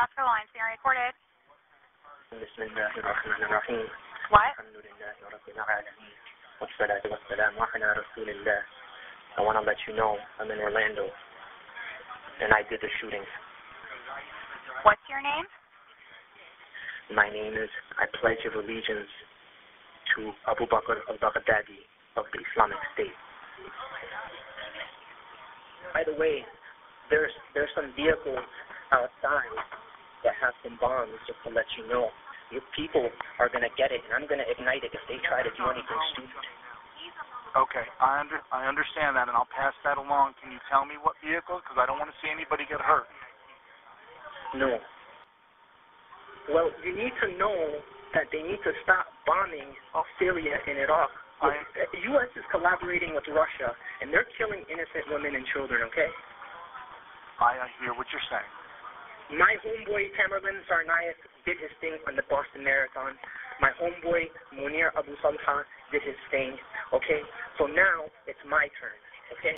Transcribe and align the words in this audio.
Oscar 0.00 0.24
Line, 0.24 0.48
being 0.56 0.64
recorded. 0.64 1.12
What? 4.32 4.56
I 9.36 9.40
want 9.44 9.60
to 9.60 9.64
let 9.68 9.76
you 9.84 9.92
know 9.92 10.16
I'm 10.40 10.48
in 10.48 10.56
Orlando, 10.56 11.04
and 12.40 12.48
I 12.48 12.64
did 12.72 12.80
the 12.80 12.88
shooting. 13.00 13.20
What's 14.88 15.04
your 15.12 15.20
name? 15.20 15.44
My 17.12 17.28
name 17.28 17.52
is, 17.52 17.68
I 18.00 18.08
pledge 18.24 18.40
of 18.48 18.56
allegiance 18.56 19.12
to 20.16 20.32
Abu 20.48 20.64
Bakr 20.64 21.04
al-Baghdadi 21.12 21.84
of 22.16 22.24
the 22.32 22.40
Islamic 22.40 22.80
State. 22.96 23.12
By 25.92 26.08
the 26.08 26.16
way, 26.16 26.40
there's 27.10 27.32
there's 27.52 27.68
some 27.74 27.92
vehicles 27.98 28.46
outside 28.92 29.50
that 30.24 30.34
have 30.40 30.54
some 30.64 30.76
bombs 30.80 31.14
just 31.26 31.38
to 31.46 31.50
let 31.52 31.66
you 31.78 31.88
know. 31.88 32.10
Your 32.50 32.62
people 32.74 33.06
are 33.38 33.48
gonna 33.48 33.70
get 33.78 33.92
it 33.94 34.02
and 34.04 34.12
I'm 34.12 34.26
gonna 34.28 34.46
ignite 34.48 34.82
it 34.84 34.92
if 34.92 35.04
they 35.08 35.18
try 35.26 35.42
to 35.42 35.52
do 35.54 35.64
anything 35.70 36.00
stupid. 36.14 36.44
Okay, 37.58 37.86
I 37.98 38.20
under 38.22 38.38
I 38.54 38.66
understand 38.70 39.16
that, 39.18 39.26
and 39.26 39.34
I'll 39.34 39.50
pass 39.50 39.74
that 39.82 39.98
along. 39.98 40.38
Can 40.38 40.52
you 40.54 40.62
tell 40.70 40.86
me 40.86 40.94
what 41.02 41.18
vehicle? 41.18 41.58
Because 41.58 41.82
I 41.82 41.86
don't 41.86 41.98
want 41.98 42.10
to 42.10 42.18
see 42.22 42.30
anybody 42.30 42.62
get 42.68 42.78
hurt. 42.78 43.10
No. 44.54 44.78
Well, 46.50 46.70
you 46.82 46.94
need 46.94 47.14
to 47.22 47.28
know 47.38 47.82
that 48.14 48.26
they 48.32 48.42
need 48.42 48.62
to 48.66 48.72
stop 48.82 49.06
bombing 49.26 49.70
Syria 50.18 50.58
and 50.66 50.78
Iraq. 50.78 51.10
I- 51.42 51.64
The 51.92 52.00
U.S. 52.14 52.28
is 52.36 52.44
collaborating 52.50 53.14
with 53.14 53.24
Russia, 53.28 53.74
and 54.00 54.12
they're 54.12 54.26
killing 54.36 54.64
innocent 54.68 55.08
women 55.08 55.34
and 55.34 55.46
children, 55.54 55.82
okay? 55.88 56.10
I, 57.40 57.64
I 57.64 57.68
hear 57.80 57.94
what 57.94 58.06
you're 58.12 58.22
saying. 58.28 58.50
My 59.30 59.54
homeboy 59.62 60.10
Tamerlan 60.18 60.58
Tsarnaev 60.66 61.14
did 61.46 61.54
his 61.62 61.70
thing 61.80 61.94
on 62.08 62.16
the 62.16 62.22
Boston 62.26 62.66
Marathon. 62.66 63.14
My 63.62 63.70
homeboy 63.78 64.26
Munir 64.58 64.90
Abu 64.98 65.14
Salha 65.22 65.62
did 65.92 66.02
his 66.02 66.18
thing, 66.32 66.58
okay? 66.92 67.22
So 67.56 67.66
now 67.66 68.10
it's 68.26 68.42
my 68.42 68.66
turn, 68.82 68.98
okay? 69.38 69.54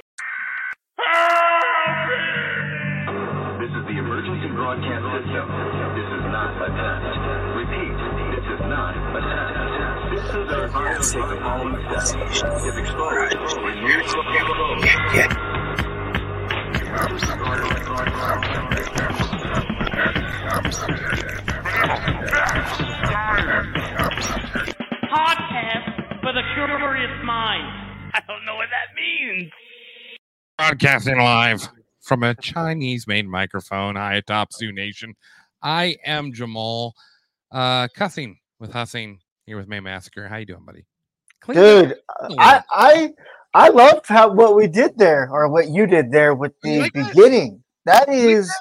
This 3.65 3.73
is 3.73 3.85
the 3.89 3.97
emergency 3.97 4.53
broadcast 4.53 5.09
system. 5.09 5.49
This 5.49 6.05
is 6.21 6.25
not 6.29 6.53
a 6.53 6.69
test. 6.69 7.17
Repeat, 7.57 7.97
this 8.29 8.45
is 8.53 8.61
not 8.69 8.93
a 8.93 9.25
test. 9.25 9.57
This 10.13 10.37
is 10.37 10.53
our 10.53 10.69
final 10.69 11.01
for 11.01 11.25
the 11.33 11.41
following 11.41 11.81
steps. 11.89 12.13
If 12.13 12.77
exposed, 12.77 13.57
remove 13.57 14.05
from 14.05 14.29
the 14.37 14.45
phone. 14.53 14.85
Podcast 25.11 26.21
for 26.21 26.33
the 26.33 26.43
curious 26.55 27.25
mind. 27.25 27.65
I 28.13 28.21
don't 28.29 28.45
know 28.45 28.57
what 28.57 28.69
that 28.69 28.95
means. 28.95 29.51
Broadcasting 30.59 31.19
live 31.19 31.67
from 32.01 32.23
a 32.23 32.35
Chinese 32.35 33.07
made 33.07 33.27
microphone. 33.27 33.97
Hi, 33.97 34.21
Top 34.27 34.53
Zoo 34.53 34.73
Nation. 34.73 35.15
I 35.63 35.97
am 36.05 36.33
Jamal, 36.35 36.95
uh, 37.51 37.89
cussing 37.97 38.39
with 38.61 38.73
Hussing 38.73 39.21
here 39.47 39.57
with 39.57 39.69
May 39.69 39.81
Massacre. 39.81 40.29
How 40.29 40.37
you 40.37 40.47
doing, 40.47 40.65
buddy? 40.67 40.85
Clean 41.41 41.57
Dude. 41.57 41.97
I 42.39 42.63
I 42.71 43.11
I 43.55 43.69
loved 43.71 44.07
how 44.07 44.31
what 44.31 44.55
we 44.55 44.67
did 44.67 44.99
there 44.99 45.31
or 45.33 45.49
what 45.49 45.69
you 45.69 45.87
did 45.87 46.13
there 46.13 46.35
with 46.35 46.53
the 46.63 46.81
like 46.81 46.93
that? 46.93 47.15
beginning. 47.15 47.63
That 47.87 48.09
is 48.11 48.53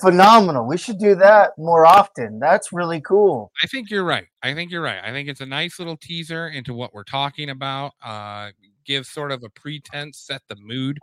phenomenal. 0.00 0.66
We 0.66 0.76
should 0.76 0.98
do 0.98 1.14
that 1.16 1.52
more 1.58 1.86
often. 1.86 2.38
That's 2.38 2.72
really 2.72 3.00
cool. 3.00 3.52
I 3.62 3.66
think 3.66 3.90
you're 3.90 4.04
right. 4.04 4.26
I 4.42 4.54
think 4.54 4.70
you're 4.70 4.82
right. 4.82 5.00
I 5.02 5.10
think 5.12 5.28
it's 5.28 5.40
a 5.40 5.46
nice 5.46 5.78
little 5.78 5.96
teaser 5.96 6.48
into 6.48 6.74
what 6.74 6.94
we're 6.94 7.04
talking 7.04 7.50
about. 7.50 7.92
Uh, 8.04 8.50
give 8.84 9.06
sort 9.06 9.30
of 9.30 9.42
a 9.44 9.48
pretense, 9.50 10.18
set 10.18 10.42
the 10.48 10.56
mood 10.56 10.98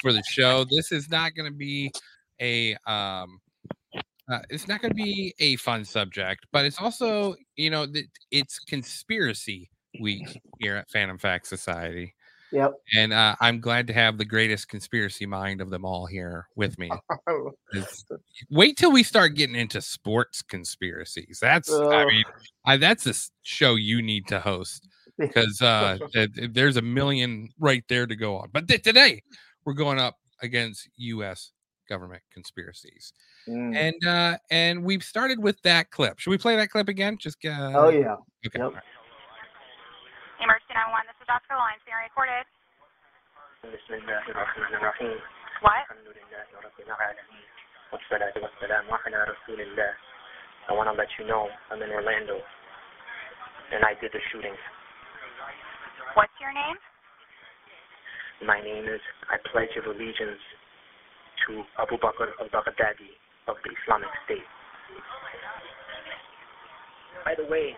for 0.00 0.12
the 0.12 0.22
show. 0.22 0.64
This 0.64 0.90
is 0.90 1.10
not 1.10 1.34
going 1.34 1.50
to 1.50 1.56
be 1.56 1.92
a 2.40 2.74
um, 2.86 3.40
uh, 4.28 4.40
it's 4.50 4.66
not 4.66 4.80
going 4.80 4.90
to 4.90 4.96
be 4.96 5.34
a 5.38 5.56
fun 5.56 5.84
subject, 5.84 6.46
but 6.52 6.64
it's 6.64 6.80
also 6.80 7.36
you 7.56 7.70
know 7.70 7.86
th- 7.86 8.06
it's 8.30 8.58
conspiracy 8.58 9.70
week 10.00 10.40
here 10.58 10.76
at 10.76 10.90
Phantom 10.90 11.18
Fact 11.18 11.46
Society, 11.46 12.14
Yep. 12.52 12.72
and 12.96 13.12
uh, 13.12 13.34
I'm 13.40 13.60
glad 13.60 13.86
to 13.88 13.92
have 13.92 14.18
the 14.18 14.24
greatest 14.24 14.68
conspiracy 14.68 15.26
mind 15.26 15.60
of 15.60 15.68
them 15.70 15.84
all 15.84 16.06
here 16.06 16.46
with 16.54 16.78
me. 16.78 16.90
Wait 18.50 18.76
till 18.76 18.92
we 18.92 19.02
start 19.02 19.34
getting 19.34 19.56
into 19.56 19.80
sports 19.80 20.42
conspiracies. 20.42 21.38
That's 21.40 21.72
I 21.72 22.04
mean, 22.06 22.24
I, 22.64 22.76
that's 22.76 23.06
a 23.06 23.14
show 23.42 23.74
you 23.74 24.02
need 24.02 24.26
to 24.28 24.40
host 24.40 24.86
because 25.18 25.60
uh, 25.62 25.98
th- 26.12 26.32
th- 26.34 26.50
there's 26.52 26.76
a 26.76 26.82
million 26.82 27.48
right 27.58 27.84
there 27.88 28.06
to 28.06 28.16
go 28.16 28.36
on. 28.36 28.48
But 28.52 28.68
th- 28.68 28.82
today 28.82 29.22
we're 29.64 29.74
going 29.74 29.98
up 29.98 30.16
against 30.42 30.88
U.S. 30.96 31.52
government 31.88 32.22
conspiracies, 32.32 33.12
Mm. 33.48 33.76
and 33.76 34.04
uh, 34.06 34.38
and 34.50 34.82
we've 34.82 35.04
started 35.04 35.40
with 35.40 35.62
that 35.62 35.90
clip. 35.92 36.18
Should 36.18 36.30
we 36.30 36.38
play 36.38 36.56
that 36.56 36.68
clip 36.68 36.88
again? 36.88 37.16
Just 37.16 37.36
uh, 37.44 37.72
Oh 37.76 37.88
yeah. 37.90 38.16
okay. 38.44 38.58
Yep 38.58 38.82
all 41.25 41.25
right. 41.25 41.25
Emergency 41.25 41.25
911, 41.25 41.25
this 41.25 41.25
is 41.25 41.29
Oscar 41.33 41.57
Lines 41.57 41.81
being 41.85 41.97
recorded. 41.97 42.45
بسم 43.61 43.93
الله 43.93 44.23
الرحمن 44.29 44.73
الرحيم 44.75 45.17
What? 45.61 45.85
الحمد 45.89 46.07
لله 46.17 46.45
رب 46.65 46.77
العالمين 46.79 47.45
والصلاة 47.91 48.33
والسلام 48.37 48.85
على 48.93 49.19
رسول 49.23 49.61
الله 49.61 49.93
I 50.69 50.73
want 50.73 50.89
to 50.89 50.93
let 50.93 51.09
you 51.17 51.25
know 51.25 51.49
I'm 51.69 51.81
in 51.81 51.89
Orlando 51.89 52.37
and 53.73 53.85
I 53.85 53.93
did 54.01 54.11
the 54.13 54.21
shooting. 54.31 54.53
What's 56.13 56.33
your 56.41 56.53
name? 56.53 56.77
My 58.45 58.61
name 58.61 58.85
is 58.85 59.01
I 59.29 59.37
pledge 59.49 59.73
of 59.77 59.85
allegiance 59.85 60.41
to 61.47 61.63
Abu 61.81 61.97
Bakr 61.97 62.29
al-Baghdadi 62.41 63.13
of 63.47 63.57
the 63.65 63.71
Islamic 63.81 64.09
State. 64.25 64.45
By 67.25 67.33
the 67.37 67.45
way, 67.49 67.73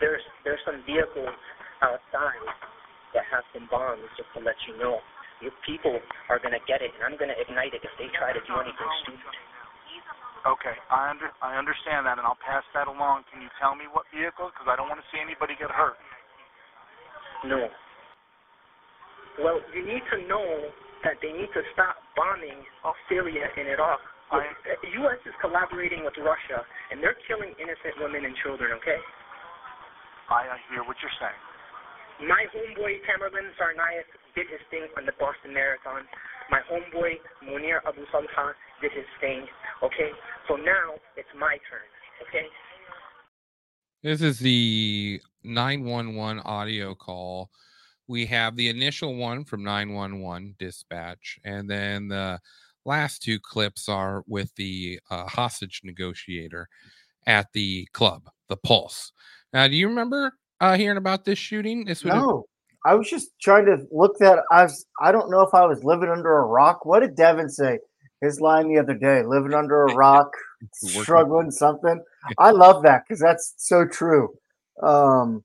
there's 0.00 0.24
there's 0.44 0.60
some 0.64 0.82
vehicles 0.84 1.36
outside 1.82 2.44
that 3.15 3.25
have 3.31 3.47
some 3.55 3.65
bombs 3.71 4.03
just 4.19 4.29
to 4.35 4.43
let 4.43 4.59
you 4.67 4.77
know. 4.77 4.99
Your 5.41 5.55
people 5.65 5.95
are 6.29 6.39
gonna 6.39 6.61
get 6.67 6.83
it 6.83 6.91
and 6.95 7.01
I'm 7.03 7.17
gonna 7.19 7.35
ignite 7.39 7.73
it 7.73 7.83
if 7.83 7.93
they 7.97 8.11
try 8.15 8.31
to 8.35 8.43
do 8.43 8.53
anything 8.59 8.91
stupid. 9.03 9.35
Okay, 10.45 10.75
I 10.93 11.09
under 11.09 11.33
I 11.41 11.57
understand 11.57 12.05
that, 12.05 12.21
and 12.21 12.27
I'll 12.27 12.37
pass 12.37 12.61
that 12.77 12.85
along. 12.85 13.25
Can 13.33 13.41
you 13.41 13.49
tell 13.57 13.73
me 13.73 13.89
what 13.89 14.05
vehicle? 14.13 14.53
Because 14.53 14.69
I 14.69 14.77
don't 14.77 14.87
want 14.87 15.01
to 15.01 15.07
see 15.09 15.17
anybody 15.17 15.57
get 15.57 15.73
hurt. 15.73 15.97
No. 17.49 17.65
Well, 19.41 19.59
you 19.73 19.83
need 19.83 20.05
to 20.13 20.17
know 20.29 20.69
that 21.03 21.17
they 21.21 21.33
need 21.33 21.51
to 21.53 21.61
stop 21.73 21.97
bombing 22.15 22.63
Syria 23.09 23.49
and 23.57 23.67
Iraq. 23.67 23.99
I- 24.31 24.53
The 24.81 24.89
U.S. 25.05 25.19
is 25.25 25.33
collaborating 25.41 26.03
with 26.05 26.17
Russia, 26.17 26.65
and 26.91 27.01
they're 27.03 27.17
killing 27.27 27.53
innocent 27.59 27.97
women 27.99 28.25
and 28.25 28.35
children, 28.41 28.71
okay? 28.81 28.97
I, 30.29 30.49
I 30.49 30.57
hear 30.71 30.83
what 30.83 30.97
you're 31.01 31.13
saying. 31.21 31.41
My 32.21 32.45
homeboy 32.55 33.03
Tamerlan 33.03 33.51
Tsarnaev 33.59 34.07
did 34.35 34.47
his 34.49 34.61
thing 34.71 34.87
on 34.97 35.05
the 35.05 35.11
Boston 35.19 35.53
Marathon. 35.53 36.03
My 36.49 36.59
homeboy 36.71 37.15
Munir 37.43 37.79
Abu 37.85 38.05
Salha 38.13 38.53
did 38.81 38.91
his 38.93 39.05
thing, 39.19 39.45
okay? 39.83 40.11
So 40.47 40.55
now 40.55 40.95
it's 41.17 41.27
my 41.37 41.57
turn, 41.69 41.87
okay? 42.27 42.47
This 44.01 44.21
is 44.21 44.39
the 44.39 45.19
911 45.43 46.41
audio 46.45 46.95
call. 46.95 47.49
We 48.07 48.27
have 48.27 48.55
the 48.55 48.69
initial 48.69 49.15
one 49.15 49.43
from 49.43 49.63
911 49.63 50.55
dispatch, 50.57 51.39
and 51.43 51.69
then 51.69 52.07
the 52.07 52.39
last 52.85 53.23
two 53.23 53.39
clips 53.39 53.89
are 53.89 54.23
with 54.27 54.55
the 54.55 54.99
uh, 55.09 55.25
hostage 55.25 55.81
negotiator 55.83 56.69
at 57.27 57.47
the 57.53 57.87
club, 57.91 58.29
the 58.47 58.55
Pulse. 58.57 59.11
Now, 59.51 59.67
do 59.67 59.75
you 59.75 59.87
remember 59.89 60.33
uh, 60.61 60.75
hearing 60.77 60.97
about 60.97 61.25
this 61.25 61.39
shooting? 61.39 61.85
This 61.85 62.03
would 62.03 62.13
have- 62.13 62.23
No. 62.23 62.45
I 62.87 62.93
was 62.93 63.09
just 63.09 63.31
trying 63.41 63.65
to 63.65 63.79
look 63.91 64.15
that 64.19 64.43
I 64.51 64.61
was 64.63 64.85
I 65.01 65.11
don't 65.11 65.31
know 65.31 65.41
if 65.41 65.55
I 65.55 65.65
was 65.65 65.83
living 65.83 66.09
under 66.09 66.37
a 66.37 66.45
rock. 66.45 66.85
What 66.85 66.99
did 66.99 67.15
Devin 67.15 67.49
say? 67.49 67.79
His 68.21 68.39
line 68.39 68.67
the 68.71 68.77
other 68.79 68.93
day, 68.93 69.23
living 69.23 69.55
under 69.55 69.85
a 69.85 69.95
rock, 69.95 70.31
struggling 70.73 71.49
something. 71.49 71.99
I 72.37 72.51
love 72.51 72.83
that 72.83 73.03
because 73.03 73.19
that's 73.19 73.55
so 73.57 73.85
true. 73.87 74.35
Um, 74.83 75.43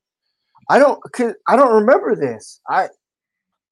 I 0.68 0.78
don't, 0.78 1.00
cause 1.12 1.32
I 1.48 1.56
don't 1.56 1.74
remember 1.80 2.14
this. 2.14 2.60
I 2.68 2.88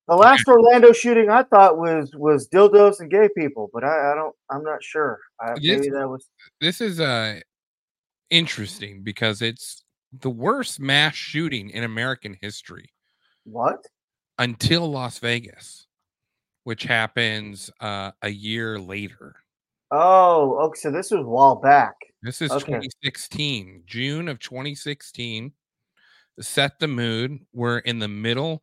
the 0.09 0.17
last 0.17 0.49
Orlando 0.49 0.93
shooting 0.93 1.29
I 1.29 1.43
thought 1.43 1.77
was 1.77 2.11
was 2.17 2.49
dildos 2.49 3.01
and 3.01 3.11
gay 3.11 3.29
people, 3.37 3.69
but 3.75 3.85
I, 3.85 4.13
I 4.13 4.15
don't. 4.15 4.35
I'm 4.51 4.63
not 4.65 4.83
sure. 4.83 5.19
I, 5.39 5.53
This- 5.55 5.63
maybe 5.65 5.91
that 5.91 6.09
was. 6.09 6.27
this 6.63 6.81
is 6.81 7.01
uh 7.01 7.41
interesting 8.31 9.03
because 9.03 9.43
it's 9.43 9.85
the 10.13 10.31
worst 10.31 10.81
mass 10.81 11.15
shooting 11.15 11.71
in 11.71 11.85
American 11.85 12.37
history 12.41 12.91
What? 13.45 13.85
until 14.39 14.91
Las 14.91 15.19
Vegas, 15.19 15.87
which 16.65 16.85
happens 16.85 17.71
uh, 17.81 18.13
a 18.23 18.29
year 18.31 18.79
later. 18.79 19.37
Oh, 19.91 20.59
okay. 20.67 20.79
So 20.81 20.91
this 20.91 21.11
was 21.11 21.21
a 21.21 21.29
while 21.29 21.57
back. 21.57 21.95
This 22.23 22.43
is 22.43 22.51
Okay. 22.51 22.65
2016, 22.65 23.83
June 23.87 24.29
of 24.29 24.39
2016. 24.39 25.53
Set 26.41 26.79
the 26.79 26.89
mood, 26.89 27.41
we're 27.53 27.79
in 27.79 27.99
the 27.99 28.09
middle 28.09 28.63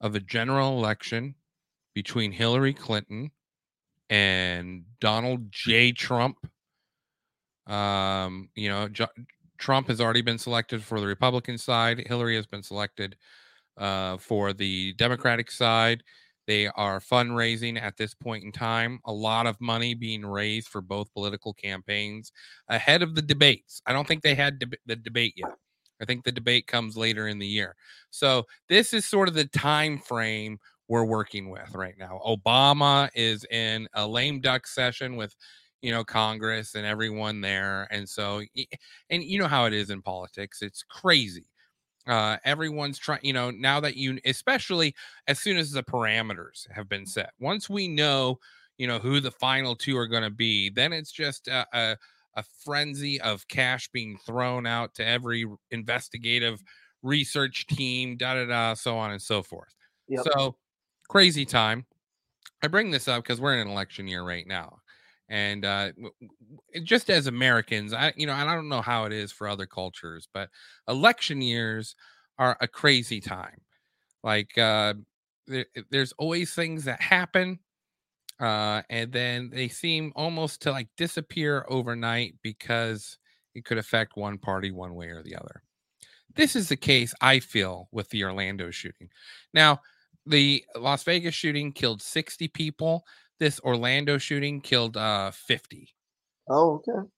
of 0.00 0.14
a 0.14 0.20
general 0.20 0.78
election 0.78 1.34
between 1.94 2.30
Hillary 2.30 2.74
Clinton 2.74 3.30
and 4.10 4.84
Donald 5.00 5.50
J. 5.50 5.92
Trump. 5.92 6.36
Um, 7.66 8.48
you 8.54 8.68
know, 8.68 8.88
Jo- 8.88 9.08
Trump 9.58 9.88
has 9.88 10.00
already 10.00 10.22
been 10.22 10.38
selected 10.38 10.82
for 10.82 11.00
the 11.00 11.06
Republican 11.06 11.58
side. 11.58 12.06
Hillary 12.06 12.36
has 12.36 12.46
been 12.46 12.62
selected 12.62 13.16
uh, 13.76 14.16
for 14.16 14.52
the 14.52 14.92
Democratic 14.94 15.50
side. 15.50 16.02
They 16.46 16.68
are 16.68 17.00
fundraising 17.00 17.80
at 17.80 17.96
this 17.96 18.14
point 18.14 18.44
in 18.44 18.52
time. 18.52 19.00
A 19.04 19.12
lot 19.12 19.46
of 19.46 19.60
money 19.60 19.94
being 19.94 20.24
raised 20.24 20.68
for 20.68 20.80
both 20.80 21.12
political 21.12 21.52
campaigns 21.52 22.30
ahead 22.68 23.02
of 23.02 23.14
the 23.14 23.22
debates. 23.22 23.82
I 23.86 23.92
don't 23.92 24.06
think 24.06 24.22
they 24.22 24.34
had 24.34 24.60
deb- 24.60 24.76
the 24.86 24.96
debate 24.96 25.34
yet. 25.36 25.50
I 26.00 26.04
think 26.04 26.24
the 26.24 26.32
debate 26.32 26.66
comes 26.66 26.96
later 26.96 27.26
in 27.28 27.38
the 27.38 27.46
year. 27.46 27.74
So 28.10 28.44
this 28.68 28.92
is 28.92 29.06
sort 29.06 29.28
of 29.28 29.34
the 29.34 29.46
time 29.46 29.98
frame 29.98 30.58
we're 30.88 31.04
working 31.04 31.50
with 31.50 31.74
right 31.74 31.96
now. 31.98 32.20
Obama 32.24 33.08
is 33.14 33.44
in 33.50 33.88
a 33.94 34.06
lame 34.06 34.40
duck 34.40 34.66
session 34.66 35.16
with 35.16 35.34
you 35.82 35.90
know 35.92 36.04
Congress 36.04 36.74
and 36.74 36.86
everyone 36.86 37.40
there, 37.40 37.86
and 37.90 38.08
so 38.08 38.42
and 39.10 39.22
you 39.22 39.38
know 39.38 39.48
how 39.48 39.66
it 39.66 39.72
is 39.72 39.90
in 39.90 40.02
politics. 40.02 40.62
It's 40.62 40.82
crazy. 40.82 41.46
Uh, 42.06 42.36
everyone's 42.44 42.98
trying, 42.98 43.20
you 43.22 43.32
know, 43.32 43.50
now 43.50 43.80
that 43.80 43.96
you, 43.96 44.18
especially 44.24 44.94
as 45.26 45.40
soon 45.40 45.56
as 45.56 45.72
the 45.72 45.82
parameters 45.82 46.70
have 46.70 46.88
been 46.88 47.04
set. 47.04 47.32
Once 47.40 47.68
we 47.68 47.88
know, 47.88 48.38
you 48.78 48.86
know, 48.86 49.00
who 49.00 49.18
the 49.18 49.30
final 49.30 49.74
two 49.74 49.96
are 49.96 50.06
going 50.06 50.22
to 50.22 50.30
be, 50.30 50.70
then 50.70 50.92
it's 50.92 51.10
just 51.10 51.48
a, 51.48 51.66
a, 51.72 51.96
a 52.36 52.44
frenzy 52.64 53.20
of 53.22 53.48
cash 53.48 53.88
being 53.92 54.16
thrown 54.24 54.66
out 54.66 54.94
to 54.94 55.04
every 55.04 55.46
investigative 55.72 56.62
research 57.02 57.66
team, 57.66 58.16
da 58.16 58.34
da 58.34 58.46
da, 58.46 58.74
so 58.74 58.96
on 58.96 59.10
and 59.10 59.22
so 59.22 59.42
forth. 59.42 59.74
Yep. 60.08 60.26
So 60.32 60.56
crazy 61.08 61.44
time. 61.44 61.86
I 62.62 62.68
bring 62.68 62.90
this 62.90 63.08
up 63.08 63.24
because 63.24 63.40
we're 63.40 63.54
in 63.54 63.66
an 63.66 63.72
election 63.72 64.06
year 64.06 64.22
right 64.22 64.46
now. 64.46 64.78
And 65.28 65.64
uh, 65.64 65.90
just 66.84 67.10
as 67.10 67.26
Americans, 67.26 67.92
I 67.92 68.12
you 68.16 68.26
know, 68.26 68.32
I 68.34 68.44
don't 68.44 68.68
know 68.68 68.82
how 68.82 69.04
it 69.04 69.12
is 69.12 69.32
for 69.32 69.48
other 69.48 69.66
cultures, 69.66 70.28
but 70.32 70.50
election 70.88 71.40
years 71.42 71.96
are 72.38 72.56
a 72.60 72.68
crazy 72.68 73.20
time. 73.20 73.60
Like 74.22 74.56
uh, 74.58 74.94
there, 75.46 75.66
there's 75.90 76.12
always 76.12 76.54
things 76.54 76.84
that 76.84 77.00
happen, 77.00 77.58
uh, 78.40 78.82
and 78.90 79.12
then 79.12 79.50
they 79.52 79.68
seem 79.68 80.12
almost 80.16 80.62
to 80.62 80.72
like 80.72 80.88
disappear 80.96 81.66
overnight 81.68 82.34
because 82.42 83.18
it 83.54 83.64
could 83.64 83.78
affect 83.78 84.16
one 84.16 84.38
party 84.38 84.70
one 84.70 84.94
way 84.94 85.08
or 85.08 85.22
the 85.22 85.36
other. 85.36 85.62
This 86.34 86.54
is 86.54 86.68
the 86.68 86.76
case 86.76 87.14
I 87.20 87.40
feel 87.40 87.88
with 87.92 88.08
the 88.10 88.24
Orlando 88.24 88.70
shooting. 88.70 89.08
Now, 89.54 89.80
the 90.26 90.64
Las 90.76 91.02
Vegas 91.04 91.34
shooting 91.34 91.72
killed 91.72 92.02
60 92.02 92.48
people. 92.48 93.04
This 93.38 93.60
Orlando 93.60 94.18
shooting 94.18 94.60
killed 94.60 94.96
uh 94.96 95.30
50 95.30 95.88
Oh, 96.48 96.74
okay. 96.76 97.08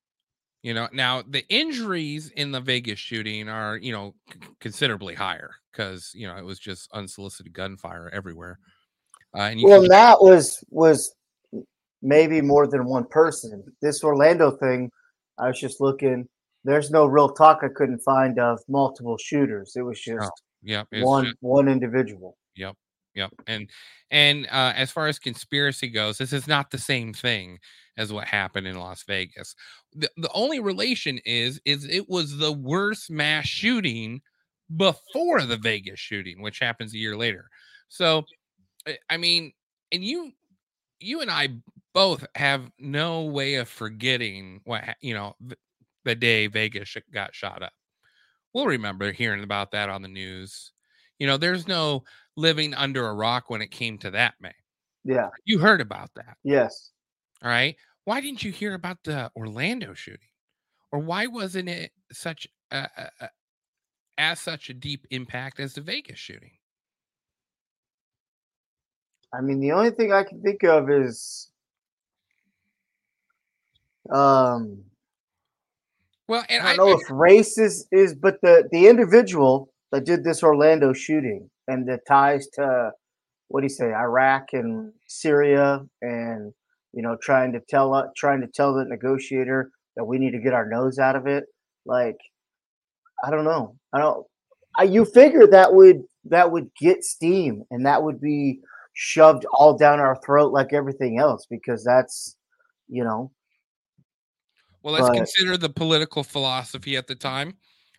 you 0.62 0.74
know 0.74 0.88
now 0.92 1.22
the 1.22 1.44
injuries 1.48 2.30
in 2.34 2.50
the 2.52 2.60
vegas 2.60 2.98
shooting 2.98 3.48
are 3.48 3.76
you 3.76 3.92
know 3.92 4.14
c- 4.32 4.40
considerably 4.60 5.14
higher 5.14 5.50
because 5.70 6.10
you 6.14 6.26
know 6.26 6.36
it 6.36 6.44
was 6.44 6.58
just 6.58 6.90
unsolicited 6.92 7.52
gunfire 7.52 8.10
everywhere 8.12 8.58
uh, 9.36 9.42
and 9.42 9.60
you 9.60 9.66
Well, 9.66 9.80
can, 9.80 9.88
that 9.90 10.22
was 10.22 10.64
was 10.70 11.14
maybe 12.02 12.40
more 12.40 12.66
than 12.66 12.84
one 12.84 13.04
person. 13.06 13.62
This 13.82 14.02
Orlando 14.02 14.50
thing, 14.52 14.90
I 15.38 15.48
was 15.48 15.60
just 15.60 15.80
looking. 15.80 16.28
There's 16.64 16.90
no 16.90 17.06
real 17.06 17.28
talk 17.28 17.60
I 17.62 17.68
couldn't 17.68 18.00
find 18.00 18.38
of 18.38 18.60
multiple 18.68 19.16
shooters. 19.18 19.74
It 19.76 19.82
was 19.82 20.00
just 20.00 20.30
yeah 20.62 20.84
it's 20.90 21.06
one 21.06 21.26
ju- 21.26 21.34
one 21.40 21.68
individual. 21.68 22.36
yep 22.56 22.74
yep 23.14 23.30
and 23.46 23.70
and 24.10 24.46
uh, 24.46 24.72
as 24.76 24.90
far 24.90 25.06
as 25.06 25.18
conspiracy 25.18 25.88
goes 25.88 26.18
this 26.18 26.32
is 26.32 26.46
not 26.46 26.70
the 26.70 26.78
same 26.78 27.12
thing 27.12 27.58
as 27.96 28.12
what 28.12 28.26
happened 28.28 28.66
in 28.66 28.78
las 28.78 29.02
vegas 29.04 29.54
the, 29.94 30.10
the 30.16 30.30
only 30.34 30.60
relation 30.60 31.18
is 31.24 31.60
is 31.64 31.84
it 31.86 32.08
was 32.08 32.36
the 32.38 32.52
worst 32.52 33.10
mass 33.10 33.46
shooting 33.46 34.20
before 34.76 35.42
the 35.42 35.56
vegas 35.56 35.98
shooting 35.98 36.42
which 36.42 36.58
happens 36.58 36.94
a 36.94 36.98
year 36.98 37.16
later 37.16 37.48
so 37.88 38.24
I- 39.10 39.16
mean, 39.16 39.52
and 39.92 40.04
you, 40.04 40.32
you 41.00 41.20
and 41.20 41.30
I 41.30 41.48
both 41.94 42.26
have 42.34 42.70
no 42.78 43.24
way 43.24 43.56
of 43.56 43.68
forgetting 43.68 44.60
what 44.64 44.84
you 45.00 45.14
know 45.14 45.36
th- 45.40 45.58
the 46.04 46.14
day 46.14 46.46
Vegas 46.48 46.96
got 47.12 47.34
shot 47.34 47.62
up. 47.62 47.72
We'll 48.54 48.66
remember 48.66 49.12
hearing 49.12 49.44
about 49.44 49.72
that 49.72 49.90
on 49.90 50.02
the 50.02 50.08
news. 50.08 50.72
You 51.18 51.26
know, 51.26 51.36
there's 51.36 51.66
no 51.66 52.04
living 52.36 52.74
under 52.74 53.06
a 53.06 53.14
rock 53.14 53.50
when 53.50 53.60
it 53.60 53.70
came 53.70 53.98
to 53.98 54.10
that, 54.12 54.34
May. 54.40 54.52
Yeah. 55.04 55.30
You 55.44 55.58
heard 55.58 55.80
about 55.80 56.10
that, 56.16 56.36
Yes. 56.44 56.90
all 57.42 57.50
right? 57.50 57.76
Why 58.04 58.20
didn't 58.20 58.42
you 58.42 58.52
hear 58.52 58.74
about 58.74 58.98
the 59.04 59.30
Orlando 59.36 59.94
shooting, 59.94 60.28
or 60.92 61.00
why 61.00 61.26
wasn't 61.26 61.68
it 61.68 61.92
such 62.12 62.46
a, 62.70 62.88
a, 62.96 63.10
a 63.20 63.28
as 64.16 64.40
such 64.40 64.70
a 64.70 64.74
deep 64.74 65.06
impact 65.10 65.60
as 65.60 65.74
the 65.74 65.80
Vegas 65.80 66.18
shooting? 66.18 66.52
I 69.32 69.40
mean, 69.40 69.60
the 69.60 69.72
only 69.72 69.90
thing 69.90 70.12
I 70.12 70.24
can 70.24 70.40
think 70.40 70.64
of 70.64 70.90
is, 70.90 71.50
um, 74.10 74.84
Well, 76.28 76.44
and 76.48 76.62
I 76.62 76.72
I, 76.72 76.76
don't 76.76 76.86
know 76.86 76.96
if 76.96 77.10
race 77.10 77.58
is, 77.58 77.86
is 77.92 78.14
but 78.14 78.40
the 78.42 78.68
the 78.72 78.88
individual 78.88 79.70
that 79.92 80.04
did 80.04 80.24
this 80.24 80.42
Orlando 80.42 80.92
shooting 80.92 81.48
and 81.66 81.86
the 81.86 81.98
ties 82.06 82.46
to 82.54 82.92
what 83.48 83.60
do 83.60 83.64
you 83.64 83.70
say, 83.70 83.92
Iraq 83.94 84.48
and 84.52 84.92
Syria, 85.06 85.80
and 86.02 86.52
you 86.92 87.02
know, 87.02 87.16
trying 87.22 87.52
to 87.52 87.60
tell 87.68 87.94
uh, 87.94 88.04
trying 88.16 88.40
to 88.42 88.46
tell 88.46 88.74
the 88.74 88.84
negotiator 88.84 89.70
that 89.96 90.04
we 90.04 90.18
need 90.18 90.32
to 90.32 90.40
get 90.40 90.52
our 90.52 90.68
nose 90.68 90.98
out 90.98 91.16
of 91.16 91.26
it. 91.26 91.44
Like, 91.86 92.18
I 93.24 93.30
don't 93.30 93.44
know. 93.44 93.76
I 93.92 93.98
don't. 93.98 94.26
I, 94.78 94.82
you 94.84 95.04
figure 95.04 95.46
that 95.46 95.74
would 95.74 96.02
that 96.24 96.52
would 96.52 96.70
get 96.78 97.04
steam 97.04 97.64
and 97.70 97.86
that 97.86 98.02
would 98.02 98.20
be 98.20 98.60
shoved 98.92 99.46
all 99.52 99.76
down 99.76 99.98
our 99.98 100.20
throat 100.24 100.52
like 100.52 100.72
everything 100.72 101.18
else 101.18 101.46
because 101.48 101.82
that's 101.84 102.36
you 102.88 103.02
know 103.04 103.30
Well, 104.82 104.94
let's 104.94 105.08
But- 105.08 105.16
consider 105.16 105.56
the 105.56 105.70
political 105.70 106.22
philosophy 106.22 106.96
at 106.96 107.06
the 107.06 107.14
time. 107.14 107.56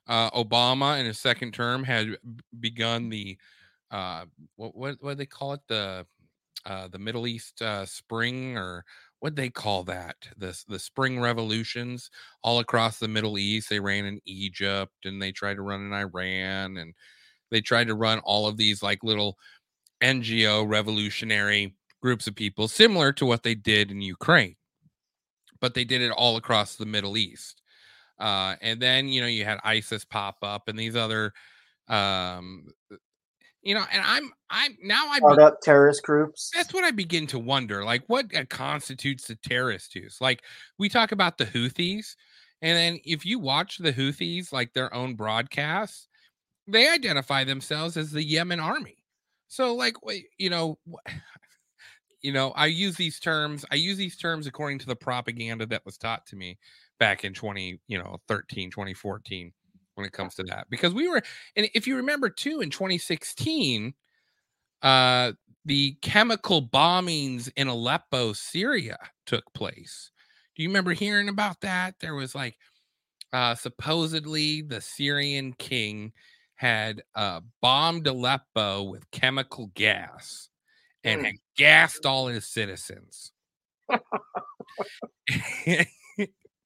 Uh, 0.10 0.30
Obama, 0.32 1.00
in 1.00 1.06
his 1.06 1.20
second 1.20 1.54
term, 1.54 1.84
had 1.84 2.18
begun 2.60 3.10
the 3.10 3.38
uh, 3.92 4.26
what 4.58 4.76
what 4.76 4.98
what 5.02 5.12
do 5.12 5.16
they 5.16 5.26
call 5.26 5.54
it 5.54 5.62
the 5.68 6.06
uh, 6.66 6.88
the 6.90 7.00
Middle 7.00 7.28
East 7.28 7.62
uh, 7.62 7.86
Spring 7.86 8.58
or 8.58 8.84
what 9.20 9.36
they 9.36 9.50
call 9.50 9.84
that 9.86 10.18
the 10.38 10.62
the 10.68 10.80
Spring 10.80 11.20
revolutions 11.22 12.10
all 12.44 12.60
across 12.60 13.00
the 13.00 13.08
Middle 13.08 13.38
East. 13.38 13.70
They 13.70 13.80
ran 13.80 14.06
in 14.06 14.20
Egypt 14.26 15.06
and 15.06 15.22
they 15.22 15.32
tried 15.32 15.56
to 15.56 15.62
run 15.62 15.82
in 15.82 15.94
Iran 15.94 16.78
and 16.78 16.94
they 17.52 17.62
tried 17.62 17.88
to 17.88 17.96
run 17.96 18.20
all 18.20 18.48
of 18.48 18.58
these 18.58 18.84
like 18.84 19.04
little 19.04 19.38
NGO 20.02 20.68
revolutionary 20.68 21.76
groups 22.02 22.28
of 22.28 22.36
people, 22.36 22.68
similar 22.68 23.14
to 23.14 23.26
what 23.26 23.44
they 23.44 23.56
did 23.56 23.92
in 23.92 24.02
Ukraine 24.02 24.56
but 25.60 25.74
they 25.74 25.84
did 25.84 26.02
it 26.02 26.12
all 26.12 26.38
across 26.38 26.76
the 26.76 26.86
Middle 26.86 27.18
East. 27.18 27.62
Uh, 28.20 28.56
and 28.62 28.82
then 28.82 29.08
you 29.08 29.22
know 29.22 29.28
you 29.28 29.46
had 29.46 29.60
ISIS 29.64 30.04
pop 30.04 30.38
up 30.44 30.68
and 30.68 30.78
these 30.78 30.96
other, 30.96 31.34
um, 31.88 32.68
you 33.62 33.74
know, 33.74 33.84
and 33.92 34.04
I'm 34.06 34.32
I'm 34.50 34.78
now 34.84 35.08
I 35.08 35.18
start 35.18 35.40
up 35.40 35.62
terrorist 35.62 36.04
groups. 36.04 36.52
that's 36.54 36.74
what 36.74 36.84
I 36.84 36.92
begin 36.92 37.28
to 37.28 37.40
wonder. 37.40 37.84
Like, 37.86 38.04
what 38.08 38.34
uh, 38.36 38.44
constitutes 38.50 39.30
a 39.30 39.36
terrorist 39.36 39.96
use? 39.96 40.18
Like, 40.20 40.44
we 40.78 40.90
talk 40.90 41.12
about 41.14 41.38
the 41.38 41.46
Houthis, 41.46 42.16
and 42.62 42.78
then 42.78 43.00
if 43.06 43.26
you 43.26 43.40
watch 43.40 43.78
the 43.78 43.94
Houthis, 43.94 44.52
like 44.52 44.74
their 44.74 44.94
own 44.94 45.16
broadcasts, 45.16 46.08
they 46.68 46.90
identify 46.90 47.46
themselves 47.46 47.96
as 47.96 48.12
the 48.12 48.24
Yemen 48.24 48.60
army. 48.60 48.98
So, 49.48 49.76
like, 49.76 49.96
you 50.38 50.50
know, 50.50 50.78
you 52.22 52.34
know, 52.34 52.52
I 52.52 52.66
use 52.66 52.98
these 52.98 53.18
terms. 53.18 53.64
I 53.72 53.76
use 53.76 53.98
these 53.98 54.18
terms 54.18 54.46
according 54.46 54.80
to 54.80 54.88
the 54.88 54.96
propaganda 54.96 55.66
that 55.68 55.86
was 55.86 55.98
taught 55.98 56.26
to 56.28 56.36
me 56.36 56.58
back 57.00 57.24
in 57.24 57.34
20, 57.34 57.80
you 57.88 57.98
know, 57.98 58.18
13, 58.28 58.72
2014 58.72 59.52
when 59.96 60.06
it 60.06 60.14
comes 60.14 60.36
to 60.36 60.44
that. 60.44 60.68
Because 60.70 60.94
we 60.94 61.08
were, 61.08 61.22
and 61.56 61.70
if 61.74 61.88
you 61.88 61.96
remember 61.96 62.30
too, 62.30 62.62
in 62.62 62.70
2016, 62.70 63.94
uh, 64.82 65.34
the 65.66 65.98
chemical 66.02 66.62
bombings 66.62 67.52
in 67.56 67.68
Aleppo, 67.68 68.34
Syria 68.34 68.98
took 69.26 69.44
place. 69.54 70.12
Do 70.56 70.64
you 70.64 70.70
remember 70.70 70.94
hearing 70.94 71.30
about 71.30 71.62
that? 71.62 71.96
There 72.00 72.16
was 72.16 72.36
like 72.36 72.58
uh 73.32 73.56
supposedly 73.56 74.62
the 74.62 74.82
Syrian 74.82 75.54
king 75.54 76.14
had 76.56 77.04
uh 77.16 77.42
bombed 77.62 78.08
Aleppo 78.08 78.84
with 78.84 79.10
chemical 79.12 79.72
gas 79.76 80.50
and 81.04 81.26
had 81.26 81.36
gassed 81.56 82.06
all 82.06 82.28
his 82.28 82.48
citizens. 82.48 83.32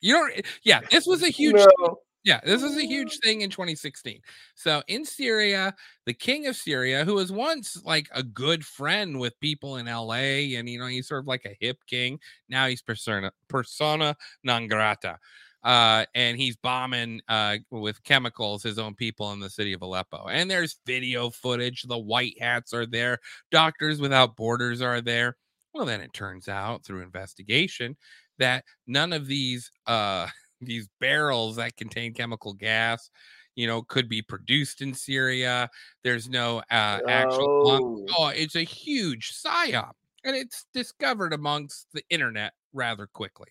You 0.03 0.13
don't. 0.13 0.45
Yeah, 0.63 0.81
this 0.91 1.07
was 1.07 1.23
a 1.23 1.29
huge. 1.29 1.55
No. 1.55 1.99
Yeah, 2.25 2.39
this 2.45 2.61
was 2.61 2.77
a 2.77 2.85
huge 2.85 3.17
thing 3.23 3.41
in 3.41 3.49
2016. 3.49 4.19
So 4.55 4.83
in 4.87 5.05
Syria, 5.05 5.73
the 6.05 6.13
king 6.13 6.45
of 6.47 6.55
Syria, 6.55 7.03
who 7.05 7.15
was 7.15 7.31
once 7.31 7.81
like 7.83 8.07
a 8.13 8.21
good 8.21 8.65
friend 8.65 9.19
with 9.19 9.39
people 9.39 9.77
in 9.77 9.87
LA, 9.87 10.55
and 10.57 10.69
you 10.69 10.77
know 10.77 10.87
he's 10.87 11.07
sort 11.07 11.21
of 11.21 11.27
like 11.27 11.45
a 11.45 11.57
hip 11.59 11.77
king. 11.87 12.19
Now 12.49 12.67
he's 12.67 12.81
persona 12.81 13.31
persona 13.47 14.15
non 14.43 14.67
grata, 14.67 15.17
uh, 15.63 16.05
and 16.15 16.37
he's 16.37 16.57
bombing 16.57 17.21
uh, 17.29 17.57
with 17.71 18.03
chemicals 18.03 18.61
his 18.61 18.77
own 18.77 18.95
people 18.95 19.31
in 19.31 19.39
the 19.39 19.49
city 19.49 19.71
of 19.71 19.81
Aleppo. 19.81 20.27
And 20.27 20.51
there's 20.51 20.79
video 20.85 21.29
footage. 21.29 21.83
The 21.83 21.97
white 21.97 22.35
hats 22.41 22.73
are 22.73 22.85
there. 22.85 23.19
Doctors 23.51 24.01
Without 24.01 24.35
Borders 24.35 24.81
are 24.81 24.99
there. 24.99 25.37
Well, 25.73 25.85
then 25.85 26.01
it 26.01 26.13
turns 26.13 26.47
out 26.47 26.83
through 26.83 27.01
investigation 27.01 27.97
that 28.39 28.65
none 28.87 29.13
of 29.13 29.27
these 29.27 29.71
uh 29.87 30.27
these 30.61 30.89
barrels 30.99 31.57
that 31.57 31.75
contain 31.77 32.13
chemical 32.13 32.53
gas 32.53 33.09
you 33.55 33.67
know 33.67 33.81
could 33.83 34.07
be 34.09 34.21
produced 34.21 34.81
in 34.81 34.93
syria 34.93 35.69
there's 36.03 36.29
no 36.29 36.59
uh 36.71 36.99
actual 37.07 37.49
Oh. 37.61 38.15
oh 38.17 38.27
it's 38.29 38.55
a 38.55 38.63
huge 38.63 39.33
psyop 39.33 39.93
and 40.23 40.35
it's 40.35 40.65
discovered 40.73 41.33
amongst 41.33 41.87
the 41.93 42.03
internet 42.09 42.53
rather 42.73 43.07
quickly 43.07 43.49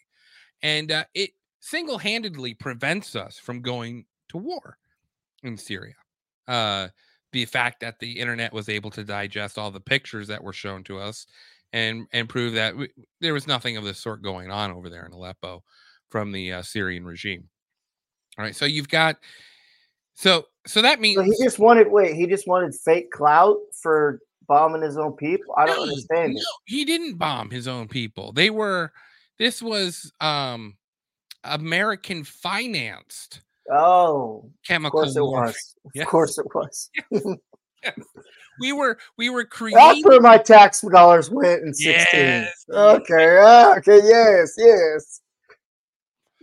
and 0.63 0.93
uh, 0.93 1.05
it 1.15 1.31
single-handedly 1.61 2.55
prevents 2.55 3.17
us 3.17 3.39
from 3.39 3.63
going 3.63 4.07
to 4.29 4.39
war 4.39 4.79
in 5.43 5.57
syria 5.57 5.95
uh 6.49 6.89
the 7.33 7.45
fact 7.47 7.81
that 7.81 7.99
the 8.01 8.19
internet 8.21 8.53
was 8.53 8.69
able 8.69 8.91
to 8.91 9.05
digest 9.05 9.59
all 9.59 9.71
the 9.71 9.81
pictures 9.81 10.29
that 10.29 10.43
were 10.45 10.53
shown 10.53 10.85
to 10.85 10.99
us 10.99 11.27
and 11.73 12.07
and 12.13 12.29
prove 12.29 12.55
that 12.55 12.73
w- 12.73 12.93
there 13.21 13.35
was 13.35 13.47
nothing 13.47 13.77
of 13.77 13.85
this 13.85 13.99
sort 13.99 14.23
going 14.23 14.51
on 14.51 14.71
over 14.71 14.89
there 14.91 15.07
in 15.07 15.13
Aleppo 15.13 15.63
from 16.11 16.33
the 16.33 16.53
uh, 16.53 16.63
Syrian 16.63 17.05
regime. 17.05 17.49
All 18.39 18.45
right, 18.45 18.55
so 18.57 18.65
you've 18.65 18.89
got 18.89 19.17
so 20.15 20.47
so 20.67 20.83
that 20.83 21.01
means 21.01 21.17
So 21.17 21.23
he 21.23 21.45
just 21.45 21.59
wanted 21.59 21.91
wait, 21.91 22.15
he 22.15 22.27
just 22.27 22.47
wanted 22.47 22.75
fake 22.75 23.11
clout 23.11 23.57
for 23.83 24.21
bombing 24.49 24.83
his 24.83 24.97
own 24.99 25.13
people. 25.13 25.55
I 25.57 25.67
don't 25.67 25.77
No, 25.77 25.83
understand 25.83 26.35
no, 26.35 26.41
it. 26.41 26.47
he 26.67 26.85
didn't 26.85 27.17
bomb 27.17 27.51
his 27.51 27.67
own 27.69 27.89
people. 27.89 28.33
They 28.33 28.51
were 28.51 28.93
this 29.39 29.63
was 29.63 30.13
um 30.21 30.77
American 31.45 32.25
financed 32.25 33.41
Oh, 33.71 34.43
of 34.45 34.51
chemical 34.67 35.01
course 35.01 35.17
it 35.17 35.23
warfare. 35.23 35.47
was. 35.49 35.75
Of 35.85 35.91
Yes. 35.95 36.07
course 36.09 36.39
it 36.39 36.47
was. 36.55 36.91
We 38.61 38.73
were 38.73 38.99
we 39.17 39.31
were 39.31 39.45
creating. 39.45 39.79
That's 39.79 40.05
where 40.05 40.21
my 40.21 40.39
tax 40.39 40.81
dollars 40.83 41.31
went 41.31 41.63
in 41.63 41.75
16. 41.75 42.21
Yes. 42.21 42.65
Okay. 42.71 43.39
ah, 43.43 43.77
okay. 43.77 44.01
Yes. 44.05 44.55
Yes. 44.59 45.21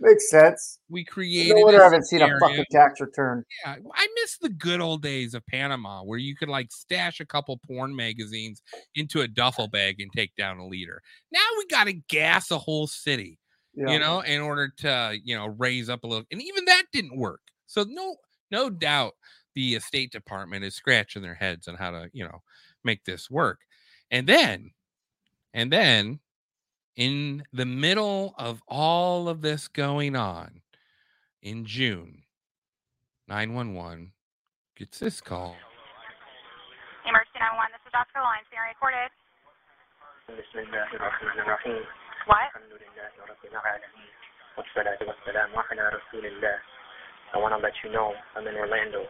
Makes 0.02 0.30
sense. 0.30 0.78
we 0.88 1.04
created 1.04 1.54
No 1.56 1.62
wonder 1.62 1.80
I 1.82 1.84
haven't 1.84 2.06
seen 2.06 2.22
a 2.22 2.38
fucking 2.40 2.64
tax 2.70 3.02
return. 3.02 3.44
Yeah, 3.62 3.76
I 3.94 4.08
miss 4.22 4.38
the 4.38 4.48
good 4.48 4.80
old 4.80 5.02
days 5.02 5.34
of 5.34 5.46
Panama 5.46 6.02
where 6.02 6.18
you 6.18 6.34
could 6.34 6.48
like 6.48 6.72
stash 6.72 7.20
a 7.20 7.26
couple 7.26 7.60
porn 7.66 7.94
magazines 7.94 8.62
into 8.94 9.20
a 9.20 9.28
duffel 9.28 9.68
bag 9.68 10.00
and 10.00 10.10
take 10.10 10.34
down 10.36 10.56
a 10.58 10.66
leader. 10.66 11.02
Now 11.30 11.46
we 11.58 11.66
got 11.66 11.84
to 11.84 11.92
gas 11.92 12.50
a 12.50 12.56
whole 12.56 12.86
city, 12.86 13.38
Yeah. 13.74 13.90
you 13.90 13.98
know, 13.98 14.20
in 14.20 14.40
order 14.40 14.72
to, 14.78 15.18
you 15.22 15.36
know, 15.36 15.48
raise 15.48 15.90
up 15.90 16.02
a 16.02 16.06
little. 16.06 16.24
And 16.32 16.40
even 16.40 16.64
that 16.64 16.84
didn't 16.94 17.18
work. 17.18 17.42
So 17.66 17.84
no 17.86 18.16
no 18.50 18.70
doubt 18.70 19.12
the 19.54 19.78
State 19.80 20.12
Department 20.12 20.64
is 20.64 20.74
scratching 20.74 21.22
their 21.22 21.34
heads 21.34 21.68
on 21.68 21.74
how 21.76 21.90
to, 21.90 22.10
you 22.12 22.24
know, 22.24 22.42
make 22.84 23.04
this 23.04 23.30
work. 23.30 23.60
And 24.10 24.26
then, 24.26 24.72
and 25.54 25.72
then 25.72 26.20
in 26.96 27.44
the 27.52 27.66
middle 27.66 28.34
of 28.38 28.62
all 28.68 29.28
of 29.28 29.42
this 29.42 29.68
going 29.68 30.16
on 30.16 30.60
in 31.42 31.64
June, 31.64 32.22
911 33.28 34.12
gets 34.76 34.98
this 34.98 35.20
call. 35.20 35.56
Emergency 37.06 37.38
911, 37.38 37.72
this 37.72 37.86
is 37.86 37.92
Dr. 37.92 38.20
Lyons 38.20 38.46
being 38.50 38.62
recorded. 38.68 39.10
What? 42.26 42.50
I 47.32 47.38
want 47.38 47.54
to 47.54 47.62
let 47.62 47.72
you 47.82 47.90
know 47.90 48.12
I'm 48.36 48.46
in 48.46 48.54
Orlando 48.54 49.06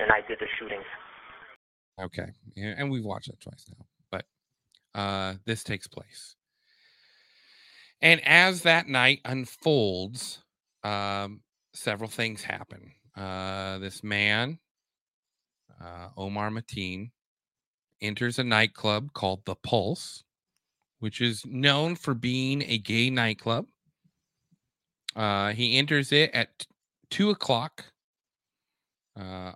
and 0.00 0.10
I 0.10 0.26
did 0.26 0.38
the 0.38 0.46
shooting. 0.58 0.82
Okay. 2.00 2.32
And 2.56 2.90
we've 2.90 3.04
watched 3.04 3.28
it 3.28 3.40
twice 3.40 3.66
now. 3.68 3.86
But 4.10 4.24
uh 4.98 5.34
this 5.44 5.62
takes 5.64 5.86
place. 5.86 6.36
And 8.00 8.20
as 8.26 8.62
that 8.62 8.88
night 8.88 9.20
unfolds, 9.24 10.42
um 10.82 11.42
several 11.74 12.10
things 12.10 12.42
happen. 12.42 12.92
Uh 13.16 13.78
this 13.78 14.02
man 14.02 14.58
uh 15.80 16.08
Omar 16.16 16.50
Mateen 16.50 17.10
enters 18.00 18.38
a 18.38 18.44
nightclub 18.44 19.12
called 19.12 19.44
The 19.46 19.54
Pulse, 19.54 20.24
which 20.98 21.20
is 21.20 21.46
known 21.46 21.94
for 21.96 22.14
being 22.14 22.62
a 22.62 22.78
gay 22.78 23.10
nightclub. 23.10 23.66
Uh, 25.14 25.52
he 25.52 25.78
enters 25.78 26.12
it 26.12 26.30
at 26.32 26.66
two 27.10 27.30
o'clock. 27.30 27.84
Uh, 29.18 29.52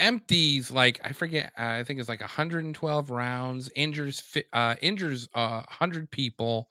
empties 0.00 0.70
like 0.70 1.00
I 1.04 1.12
forget. 1.12 1.52
Uh, 1.58 1.64
I 1.80 1.84
think 1.84 2.00
it's 2.00 2.08
like 2.08 2.20
112 2.20 3.10
rounds. 3.10 3.70
Injures 3.76 4.22
uh, 4.52 4.76
injures 4.82 5.28
uh, 5.34 5.62
100 5.66 6.10
people. 6.10 6.70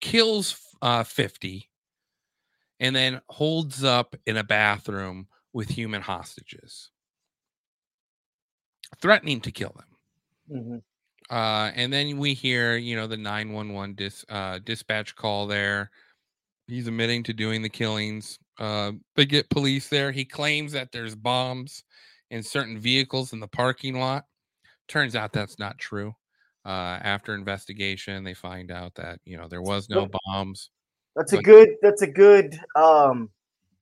Kills 0.00 0.56
uh, 0.82 1.04
50, 1.04 1.70
and 2.80 2.96
then 2.96 3.20
holds 3.30 3.84
up 3.84 4.16
in 4.26 4.36
a 4.36 4.44
bathroom 4.44 5.28
with 5.52 5.68
human 5.70 6.02
hostages, 6.02 6.90
threatening 9.00 9.40
to 9.40 9.50
kill 9.52 9.70
them. 9.76 9.96
Mhm. 10.48 10.80
Uh, 11.30 11.72
and 11.74 11.92
then 11.92 12.18
we 12.18 12.34
hear, 12.34 12.76
you 12.76 12.94
know, 12.94 13.06
the 13.06 13.16
911 13.16 13.94
dis, 13.94 14.24
uh, 14.28 14.58
dispatch 14.60 15.16
call 15.16 15.46
there. 15.46 15.90
He's 16.68 16.88
admitting 16.88 17.24
to 17.24 17.34
doing 17.34 17.62
the 17.62 17.70
killings. 17.70 18.38
Uh, 18.58 18.92
they 19.16 19.26
get 19.26 19.50
police 19.50 19.88
there. 19.88 20.12
He 20.12 20.24
claims 20.24 20.72
that 20.72 20.92
there's 20.92 21.14
bombs 21.16 21.84
in 22.30 22.42
certain 22.42 22.78
vehicles 22.78 23.32
in 23.32 23.40
the 23.40 23.48
parking 23.48 23.98
lot. 23.98 24.24
Turns 24.88 25.16
out 25.16 25.32
that's 25.32 25.58
not 25.58 25.78
true. 25.78 26.14
Uh, 26.64 26.98
after 27.02 27.34
investigation, 27.34 28.24
they 28.24 28.34
find 28.34 28.70
out 28.70 28.94
that, 28.96 29.20
you 29.24 29.36
know, 29.36 29.46
there 29.48 29.62
was 29.62 29.88
no 29.88 30.08
bombs. 30.26 30.70
That's 31.14 31.32
a 31.32 31.40
good. 31.40 31.70
That's 31.80 32.02
a 32.02 32.06
good 32.06 32.58
um, 32.76 33.30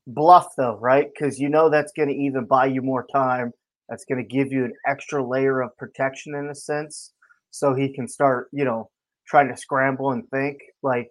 bluff, 0.06 0.54
though, 0.56 0.76
right? 0.76 1.08
Because 1.12 1.40
you 1.40 1.48
know 1.48 1.68
that's 1.68 1.92
going 1.96 2.08
to 2.08 2.14
even 2.14 2.44
buy 2.44 2.66
you 2.66 2.80
more 2.80 3.06
time. 3.12 3.52
That's 3.88 4.04
going 4.04 4.22
to 4.22 4.28
give 4.28 4.52
you 4.52 4.64
an 4.64 4.72
extra 4.86 5.26
layer 5.26 5.60
of 5.60 5.76
protection 5.76 6.34
in 6.34 6.48
a 6.48 6.54
sense, 6.54 7.12
so 7.50 7.74
he 7.74 7.92
can 7.92 8.06
start, 8.06 8.48
you 8.52 8.64
know, 8.64 8.88
trying 9.26 9.48
to 9.48 9.56
scramble 9.56 10.12
and 10.12 10.28
think. 10.30 10.58
Like, 10.82 11.10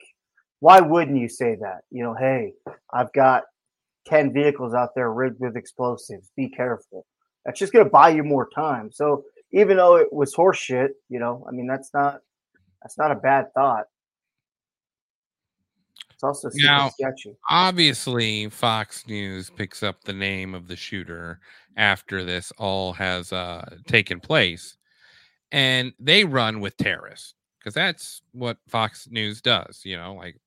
why 0.59 0.79
wouldn't 0.79 1.17
you 1.17 1.27
say 1.27 1.55
that? 1.59 1.81
You 1.91 2.03
know, 2.03 2.13
hey, 2.13 2.53
I've 2.93 3.11
got 3.13 3.43
ten 4.07 4.31
vehicles 4.31 4.73
out 4.73 4.89
there 4.95 5.11
rigged 5.11 5.39
with 5.39 5.57
explosives. 5.57 6.31
Be 6.37 6.49
careful. 6.49 7.05
That's 7.45 7.59
just 7.59 7.73
going 7.73 7.85
to 7.85 7.91
buy 7.91 8.09
you 8.09 8.23
more 8.23 8.49
time. 8.49 8.91
So 8.91 9.25
even 9.51 9.77
though 9.77 9.97
it 9.97 10.11
was 10.11 10.33
horseshit, 10.35 10.89
you 11.09 11.19
know, 11.19 11.45
I 11.47 11.51
mean, 11.51 11.67
that's 11.67 11.93
not 11.93 12.21
that's 12.81 12.97
not 12.97 13.11
a 13.11 13.15
bad 13.15 13.53
thought. 13.53 13.85
It's 16.13 16.23
also 16.23 16.49
Now- 16.55 16.89
sketchy. 16.89 17.35
obviously 17.49 18.49
fox 18.49 19.05
news 19.07 19.49
picks 19.49 19.83
up 19.83 20.03
the 20.03 20.13
name 20.13 20.53
of 20.55 20.67
the 20.67 20.75
shooter 20.75 21.39
after 21.75 22.23
this 22.23 22.51
all 22.57 22.93
has 22.93 23.33
uh 23.33 23.77
taken 23.87 24.19
place 24.19 24.77
and 25.51 25.91
they 25.99 26.23
run 26.23 26.59
with 26.59 26.77
terrorists 26.77 27.33
because 27.59 27.73
that's 27.73 28.21
what 28.31 28.57
fox 28.69 29.07
news 29.09 29.41
does 29.41 29.81
you 29.83 29.97
know 29.97 30.13
like 30.13 30.39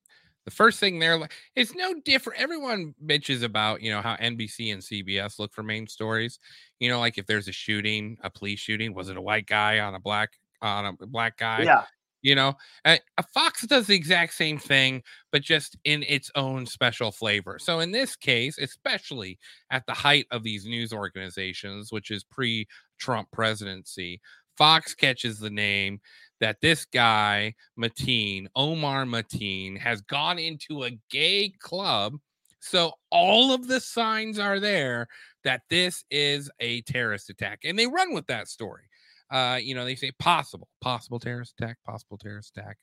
the 0.46 0.50
first 0.50 0.80
thing 0.80 0.98
they're 0.98 1.18
like 1.18 1.34
it's 1.54 1.74
no 1.74 1.92
different 2.04 2.40
everyone 2.40 2.94
bitches 3.04 3.42
about 3.42 3.82
you 3.82 3.90
know 3.90 4.00
how 4.00 4.16
nbc 4.16 4.72
and 4.72 4.80
cbs 4.82 5.38
look 5.38 5.52
for 5.52 5.62
main 5.62 5.86
stories 5.86 6.38
you 6.80 6.88
know 6.88 6.98
like 7.00 7.18
if 7.18 7.26
there's 7.26 7.48
a 7.48 7.52
shooting 7.52 8.16
a 8.22 8.30
police 8.30 8.60
shooting 8.60 8.94
was 8.94 9.10
it 9.10 9.16
a 9.18 9.20
white 9.20 9.46
guy 9.46 9.80
on 9.80 9.94
a 9.94 10.00
black 10.00 10.30
on 10.62 10.86
a 10.86 11.06
black 11.06 11.36
guy 11.36 11.62
Yeah. 11.64 11.84
you 12.22 12.34
know 12.34 12.54
uh, 12.86 12.96
a 13.18 13.22
fox 13.34 13.66
does 13.66 13.86
the 13.88 13.94
exact 13.94 14.32
same 14.34 14.58
thing 14.58 15.02
but 15.32 15.42
just 15.42 15.76
in 15.84 16.02
its 16.04 16.30
own 16.34 16.64
special 16.64 17.12
flavor 17.12 17.58
so 17.58 17.80
in 17.80 17.90
this 17.90 18.16
case 18.16 18.56
especially 18.58 19.38
at 19.70 19.84
the 19.86 19.92
height 19.94 20.26
of 20.30 20.42
these 20.42 20.64
news 20.64 20.92
organizations 20.92 21.92
which 21.92 22.10
is 22.10 22.24
pre-trump 22.24 23.28
presidency 23.32 24.20
fox 24.56 24.94
catches 24.94 25.38
the 25.38 25.50
name 25.50 26.00
that 26.40 26.60
this 26.60 26.84
guy 26.84 27.54
mateen 27.78 28.46
omar 28.54 29.04
mateen 29.04 29.78
has 29.78 30.00
gone 30.02 30.38
into 30.38 30.84
a 30.84 30.98
gay 31.10 31.52
club 31.60 32.14
so 32.60 32.92
all 33.10 33.52
of 33.52 33.68
the 33.68 33.80
signs 33.80 34.38
are 34.38 34.60
there 34.60 35.06
that 35.44 35.62
this 35.70 36.04
is 36.10 36.50
a 36.60 36.80
terrorist 36.82 37.30
attack 37.30 37.60
and 37.64 37.78
they 37.78 37.86
run 37.86 38.12
with 38.12 38.26
that 38.26 38.48
story 38.48 38.84
uh, 39.30 39.58
you 39.60 39.74
know, 39.74 39.84
they 39.84 39.96
say 39.96 40.12
possible, 40.20 40.68
possible 40.80 41.18
terrorist 41.18 41.54
attack, 41.58 41.78
possible 41.84 42.16
terrorist 42.16 42.56
attack. 42.56 42.78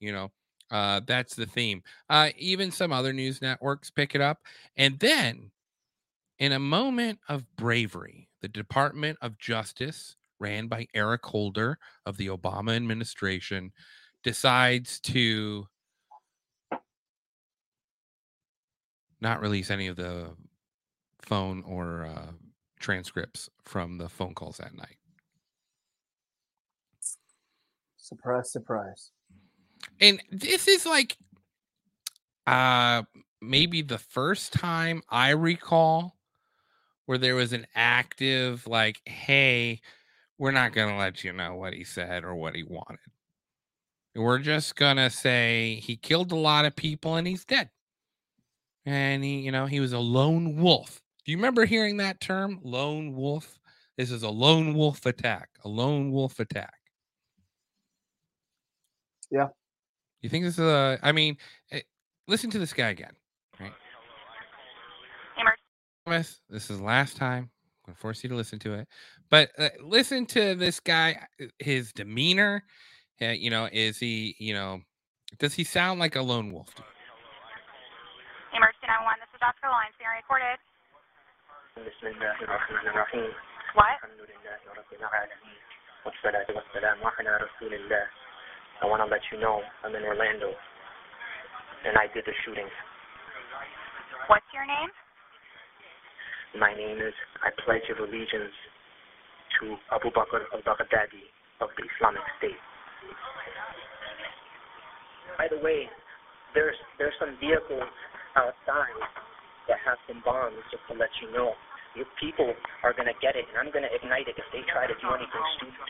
You 0.00 0.12
know, 0.12 0.28
Uh, 0.70 1.00
that's 1.06 1.34
the 1.34 1.46
theme. 1.46 1.82
Uh, 2.10 2.28
even 2.36 2.70
some 2.70 2.92
other 2.92 3.14
news 3.14 3.40
networks 3.40 3.90
pick 3.90 4.14
it 4.14 4.20
up. 4.20 4.40
And 4.76 4.98
then, 4.98 5.50
in 6.38 6.52
a 6.52 6.58
moment 6.58 7.20
of 7.30 7.46
bravery, 7.56 8.28
the 8.42 8.48
Department 8.48 9.16
of 9.22 9.38
Justice, 9.38 10.17
ran 10.40 10.68
by 10.68 10.86
Eric 10.94 11.24
Holder 11.24 11.78
of 12.06 12.16
the 12.16 12.28
Obama 12.28 12.74
administration, 12.76 13.72
decides 14.22 15.00
to 15.00 15.66
not 19.20 19.40
release 19.40 19.70
any 19.70 19.88
of 19.88 19.96
the 19.96 20.30
phone 21.22 21.62
or 21.66 22.06
uh, 22.06 22.32
transcripts 22.80 23.50
from 23.64 23.98
the 23.98 24.08
phone 24.08 24.34
calls 24.34 24.58
that 24.58 24.74
night. 24.76 24.96
Surprise, 27.96 28.50
surprise. 28.50 29.10
and 30.00 30.22
this 30.30 30.66
is 30.66 30.86
like 30.86 31.16
uh 32.46 33.02
maybe 33.42 33.82
the 33.82 33.98
first 33.98 34.52
time 34.52 35.02
i 35.10 35.28
recall 35.30 36.16
where 37.04 37.18
there 37.18 37.34
was 37.34 37.52
an 37.52 37.66
active 37.74 38.66
like 38.66 39.00
hey 39.04 39.78
we're 40.38 40.50
not 40.52 40.72
going 40.72 40.88
to 40.88 40.96
let 40.96 41.24
you 41.24 41.32
know 41.32 41.54
what 41.54 41.72
he 41.72 41.84
said 41.84 42.24
or 42.24 42.34
what 42.34 42.54
he 42.54 42.62
wanted 42.62 42.98
we're 44.14 44.38
just 44.38 44.74
going 44.74 44.96
to 44.96 45.10
say 45.10 45.76
he 45.82 45.96
killed 45.96 46.32
a 46.32 46.36
lot 46.36 46.64
of 46.64 46.74
people 46.74 47.16
and 47.16 47.26
he's 47.26 47.44
dead 47.44 47.68
and 48.86 49.22
he 49.22 49.40
you 49.40 49.52
know 49.52 49.66
he 49.66 49.80
was 49.80 49.92
a 49.92 49.98
lone 49.98 50.56
wolf 50.56 51.00
do 51.24 51.32
you 51.32 51.38
remember 51.38 51.64
hearing 51.64 51.96
that 51.98 52.20
term 52.20 52.58
lone 52.62 53.14
wolf 53.14 53.58
this 53.96 54.10
is 54.10 54.22
a 54.22 54.28
lone 54.30 54.74
wolf 54.74 55.04
attack 55.06 55.48
a 55.64 55.68
lone 55.68 56.10
wolf 56.10 56.40
attack 56.40 56.72
Yeah. 59.30 59.48
you 60.22 60.28
think 60.30 60.44
this 60.44 60.54
is 60.54 60.64
a 60.64 60.98
i 61.02 61.12
mean 61.12 61.36
eh, 61.70 61.82
listen 62.26 62.50
to 62.50 62.58
this 62.58 62.72
guy 62.72 62.88
again 62.88 63.12
Emergency. 65.36 65.62
promise 66.04 66.40
this 66.48 66.70
is 66.70 66.80
last 66.80 67.16
time 67.16 67.50
going 67.88 67.96
to 67.96 68.00
force 68.00 68.22
you 68.22 68.28
to 68.28 68.36
listen 68.36 68.58
to 68.60 68.74
it. 68.74 68.88
But 69.30 69.50
uh, 69.58 69.68
listen 69.80 70.26
to 70.36 70.54
this 70.54 70.80
guy, 70.80 71.16
uh, 71.40 71.46
his 71.58 71.92
demeanor. 71.92 72.64
Uh, 73.20 73.32
you 73.32 73.50
know, 73.50 73.68
is 73.72 73.98
he, 73.98 74.36
you 74.38 74.54
know, 74.54 74.80
does 75.38 75.54
he 75.54 75.64
sound 75.64 75.98
like 75.98 76.14
a 76.14 76.22
lone 76.22 76.52
wolf? 76.52 76.68
Emergency 78.52 78.86
911, 78.86 79.24
this 79.24 79.32
is 79.32 79.42
Oscar 79.42 79.72
Lines 79.72 79.96
being 79.96 80.12
recorded. 80.20 80.60
What? 83.74 83.96
I 88.80 88.86
want 88.86 89.02
to 89.02 89.10
let 89.10 89.20
you 89.32 89.40
know 89.40 89.60
I'm 89.84 89.94
in 89.94 90.02
Orlando 90.04 90.54
and 91.86 91.96
I 91.96 92.06
did 92.14 92.24
the 92.26 92.32
shooting. 92.44 92.66
What's 94.28 94.46
your 94.52 94.66
name? 94.66 94.90
My 96.56 96.72
name 96.72 96.96
is 96.96 97.12
I 97.44 97.52
pledge 97.64 97.84
of 97.92 98.00
allegiance 98.00 98.56
to 99.60 99.76
Abu 99.92 100.08
Bakr 100.16 100.48
al-Baghdadi 100.54 101.28
of 101.60 101.68
the 101.76 101.84
Islamic 101.84 102.24
State. 102.40 102.62
By 105.36 105.46
the 105.52 105.60
way, 105.60 105.90
there's 106.56 106.76
there's 106.96 107.12
some 107.20 107.36
vehicles 107.36 107.92
outside 108.32 108.96
that 109.68 109.76
have 109.84 110.00
some 110.08 110.24
bombs 110.24 110.56
just 110.72 110.80
to 110.88 110.96
let 110.96 111.12
you 111.20 111.28
know. 111.36 111.52
Your 111.92 112.08
people 112.16 112.48
are 112.80 112.96
gonna 112.96 113.16
get 113.20 113.36
it 113.36 113.44
and 113.52 113.60
I'm 113.60 113.68
gonna 113.68 113.92
ignite 113.92 114.28
it 114.28 114.40
if 114.40 114.48
they 114.48 114.64
try 114.72 114.88
to 114.88 114.96
do 114.96 115.08
anything 115.12 115.44
stupid. 115.60 115.88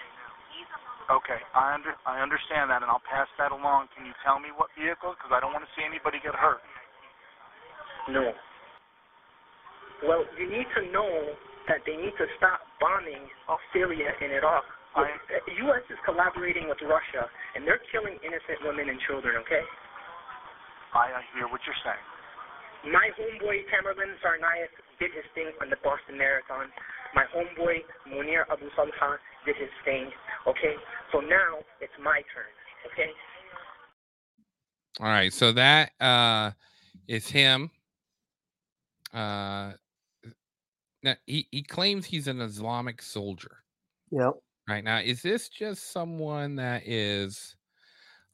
Okay, 1.08 1.40
I 1.54 1.72
under 1.72 1.94
I 2.04 2.20
understand 2.20 2.68
that, 2.68 2.82
and 2.84 2.90
I'll 2.90 3.04
pass 3.08 3.30
that 3.40 3.54
along. 3.54 3.88
Can 3.96 4.04
you 4.04 4.12
tell 4.20 4.36
me 4.36 4.52
what 4.52 4.68
vehicle? 4.76 5.16
Because 5.16 5.32
I 5.32 5.40
don't 5.40 5.56
want 5.56 5.64
to 5.64 5.72
see 5.72 5.86
anybody 5.86 6.20
get 6.20 6.36
hurt. 6.36 6.60
No. 8.12 8.34
Well, 10.06 10.24
you 10.38 10.46
need 10.50 10.66
to 10.78 10.82
know 10.92 11.34
that 11.66 11.82
they 11.84 11.96
need 11.96 12.14
to 12.16 12.26
stop 12.38 12.60
bombing 12.80 13.28
Syria 13.72 14.14
and 14.22 14.32
Iraq. 14.32 14.64
I- 14.96 15.18
The 15.46 15.54
U.S. 15.68 15.84
is 15.90 15.98
collaborating 16.04 16.68
with 16.68 16.78
Russia, 16.82 17.28
and 17.54 17.66
they're 17.66 17.82
killing 17.92 18.16
innocent 18.24 18.58
women 18.64 18.88
and 18.88 18.98
children, 19.06 19.36
okay? 19.44 19.62
I, 20.94 21.12
I 21.18 21.22
hear 21.34 21.46
what 21.48 21.60
you're 21.66 21.76
saying. 21.84 22.92
My 22.94 23.10
homeboy 23.18 23.66
Tamerlan 23.68 24.14
Tsarnaev 24.22 24.70
did 24.98 25.10
his 25.12 25.24
thing 25.34 25.50
on 25.60 25.68
the 25.68 25.76
Boston 25.84 26.16
Marathon. 26.16 26.70
My 27.14 27.24
homeboy 27.34 27.82
Munir 28.08 28.44
Abu 28.50 28.70
Salha 28.78 29.18
did 29.44 29.56
his 29.56 29.68
thing, 29.84 30.10
okay? 30.46 30.74
So 31.12 31.20
now 31.20 31.58
it's 31.80 31.92
my 32.02 32.22
turn, 32.32 32.50
okay? 32.92 33.10
All 35.00 35.06
right, 35.08 35.32
so 35.32 35.52
that 35.52 35.90
uh 36.00 36.52
is 37.06 37.28
him. 37.28 37.70
Uh, 39.12 39.72
now 41.02 41.16
he 41.26 41.48
he 41.50 41.62
claims 41.62 42.06
he's 42.06 42.28
an 42.28 42.40
Islamic 42.40 43.02
soldier. 43.02 43.64
Yep. 44.10 44.40
Right 44.68 44.84
now, 44.84 44.98
is 44.98 45.22
this 45.22 45.48
just 45.48 45.92
someone 45.92 46.56
that 46.56 46.86
is 46.86 47.56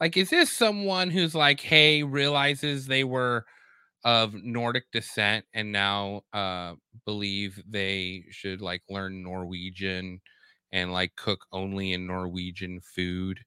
like, 0.00 0.16
is 0.16 0.30
this 0.30 0.52
someone 0.52 1.10
who's 1.10 1.34
like, 1.34 1.60
hey, 1.60 2.02
realizes 2.04 2.86
they 2.86 3.04
were 3.04 3.46
of 4.04 4.34
Nordic 4.34 4.84
descent 4.92 5.46
and 5.54 5.72
now 5.72 6.22
uh 6.34 6.74
believe 7.06 7.62
they 7.68 8.24
should 8.30 8.62
like 8.62 8.82
learn 8.90 9.22
Norwegian 9.24 10.20
and 10.72 10.92
like 10.92 11.16
cook 11.16 11.46
only 11.52 11.92
in 11.94 12.06
Norwegian 12.08 12.80
food? 12.82 13.40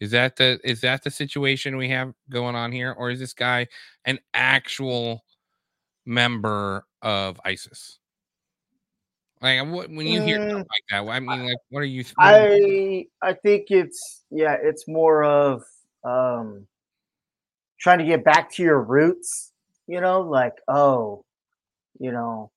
Is 0.00 0.12
that 0.12 0.36
the 0.36 0.60
is 0.64 0.82
that 0.82 1.04
the 1.04 1.10
situation 1.12 1.76
we 1.78 1.90
have 1.90 2.14
going 2.30 2.56
on 2.56 2.72
here, 2.72 2.92
or 2.92 3.10
is 3.10 3.20
this 3.20 3.34
guy 3.34 3.68
an 4.06 4.20
actual 4.34 5.24
member 6.06 6.86
of 7.02 7.40
ISIS? 7.46 7.99
Like, 9.40 9.66
what, 9.68 9.88
when 9.90 10.06
you 10.06 10.20
hear 10.20 10.38
Mm, 10.38 10.56
like 10.70 10.82
that, 10.90 11.08
I 11.08 11.20
mean, 11.20 11.44
like, 11.44 11.58
what 11.70 11.80
are 11.80 11.84
you? 11.84 12.04
what 12.16 12.34
are 12.34 12.38
you- 12.38 12.46
I 13.22 13.30
I 13.30 13.34
think 13.34 13.70
it's 13.70 14.24
yeah, 14.30 14.56
it's 14.62 14.86
more 14.88 15.24
of 15.24 15.62
um 16.04 16.66
trying 17.80 17.98
to 17.98 18.04
get 18.04 18.24
back 18.24 18.50
to 18.52 18.62
your 18.62 18.80
roots, 18.82 19.52
you 19.86 20.00
know, 20.00 20.20
like 20.22 20.54
oh, 20.68 21.24
you 21.98 22.12
know, 22.12 22.50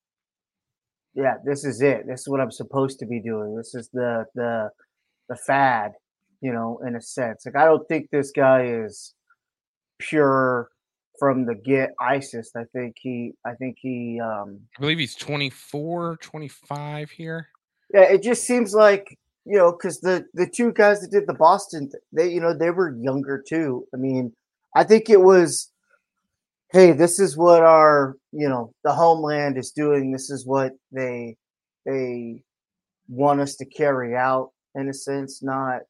yeah, 1.16 1.36
this 1.46 1.64
is 1.66 1.82
it. 1.82 2.08
This 2.08 2.22
is 2.22 2.30
what 2.30 2.42
I'm 2.42 2.52
supposed 2.52 3.00
to 3.00 3.06
be 3.06 3.20
doing. 3.22 3.56
This 3.56 3.76
is 3.76 3.90
the 3.94 4.26
the 4.36 4.70
the 5.30 5.36
fad, 5.38 5.94
you 6.42 6.54
know, 6.54 6.80
in 6.88 6.96
a 6.96 7.02
sense. 7.02 7.46
Like 7.46 7.56
I 7.56 7.66
don't 7.66 7.88
think 7.88 8.10
this 8.12 8.32
guy 8.32 8.66
is 8.66 9.14
pure 10.00 10.70
from 11.24 11.46
the 11.46 11.56
get 11.56 11.94
ISIS. 12.02 12.52
I 12.54 12.66
think 12.74 12.98
he 13.00 13.32
I 13.46 13.54
think 13.54 13.78
he 13.80 14.20
um 14.20 14.60
I 14.78 14.82
believe 14.82 15.00
he's 15.00 15.16
24, 15.16 16.18
25 16.18 17.12
here. 17.12 17.48
yeah, 17.94 18.02
it 18.02 18.22
just 18.22 18.44
seems 18.44 18.74
like 18.74 19.18
you 19.46 19.58
know 19.58 19.72
because 19.72 20.02
the 20.02 20.26
the 20.34 20.46
two 20.46 20.74
guys 20.74 21.00
that 21.00 21.12
did 21.12 21.26
the 21.26 21.34
Boston, 21.34 21.90
they 22.12 22.28
you 22.28 22.42
know 22.42 22.54
they 22.54 22.72
were 22.72 22.98
younger 22.98 23.42
too. 23.42 23.88
I 23.94 23.98
mean, 23.98 24.34
I 24.76 24.84
think 24.84 25.10
it 25.10 25.22
was, 25.22 25.72
hey, 26.74 26.92
this 26.92 27.20
is 27.20 27.38
what 27.38 27.64
our 27.64 28.18
you 28.34 28.50
know 28.50 28.74
the 28.84 28.92
homeland 28.92 29.58
is 29.58 29.72
doing. 29.72 30.12
This 30.12 30.30
is 30.30 30.46
what 30.46 30.74
they 30.92 31.38
they 31.86 32.44
want 33.08 33.40
us 33.40 33.56
to 33.56 33.66
carry 33.66 34.14
out 34.14 34.52
in 34.76 34.90
a 34.90 34.94
sense. 34.94 35.42
Not 35.42 35.84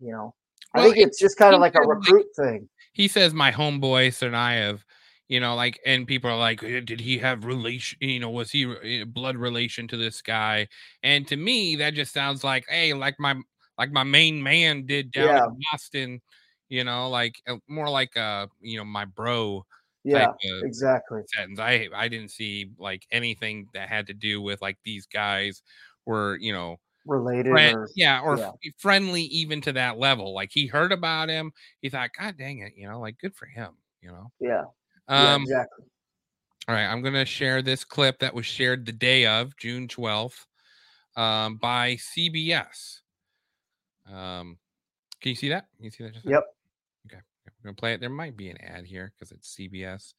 you 0.00 0.10
know, 0.10 0.34
I 0.74 0.80
Well, 0.80 0.90
think 0.92 0.96
it's 0.98 1.18
just 1.18 1.36
kind 1.38 1.54
of 1.54 1.60
like 1.60 1.74
a 1.76 1.82
kinda 1.82 1.98
like- 2.00 2.14
recruit 2.14 2.26
thing. 2.36 2.68
He 2.94 3.08
says, 3.08 3.34
"My 3.34 3.52
homeboy 3.52 4.08
Tsarnaev," 4.10 4.84
you 5.28 5.40
know, 5.40 5.54
like, 5.56 5.80
and 5.86 6.06
people 6.08 6.30
are 6.30 6.38
like, 6.38 6.62
"Eh, 6.64 6.80
"Did 6.80 7.00
he 7.00 7.18
have 7.18 7.44
relation? 7.44 7.98
You 8.02 8.20
know, 8.20 8.30
was 8.30 8.50
he 8.52 8.64
eh, 8.84 9.04
blood 9.04 9.36
relation 9.36 9.88
to 9.88 9.96
this 9.98 10.22
guy?" 10.22 10.68
And 11.02 11.26
to 11.28 11.36
me, 11.36 11.76
that 11.76 11.94
just 11.94 12.12
sounds 12.14 12.44
like, 12.44 12.66
"Hey, 12.68 12.94
like 12.94 13.16
my 13.20 13.36
like 13.78 13.92
my 13.92 14.04
main 14.04 14.42
man 14.42 14.86
did 14.86 15.10
down 15.12 15.30
Yeah. 15.30 15.46
in 15.46 15.60
Boston." 15.72 16.22
You 16.70 16.84
know, 16.84 17.08
like 17.10 17.36
uh, 17.48 17.58
more 17.68 17.90
like 17.90 18.16
uh, 18.16 18.48
you 18.62 18.78
know, 18.78 18.84
my 18.86 19.04
bro 19.06 19.66
Yeah, 20.04 20.34
exactly. 20.60 21.22
sentence. 21.26 21.58
I 21.60 21.88
I 21.94 22.08
didn't 22.08 22.30
see 22.30 22.70
like 22.78 23.06
anything 23.10 23.68
that 23.74 23.88
had 23.88 24.06
to 24.08 24.14
do 24.14 24.42
with 24.42 24.60
like 24.62 24.78
these 24.84 25.06
guys 25.06 25.62
were 26.06 26.36
you 26.40 26.52
know 26.52 26.76
Related 27.06 27.50
friend, 27.50 27.76
or 27.76 27.88
yeah 27.94 28.20
or 28.20 28.38
yeah. 28.38 28.50
friendly 28.78 29.22
even 29.22 29.60
to 29.62 29.72
that 29.72 29.98
level. 29.98 30.34
Like 30.34 30.50
he 30.52 30.66
heard 30.66 30.92
about 30.92 31.28
him, 31.28 31.52
he 31.80 31.90
thought, 31.90 32.10
God 32.18 32.36
dang 32.38 32.60
it, 32.60 32.72
you 32.76 32.88
know, 32.88 32.98
like 33.00 33.18
good 33.18 33.34
for 33.34 33.46
him, 33.46 33.72
you 34.00 34.08
know. 34.10 34.30
yeah, 34.40 34.64
yeah, 35.08 35.34
Um, 35.34 35.42
exactly. 35.42 35.84
all 36.66 36.74
right, 36.74 36.86
I'm 36.86 37.02
gonna 37.02 37.26
share 37.26 37.60
this 37.60 37.84
clip 37.84 38.18
that 38.20 38.34
was 38.34 38.46
shared 38.46 38.86
the 38.86 38.92
day 38.92 39.26
of 39.26 39.54
June 39.58 39.86
12th 39.86 40.46
um, 41.16 41.56
by 41.56 41.96
CBS. 41.96 43.00
Um, 44.10 44.58
can 45.20 45.30
you 45.30 45.36
see 45.36 45.50
that? 45.50 45.66
Can 45.76 45.84
you 45.84 45.90
see 45.90 46.04
that? 46.04 46.14
Yep. 46.24 46.44
Okay, 47.06 47.20
we're 47.44 47.70
gonna 47.70 47.74
play 47.74 47.92
it. 47.92 48.00
There 48.00 48.08
might 48.08 48.36
be 48.36 48.48
an 48.48 48.60
ad 48.62 48.86
here 48.86 49.12
because 49.14 49.30
it's 49.30 49.54
CBS, 49.54 50.14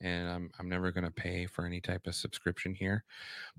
and 0.00 0.28
I'm 0.28 0.50
I'm 0.58 0.68
never 0.68 0.92
gonna 0.92 1.10
pay 1.10 1.46
for 1.46 1.64
any 1.64 1.80
type 1.80 2.06
of 2.06 2.14
subscription 2.14 2.74
here. 2.74 3.04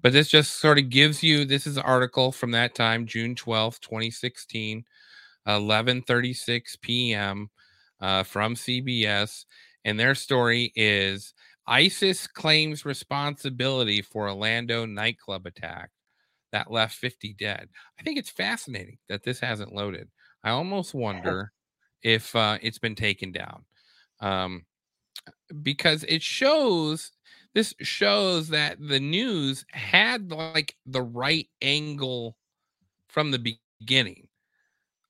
But 0.02 0.14
this 0.14 0.30
just 0.30 0.60
sort 0.60 0.80
of 0.80 0.90
gives 0.90 1.24
you. 1.24 1.46
This 1.46 1.68
is 1.68 1.78
an 1.78 1.84
article 1.84 2.32
from 2.32 2.52
that 2.52 2.76
time, 2.76 3.06
June 3.06 3.36
12th, 3.36 3.80
2016, 3.82 4.86
11:36 5.48 6.82
p.m. 6.82 7.50
uh, 8.02 8.24
from 8.24 8.56
CBS, 8.56 9.46
and 9.86 10.00
their 10.00 10.16
story 10.16 10.72
is 10.76 11.34
ISIS 11.68 12.28
claims 12.28 12.86
responsibility 12.86 14.02
for 14.02 14.28
Orlando 14.30 14.86
nightclub 14.86 15.46
attack 15.46 15.92
that 16.52 16.72
left 16.72 16.96
50 16.96 17.34
dead. 17.34 17.70
I 18.00 18.04
think 18.04 18.18
it's 18.18 18.30
fascinating 18.30 18.98
that 19.08 19.24
this 19.24 19.40
hasn't 19.40 19.74
loaded. 19.74 20.10
I 20.44 20.52
almost 20.52 20.94
wonder 20.96 21.52
if 22.02 22.36
uh, 22.36 22.58
it's 22.62 22.80
been 22.80 22.96
taken 22.96 23.32
down 23.32 23.66
um, 24.22 24.66
because 25.62 26.04
it 26.08 26.22
shows 26.22 27.12
this 27.54 27.74
shows 27.82 28.50
that 28.50 28.78
the 28.80 29.00
news 29.00 29.66
had 29.72 30.32
like 30.32 30.76
the 30.86 31.02
right 31.02 31.48
angle 31.62 32.38
from 33.08 33.32
the 33.32 33.58
beginning. 33.82 34.28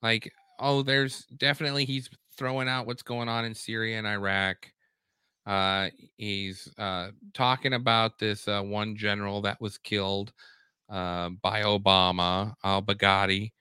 Like, 0.02 0.32
oh, 0.60 0.82
there's 0.84 1.26
definitely 1.26 1.86
he's 1.86 2.10
throwing 2.38 2.70
out 2.70 2.88
what's 2.88 3.04
going 3.04 3.28
on 3.28 3.46
in 3.46 3.54
Syria 3.54 3.98
and 3.98 4.08
Iraq. 4.08 4.72
Uh, 5.46 5.90
he's 6.16 6.70
uh, 6.78 7.10
talking 7.34 7.74
about 7.74 8.20
this 8.20 8.48
uh, 8.48 8.62
one 8.62 8.96
general 8.96 9.42
that 9.42 9.60
was 9.60 9.78
killed 9.78 10.32
uh, 10.90 11.30
by 11.42 11.64
Obama, 11.64 12.54
al 12.64 12.82
Baghdadi. 12.82 13.52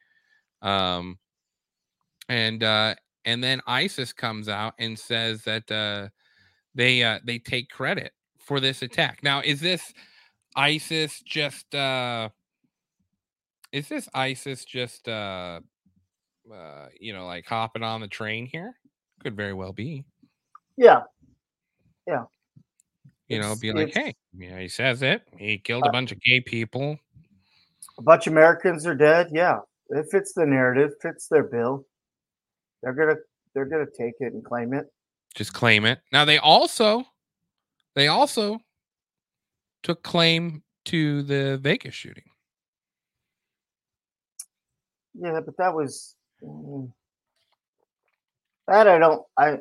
Um, 0.62 1.18
and 2.28 2.62
uh, 2.62 2.94
and 3.24 3.42
then 3.42 3.61
ISIS 3.66 4.12
comes 4.12 4.48
out 4.48 4.74
and 4.78 4.98
says 4.98 5.42
that 5.42 5.70
uh, 5.70 6.08
they 6.78 7.02
uh, 7.02 7.18
they 7.24 7.38
take 7.38 7.68
credit 7.68 8.12
for 8.38 8.60
this 8.60 8.80
attack. 8.80 9.18
Now, 9.22 9.42
is 9.44 9.60
this 9.60 9.92
ISIS 10.56 11.20
just 11.20 11.74
uh, 11.74 12.30
is 13.72 13.88
this 13.88 14.08
ISIS 14.14 14.64
just 14.64 15.08
uh, 15.08 15.60
uh, 16.50 16.86
you 16.98 17.12
know 17.12 17.26
like 17.26 17.44
hopping 17.44 17.82
on 17.82 18.00
the 18.00 18.08
train 18.08 18.46
here? 18.46 18.74
Could 19.22 19.36
very 19.36 19.52
well 19.52 19.72
be. 19.72 20.04
Yeah. 20.76 21.02
Yeah. 22.06 22.24
You 23.26 23.38
know, 23.40 23.52
It's- 23.52 23.58
be 23.58 23.72
like, 23.72 23.92
hey, 23.92 24.14
yeah, 24.32 24.58
he 24.60 24.68
says 24.68 25.02
it. 25.02 25.22
He 25.36 25.58
killed 25.58 25.84
a 25.84 25.88
Uh, 25.88 25.92
bunch 25.92 26.12
of 26.12 26.20
gay 26.22 26.40
people. 26.40 26.96
A 27.98 28.02
bunch 28.02 28.28
of 28.28 28.32
Americans 28.32 28.86
are 28.86 28.94
dead. 28.94 29.28
Yeah, 29.32 29.58
it 29.90 30.06
fits 30.10 30.32
the 30.32 30.46
narrative, 30.46 30.92
fits 31.02 31.26
their 31.26 31.42
bill. 31.42 31.84
They're 32.82 32.94
gonna 32.94 33.16
they're 33.54 33.66
gonna 33.66 33.90
take 33.98 34.14
it 34.20 34.32
and 34.32 34.44
claim 34.44 34.72
it. 34.72 34.86
Just 35.34 35.52
claim 35.52 35.84
it. 35.84 36.00
Now 36.12 36.24
they 36.24 36.38
also 36.38 37.04
they 37.94 38.08
also 38.08 38.60
took 39.82 40.02
claim 40.02 40.62
to 40.86 41.22
the 41.22 41.58
Vegas 41.58 41.94
shooting. 41.94 42.24
Yeah, 45.14 45.40
but 45.44 45.56
that 45.58 45.74
was 45.74 46.14
that 48.68 48.86
I 48.86 48.98
don't 48.98 49.22
I 49.36 49.58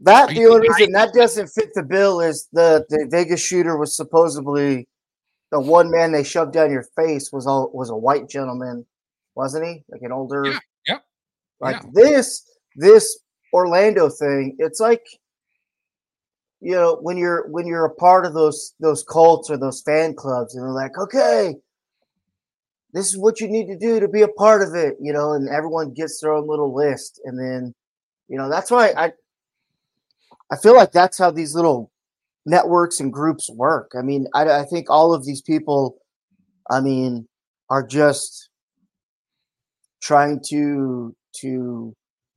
that 0.00 0.28
the 0.28 0.46
only 0.46 0.68
reason 0.68 0.92
that 0.92 1.14
doesn't 1.14 1.48
fit 1.48 1.70
the 1.74 1.82
bill 1.82 2.20
is 2.20 2.48
the 2.52 2.84
the 2.88 3.06
Vegas 3.10 3.40
shooter 3.40 3.76
was 3.76 3.96
supposedly 3.96 4.88
the 5.52 5.60
one 5.60 5.90
man 5.90 6.12
they 6.12 6.24
shoved 6.24 6.52
down 6.52 6.70
your 6.70 6.86
face 6.96 7.32
was 7.32 7.46
all 7.46 7.70
was 7.72 7.90
a 7.90 7.96
white 7.96 8.28
gentleman, 8.28 8.84
wasn't 9.34 9.64
he? 9.64 9.84
Like 9.88 10.02
an 10.02 10.12
older 10.12 10.44
Yeah, 10.44 10.58
yep, 10.86 11.04
like 11.60 11.76
yeah. 11.82 11.90
this 11.92 12.44
this 12.74 13.18
Orlando 13.52 14.08
thing, 14.08 14.56
it's 14.58 14.80
like 14.80 15.06
you 16.60 16.72
know 16.72 16.98
when 17.00 17.16
you're 17.16 17.46
when 17.48 17.66
you're 17.66 17.84
a 17.84 17.94
part 17.94 18.24
of 18.24 18.34
those 18.34 18.74
those 18.80 19.04
cults 19.04 19.50
or 19.50 19.56
those 19.56 19.82
fan 19.82 20.14
clubs 20.14 20.54
and 20.54 20.64
they're 20.64 20.72
like 20.72 20.98
okay 20.98 21.54
this 22.92 23.08
is 23.08 23.18
what 23.18 23.40
you 23.40 23.48
need 23.48 23.66
to 23.66 23.76
do 23.76 24.00
to 24.00 24.08
be 24.08 24.22
a 24.22 24.28
part 24.28 24.62
of 24.62 24.74
it 24.74 24.96
you 25.00 25.12
know 25.12 25.32
and 25.32 25.48
everyone 25.48 25.92
gets 25.92 26.20
their 26.20 26.32
own 26.32 26.48
little 26.48 26.74
list 26.74 27.20
and 27.24 27.38
then 27.38 27.74
you 28.28 28.38
know 28.38 28.48
that's 28.48 28.70
why 28.70 28.92
i 28.96 29.12
i 30.50 30.56
feel 30.56 30.74
like 30.74 30.92
that's 30.92 31.18
how 31.18 31.30
these 31.30 31.54
little 31.54 31.90
networks 32.48 33.00
and 33.00 33.12
groups 33.12 33.50
work. 33.50 33.92
I 33.98 34.02
mean 34.02 34.26
i, 34.34 34.48
I 34.48 34.64
think 34.64 34.88
all 34.88 35.12
of 35.12 35.26
these 35.26 35.42
people 35.42 35.98
i 36.70 36.80
mean 36.80 37.28
are 37.68 37.86
just 37.86 38.48
trying 40.00 40.40
to 40.48 41.14
to 41.40 41.94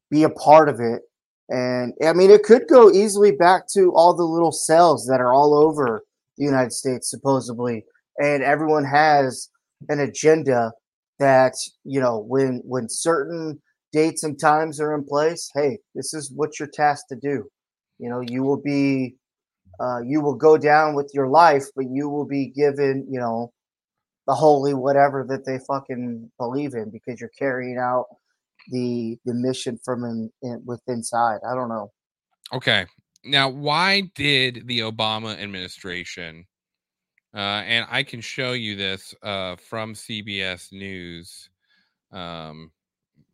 be 0.10 0.24
a 0.24 0.30
part 0.30 0.70
of 0.70 0.80
it. 0.80 1.02
And 1.50 1.94
i 2.06 2.14
mean 2.14 2.30
it 2.30 2.44
could 2.44 2.68
go 2.68 2.92
easily 2.92 3.32
back 3.32 3.64
to 3.74 3.92
all 3.96 4.16
the 4.16 4.24
little 4.24 4.52
cells 4.52 5.08
that 5.08 5.20
are 5.20 5.34
all 5.34 5.56
over 5.56 6.04
the 6.38 6.46
united 6.46 6.74
states 6.74 7.10
supposedly. 7.10 7.86
And 8.20 8.44
everyone 8.44 8.86
has 8.86 9.50
an 9.88 10.00
agenda 10.00 10.74
that 11.18 11.54
you 11.84 12.00
know 12.00 12.20
when 12.20 12.62
when 12.66 12.88
certain 12.88 13.62
dates 13.92 14.24
and 14.24 14.40
times 14.40 14.80
are 14.80 14.94
in 14.94 15.04
place 15.04 15.50
hey 15.56 15.80
this 15.96 16.14
is 16.14 16.32
what 16.32 16.60
you're 16.60 16.70
tasked 16.70 17.10
to 17.10 17.16
do. 17.16 17.50
You 17.98 18.10
know 18.10 18.22
you 18.22 18.44
will 18.44 18.62
be 18.62 19.16
uh, 19.80 20.02
you 20.06 20.22
will 20.22 20.36
go 20.36 20.58
down 20.58 20.94
with 20.94 21.10
your 21.14 21.28
life 21.28 21.66
but 21.76 21.86
you 21.90 22.10
will 22.10 22.26
be 22.26 22.48
given 22.48 23.08
you 23.10 23.20
know 23.20 23.52
the 24.28 24.36
holy 24.36 24.76
whatever 24.76 25.26
that 25.28 25.46
they 25.46 25.58
fucking 25.68 26.30
believe 26.38 26.76
in 26.76 26.92
because 26.92 27.20
you're 27.20 27.32
carrying 27.38 27.80
out 27.80 28.06
the 28.72 29.18
the 29.26 29.34
mission 29.34 29.80
from 29.84 30.04
in, 30.04 30.32
in 30.42 30.62
with 30.66 30.82
inside 30.88 31.40
i 31.50 31.56
don't 31.56 31.70
know 31.70 31.92
Okay. 32.52 32.86
Now, 33.24 33.50
why 33.50 34.12
did 34.16 34.68
the 34.68 34.80
Obama 34.80 35.40
administration, 35.40 36.46
uh, 37.34 37.38
and 37.38 37.86
I 37.90 38.04
can 38.04 38.22
show 38.22 38.54
you 38.54 38.76
this 38.76 39.14
uh, 39.22 39.56
from 39.58 39.94
CBS 39.94 40.72
News. 40.72 41.50
Um, 42.12 42.72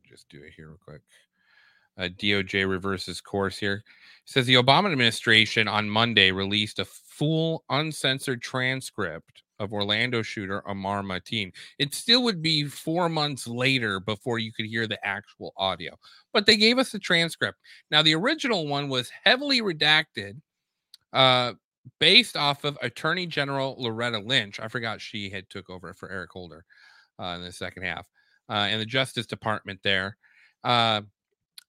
just 0.07 0.27
do 0.29 0.41
it 0.41 0.53
here 0.55 0.69
real 0.69 0.79
quick. 0.83 1.01
Uh, 1.97 2.09
DOJ 2.19 2.69
reverses 2.69 3.21
course 3.21 3.57
here. 3.57 3.75
It 3.75 3.83
says 4.25 4.45
the 4.47 4.55
Obama 4.55 4.91
administration 4.91 5.67
on 5.67 5.89
Monday 5.89 6.31
released 6.31 6.79
a 6.79 6.85
full 6.85 7.63
uncensored 7.69 8.41
transcript 8.41 9.43
of 9.59 9.73
Orlando 9.73 10.21
shooter 10.21 10.67
Omar 10.67 11.01
Mateen. 11.01 11.51
It 11.79 11.93
still 11.93 12.23
would 12.23 12.41
be 12.41 12.65
four 12.65 13.09
months 13.09 13.47
later 13.47 13.99
before 13.99 14.39
you 14.39 14.51
could 14.51 14.65
hear 14.65 14.87
the 14.87 15.03
actual 15.05 15.53
audio, 15.57 15.97
but 16.33 16.45
they 16.45 16.57
gave 16.57 16.77
us 16.77 16.91
the 16.91 16.99
transcript. 16.99 17.59
Now, 17.91 18.01
the 18.01 18.15
original 18.15 18.67
one 18.67 18.89
was 18.89 19.11
heavily 19.23 19.61
redacted, 19.61 20.41
uh, 21.13 21.53
based 21.99 22.35
off 22.35 22.63
of 22.63 22.77
Attorney 22.81 23.27
General 23.27 23.75
Loretta 23.77 24.19
Lynch. 24.19 24.59
I 24.59 24.67
forgot 24.67 25.01
she 25.01 25.29
had 25.29 25.49
took 25.49 25.69
over 25.69 25.93
for 25.93 26.09
Eric 26.09 26.31
Holder 26.31 26.65
uh, 27.19 27.35
in 27.37 27.43
the 27.43 27.51
second 27.51 27.83
half, 27.83 28.07
uh, 28.49 28.67
and 28.69 28.81
the 28.81 28.85
Justice 28.85 29.25
Department 29.25 29.79
there, 29.83 30.17
uh, 30.63 31.01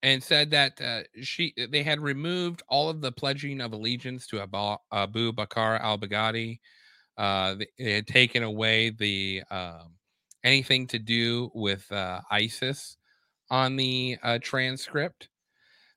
and 0.02 0.22
said 0.22 0.50
that 0.50 0.80
uh, 0.80 1.02
she 1.22 1.54
they 1.70 1.82
had 1.82 2.00
removed 2.00 2.62
all 2.68 2.88
of 2.88 3.00
the 3.00 3.12
pledging 3.12 3.60
of 3.60 3.72
allegiance 3.72 4.26
to 4.28 4.40
Abu, 4.40 4.76
Abu 4.92 5.32
Bakr 5.32 5.80
al 5.80 5.98
Baghdadi. 5.98 6.60
Uh, 7.16 7.56
they, 7.78 7.92
had 7.92 8.06
taken 8.06 8.42
away 8.42 8.90
the 8.90 9.42
um, 9.50 9.94
anything 10.44 10.86
to 10.86 10.98
do 10.98 11.50
with 11.54 11.90
uh, 11.90 12.20
ISIS 12.30 12.96
on 13.50 13.76
the 13.76 14.16
uh, 14.22 14.38
transcript. 14.42 15.28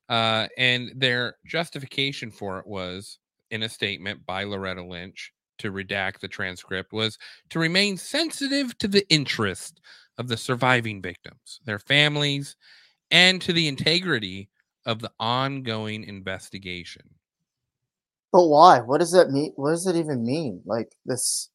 Uh, 0.08 0.48
and 0.58 0.90
their 0.96 1.36
justification 1.46 2.30
for 2.30 2.58
it 2.58 2.66
was 2.66 3.18
in 3.50 3.62
a 3.62 3.68
statement 3.68 4.24
by 4.26 4.44
Loretta 4.44 4.82
Lynch 4.82 5.32
to 5.58 5.70
redact 5.70 6.20
the 6.20 6.28
transcript 6.28 6.92
was 6.92 7.18
to 7.50 7.58
remain 7.58 7.96
sensitive 7.96 8.76
to 8.78 8.88
the 8.88 9.08
interest 9.08 9.80
of 10.18 10.26
the 10.26 10.36
surviving 10.36 11.00
victims, 11.00 11.60
their 11.64 11.78
families, 11.78 12.56
and 13.10 13.40
to 13.42 13.52
the 13.52 13.68
integrity 13.68 14.48
of 14.86 15.00
the 15.00 15.12
ongoing 15.20 16.04
investigation. 16.04 17.02
But 18.32 18.46
why 18.46 18.80
what 18.80 18.98
does 18.98 19.12
that 19.12 19.30
mean 19.30 19.52
what 19.56 19.70
does 19.70 19.86
it 19.86 19.96
even 19.96 20.24
mean 20.24 20.60
like 20.64 20.92
this 21.04 21.50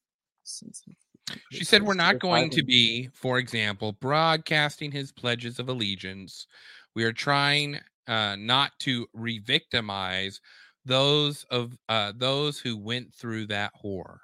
She 1.52 1.64
said, 1.64 1.84
We're 1.84 1.96
not 1.96 2.20
going 2.20 2.50
to 2.52 2.64
be, 2.64 3.10
for 3.14 3.40
example, 3.40 3.94
broadcasting 3.94 4.92
his 4.92 5.12
pledges 5.12 5.60
of 5.60 5.70
allegiance. 5.70 6.48
We 6.94 7.04
are 7.04 7.14
trying 7.14 7.80
uh, 8.08 8.36
not 8.38 8.78
to 8.80 9.08
re 9.14 9.40
victimize 9.40 10.40
those 10.86 11.46
of 11.50 11.78
uh, 11.90 12.14
those 12.16 12.60
who 12.60 12.78
went 12.78 13.14
through 13.14 13.48
that 13.48 13.72
horror. 13.74 14.22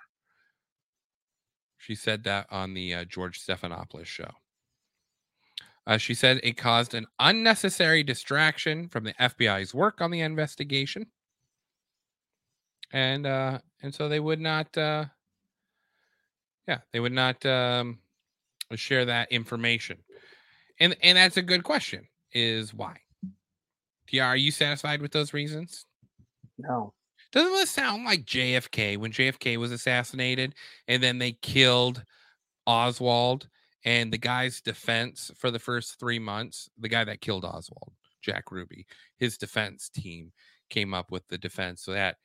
She 1.79 1.95
said 1.95 2.23
that 2.25 2.45
on 2.51 2.75
the 2.75 2.93
uh, 2.93 3.05
George 3.05 3.43
Stephanopoulos 3.43 4.05
show. 4.05 4.29
Uh, 5.87 5.97
she 5.97 6.13
said 6.13 6.39
it 6.43 6.57
caused 6.57 6.93
an 6.93 7.07
unnecessary 7.19 8.03
distraction 8.03 8.87
from 8.87 9.03
the 9.03 9.13
FBI's 9.13 9.73
work 9.73 9.99
on 9.99 10.11
the 10.11 10.21
investigation, 10.21 11.07
and 12.93 13.25
uh, 13.25 13.59
and 13.81 13.93
so 13.93 14.09
they 14.09 14.19
would 14.19 14.39
not, 14.39 14.75
uh, 14.77 15.05
yeah, 16.67 16.79
they 16.93 16.99
would 16.99 17.13
not 17.13 17.45
um, 17.45 17.99
share 18.75 19.05
that 19.05 19.31
information, 19.31 19.97
and 20.79 20.95
and 21.01 21.17
that's 21.17 21.37
a 21.37 21.41
good 21.41 21.63
question. 21.63 22.07
Is 22.33 22.73
why? 22.73 22.97
Yeah, 24.11 24.27
are 24.27 24.37
you 24.37 24.51
satisfied 24.51 25.01
with 25.01 25.11
those 25.11 25.33
reasons? 25.33 25.85
no 26.57 26.93
Doesn't 27.31 27.53
this 27.53 27.69
sound 27.69 28.03
like 28.03 28.25
JFK 28.25 28.97
when 28.97 29.11
JFK 29.11 29.57
was 29.57 29.71
assassinated 29.71 30.53
and 30.87 31.01
then 31.01 31.17
they 31.17 31.33
killed 31.33 32.03
Oswald 32.67 33.47
and 33.85 34.11
the 34.11 34.17
guy's 34.17 34.61
defense 34.61 35.31
for 35.37 35.49
the 35.49 35.59
first 35.59 35.99
three 35.99 36.19
months, 36.19 36.69
the 36.77 36.89
guy 36.89 37.03
that 37.03 37.21
killed 37.21 37.45
Oswald, 37.45 37.93
Jack 38.21 38.51
Ruby. 38.51 38.85
His 39.17 39.37
defense 39.37 39.89
team 39.89 40.33
came 40.69 40.93
up 40.93 41.11
with 41.11 41.27
the 41.27 41.37
defense 41.37 41.81
so 41.83 41.93
that 41.93 42.17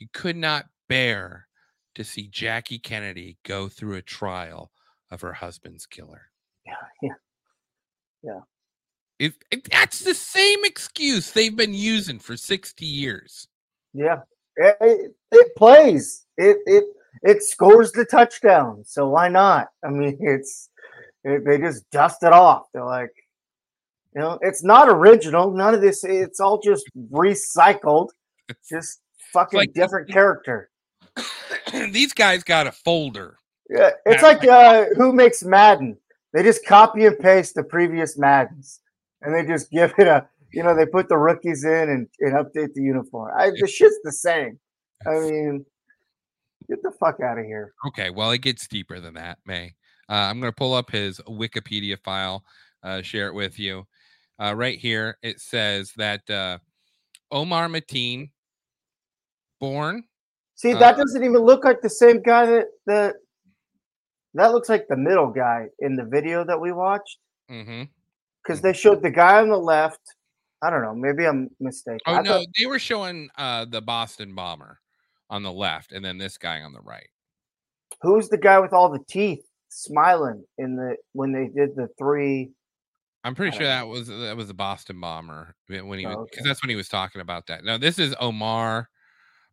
he 0.00 0.08
could 0.12 0.36
not 0.36 0.66
bear 0.88 1.46
to 1.94 2.02
see 2.02 2.26
Jackie 2.26 2.78
Kennedy 2.80 3.36
go 3.44 3.68
through 3.68 3.96
a 3.96 4.02
trial 4.02 4.72
of 5.10 5.20
her 5.20 5.34
husband's 5.34 5.86
killer. 5.86 6.22
Yeah, 6.66 7.10
yeah. 8.22 8.40
It, 9.18 9.34
it- 9.50 9.70
that's 9.70 10.00
the 10.00 10.14
same 10.14 10.64
excuse 10.64 11.30
they've 11.30 11.54
been 11.56 11.74
using 11.74 12.18
for 12.18 12.36
60 12.36 12.86
years. 12.86 13.46
Yeah, 13.92 14.20
it, 14.56 14.76
it, 14.80 15.12
it 15.32 15.56
plays. 15.56 16.26
It 16.38 16.58
it 16.66 16.84
it 17.22 17.42
scores 17.42 17.92
the 17.92 18.04
touchdown. 18.06 18.84
So 18.86 19.08
why 19.08 19.28
not? 19.28 19.68
I 19.84 19.90
mean, 19.90 20.16
it's 20.20 20.70
it, 21.24 21.44
they 21.44 21.58
just 21.58 21.88
dust 21.90 22.22
it 22.22 22.32
off. 22.32 22.66
They're 22.72 22.84
like, 22.84 23.10
you 24.14 24.22
know, 24.22 24.38
it's 24.42 24.64
not 24.64 24.88
original. 24.88 25.50
None 25.50 25.74
of 25.74 25.82
this. 25.82 26.02
It's 26.04 26.40
all 26.40 26.60
just 26.60 26.86
recycled. 27.12 28.08
Just 28.68 29.00
fucking 29.32 29.58
like- 29.58 29.72
different 29.72 30.10
character. 30.10 30.70
These 31.92 32.12
guys 32.12 32.42
got 32.44 32.66
a 32.66 32.72
folder. 32.72 33.36
Yeah, 33.68 33.90
it's 34.06 34.22
Yeah. 34.22 34.28
like 34.28 34.44
uh, 34.46 34.86
who 34.96 35.12
makes 35.12 35.42
Madden? 35.44 35.96
They 36.32 36.42
just 36.42 36.64
copy 36.66 37.06
and 37.06 37.18
paste 37.18 37.54
the 37.54 37.62
previous 37.64 38.18
Maddens, 38.18 38.80
and 39.22 39.34
they 39.34 39.44
just 39.44 39.70
give 39.70 39.92
it 39.98 40.06
a. 40.06 40.28
You 40.52 40.64
know, 40.64 40.74
they 40.74 40.86
put 40.86 41.08
the 41.08 41.16
rookies 41.16 41.62
in 41.64 41.88
and, 41.88 42.08
and 42.18 42.32
update 42.34 42.74
the 42.74 42.82
uniform. 42.82 43.30
I, 43.36 43.50
the 43.50 43.68
shit's 43.68 43.98
the 44.02 44.10
same. 44.10 44.58
I 45.06 45.20
mean, 45.20 45.64
get 46.68 46.82
the 46.82 46.90
fuck 46.98 47.20
out 47.20 47.38
of 47.38 47.44
here. 47.44 47.72
Okay, 47.86 48.10
well, 48.10 48.32
it 48.32 48.38
gets 48.38 48.66
deeper 48.66 48.98
than 48.98 49.14
that, 49.14 49.38
May. 49.46 49.74
Uh, 50.08 50.14
I'm 50.14 50.40
going 50.40 50.50
to 50.50 50.56
pull 50.56 50.74
up 50.74 50.90
his 50.90 51.20
Wikipedia 51.28 51.96
file, 52.02 52.42
uh, 52.82 53.00
share 53.00 53.28
it 53.28 53.34
with 53.34 53.60
you. 53.60 53.84
Uh, 54.42 54.54
right 54.56 54.76
here, 54.76 55.16
it 55.22 55.40
says 55.40 55.92
that 55.98 56.28
uh, 56.28 56.58
Omar 57.30 57.68
Mateen, 57.68 58.30
born. 59.60 60.04
See, 60.56 60.74
Uh, 60.74 60.78
that 60.80 60.96
doesn't 60.96 61.22
even 61.22 61.38
look 61.40 61.64
like 61.64 61.80
the 61.80 61.90
same 61.90 62.20
guy 62.22 62.46
that 62.46 62.66
that 62.86 63.14
that 64.34 64.52
looks 64.52 64.68
like 64.68 64.86
the 64.88 64.96
middle 64.96 65.30
guy 65.30 65.66
in 65.78 65.96
the 65.96 66.04
video 66.04 66.44
that 66.44 66.60
we 66.60 66.72
watched 66.72 67.18
hmm 67.48 67.84
because 68.42 68.60
they 68.62 68.72
showed 68.72 69.02
the 69.02 69.10
guy 69.10 69.40
on 69.40 69.48
the 69.50 69.56
left. 69.58 70.00
I 70.62 70.70
don't 70.70 70.82
know. 70.82 70.94
Maybe 70.94 71.26
I'm 71.26 71.48
mistaken. 71.60 72.00
Oh 72.06 72.14
I 72.14 72.22
no, 72.22 72.32
thought- 72.38 72.46
they 72.58 72.66
were 72.66 72.78
showing 72.78 73.28
uh, 73.36 73.64
the 73.66 73.80
Boston 73.82 74.34
bomber 74.34 74.80
on 75.28 75.42
the 75.42 75.52
left, 75.52 75.92
and 75.92 76.04
then 76.04 76.18
this 76.18 76.36
guy 76.38 76.60
on 76.62 76.72
the 76.72 76.80
right. 76.80 77.08
who's 78.02 78.28
the 78.28 78.38
guy 78.38 78.58
with 78.58 78.72
all 78.72 78.90
the 78.90 79.04
teeth 79.08 79.44
smiling 79.68 80.42
in 80.58 80.74
the 80.76 80.96
when 81.12 81.32
they 81.32 81.46
did 81.48 81.76
the 81.76 81.88
three? 81.98 82.50
I'm 83.24 83.34
pretty 83.34 83.52
sure 83.56 83.66
don't 83.66 83.68
that 83.68 83.86
was 83.88 84.08
that 84.08 84.36
was 84.36 84.48
the 84.48 84.54
Boston 84.54 85.00
bomber 85.00 85.54
when 85.68 85.98
he 85.98 86.06
was 86.06 86.16
Oh, 86.18 86.24
because 86.24 86.40
okay. 86.40 86.48
that's 86.48 86.62
when 86.62 86.70
he 86.70 86.76
was 86.76 86.88
talking 86.88 87.20
about 87.20 87.46
that. 87.48 87.64
No, 87.64 87.76
this 87.78 87.98
is 87.98 88.14
Omar. 88.20 88.88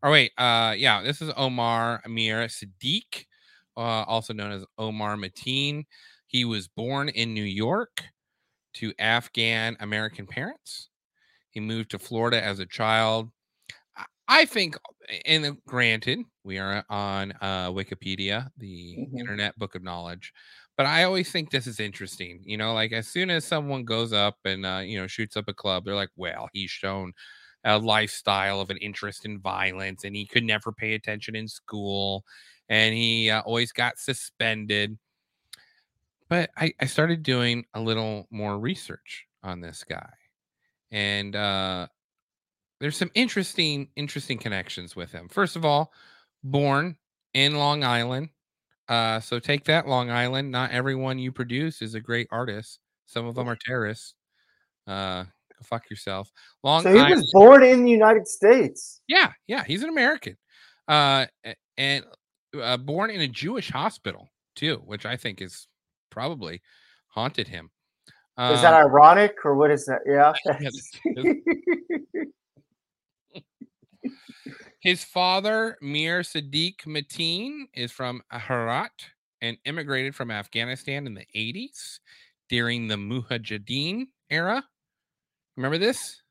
Or 0.04 0.12
wait, 0.12 0.32
uh, 0.38 0.76
yeah, 0.78 1.02
this 1.02 1.22
is 1.22 1.32
Omar 1.36 2.02
Amir 2.06 2.46
Sadiq, 2.48 3.26
uh, 3.76 3.80
also 4.06 4.34
known 4.34 4.52
as 4.52 4.66
Omar 4.78 5.16
Mateen. 5.16 5.86
He 6.28 6.46
was 6.46 6.68
born 6.68 7.10
in 7.10 7.34
New 7.34 7.44
York 7.44 8.04
to 8.76 8.94
Afghan 9.00 9.78
American 9.80 10.28
parents. 10.28 10.90
He 11.52 11.60
moved 11.62 11.92
to 11.92 12.00
Florida 12.00 12.44
as 12.44 12.60
a 12.60 12.66
child. 12.68 13.32
I- 14.28 14.46
think, 14.46 14.78
and 15.26 15.46
uh, 15.46 15.54
granted, 15.68 16.20
we 16.44 16.58
are 16.60 16.84
on 16.90 17.34
uh, 17.42 17.72
Wikipedia, 17.72 18.50
the 18.58 18.96
Mhm. 18.96 19.28
Internet 19.28 19.58
Book 19.58 19.76
of 19.76 19.84
Knowledge, 19.84 20.34
but 20.78 20.86
I 20.86 21.04
always 21.04 21.32
think 21.32 21.50
this 21.52 21.68
is 21.68 21.80
interesting. 21.80 22.42
You 22.46 22.58
know, 22.58 22.74
like 22.74 22.92
as 22.92 23.08
soon 23.08 23.30
as 23.30 23.46
someone 23.46 23.86
goes 23.86 24.14
up 24.14 24.38
and 24.46 24.66
uh, 24.66 24.80
you 24.86 24.98
know 25.00 25.08
shoots 25.08 25.38
up 25.38 25.46
a 25.48 25.54
club, 25.54 25.86
they're 25.86 25.96
like, 25.96 26.10
"Well, 26.16 26.50
he's 26.54 26.72
shown 26.72 27.14
a 27.68 27.80
lifestyle 27.80 28.62
of 28.62 28.72
an 28.72 28.78
interest 28.80 29.26
in 29.26 29.40
violence, 29.42 30.06
and 30.06 30.16
he 30.16 30.26
could 30.28 30.46
never 30.46 30.72
pay 30.74 30.96
attention 30.96 31.36
in 31.38 31.48
school, 31.50 32.26
and 32.70 32.96
he 32.96 33.30
uh, 33.32 33.42
always 33.44 33.74
got 33.74 34.00
suspended." 34.00 34.98
But 36.30 36.50
I, 36.58 36.74
I 36.80 36.86
started 36.86 37.24
doing 37.24 37.66
a 37.74 37.80
little 37.82 38.28
more 38.32 38.60
research 38.60 39.26
on 39.44 39.62
this 39.62 39.84
guy, 39.84 40.10
and 40.92 41.36
uh, 41.36 41.88
there's 42.80 42.98
some 42.98 43.12
interesting 43.16 43.90
interesting 43.96 44.38
connections 44.38 44.96
with 44.96 45.12
him. 45.12 45.30
First 45.30 45.56
of 45.56 45.66
all, 45.66 45.94
born 46.44 46.98
in 47.34 47.56
Long 47.56 47.84
Island. 47.84 48.30
Uh, 48.90 49.20
so 49.22 49.40
take 49.40 49.66
that, 49.66 49.88
Long 49.88 50.12
Island. 50.12 50.52
Not 50.52 50.72
everyone 50.72 51.20
you 51.20 51.32
produce 51.32 51.82
is 51.82 51.96
a 51.96 52.02
great 52.02 52.28
artist. 52.32 52.80
Some 53.08 53.26
of 53.28 53.36
them 53.36 53.50
are 53.50 53.58
terrorists. 53.58 54.16
Uh, 54.88 55.26
go 55.58 55.64
fuck 55.64 55.90
yourself. 55.90 56.32
Long 56.64 56.84
So 56.84 56.94
he 56.94 57.00
Island. 57.00 57.16
was 57.16 57.32
born 57.34 57.64
in 57.64 57.84
the 57.84 57.92
United 57.92 58.28
States. 58.28 59.02
Yeah, 59.08 59.32
yeah, 59.48 59.64
he's 59.66 59.84
an 59.84 59.90
American. 59.90 60.38
Uh, 60.88 61.26
and 61.78 62.06
uh, 62.60 62.78
born 62.78 63.10
in 63.10 63.22
a 63.22 63.28
Jewish 63.28 63.70
hospital 63.72 64.30
too, 64.56 64.82
which 64.86 65.06
I 65.06 65.18
think 65.18 65.42
is 65.42 65.68
probably 66.10 66.62
haunted 67.10 67.48
him. 67.48 67.70
Is 68.40 68.62
that 68.62 68.74
Um, 68.74 68.86
ironic 68.86 69.36
or 69.46 69.56
what 69.56 69.72
is 69.72 69.86
that? 69.86 70.02
Yeah. 70.06 70.34
His 74.80 75.04
father, 75.04 75.78
Mir 75.82 76.22
Sadiq 76.22 76.82
Mateen, 76.86 77.64
is 77.74 77.92
from 77.92 78.22
Herat 78.32 78.92
and 79.42 79.58
immigrated 79.66 80.16
from 80.16 80.32
Afghanistan 80.32 81.08
in 81.08 81.14
the 81.16 81.26
80s 81.36 82.00
during 82.48 82.88
the 82.88 82.96
Mujahideen 82.96 84.06
era. 84.30 84.64
Remember 85.58 85.78
this? 85.78 86.22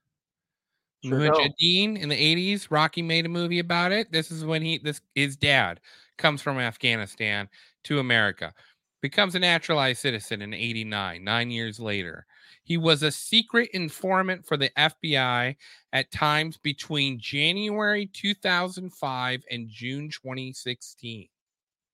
Sure. 1.05 1.19
Mujahideen 1.19 2.01
in 2.01 2.09
the 2.09 2.17
80s. 2.17 2.69
Rocky 2.71 3.03
made 3.03 3.27
a 3.27 3.29
movie 3.29 3.59
about 3.59 3.93
it. 3.93 4.11
This 4.11 4.31
is 4.31 4.45
when 4.45 4.63
he 4.63 4.79
this 4.79 5.01
his 5.15 5.37
dad 5.37 5.81
comes 6.17 6.41
from 6.41 6.59
Afghanistan 6.59 7.49
to 7.85 7.99
America. 7.99 8.55
Becomes 9.03 9.35
a 9.35 9.39
naturalized 9.39 10.01
citizen 10.01 10.41
in 10.41 10.55
89, 10.55 11.23
9 11.23 11.51
years 11.51 11.79
later. 11.79 12.27
He 12.65 12.79
was 12.79 13.03
a 13.03 13.13
secret 13.13 13.69
informant 13.75 14.45
for 14.45 14.57
the 14.57 14.71
FBI 14.71 15.55
at 15.93 16.11
times 16.11 16.57
between 16.57 17.21
January 17.21 18.07
2005 18.13 19.45
and 19.51 19.69
June 19.69 20.09
2016. 20.11 21.29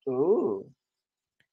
Ooh. 0.08 0.64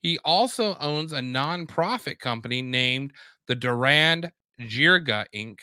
He 0.01 0.17
also 0.19 0.77
owns 0.79 1.11
a 1.11 1.19
nonprofit 1.19 2.19
company 2.19 2.61
named 2.61 3.11
the 3.47 3.55
Durand 3.55 4.31
Jirga 4.59 5.25
Inc., 5.33 5.59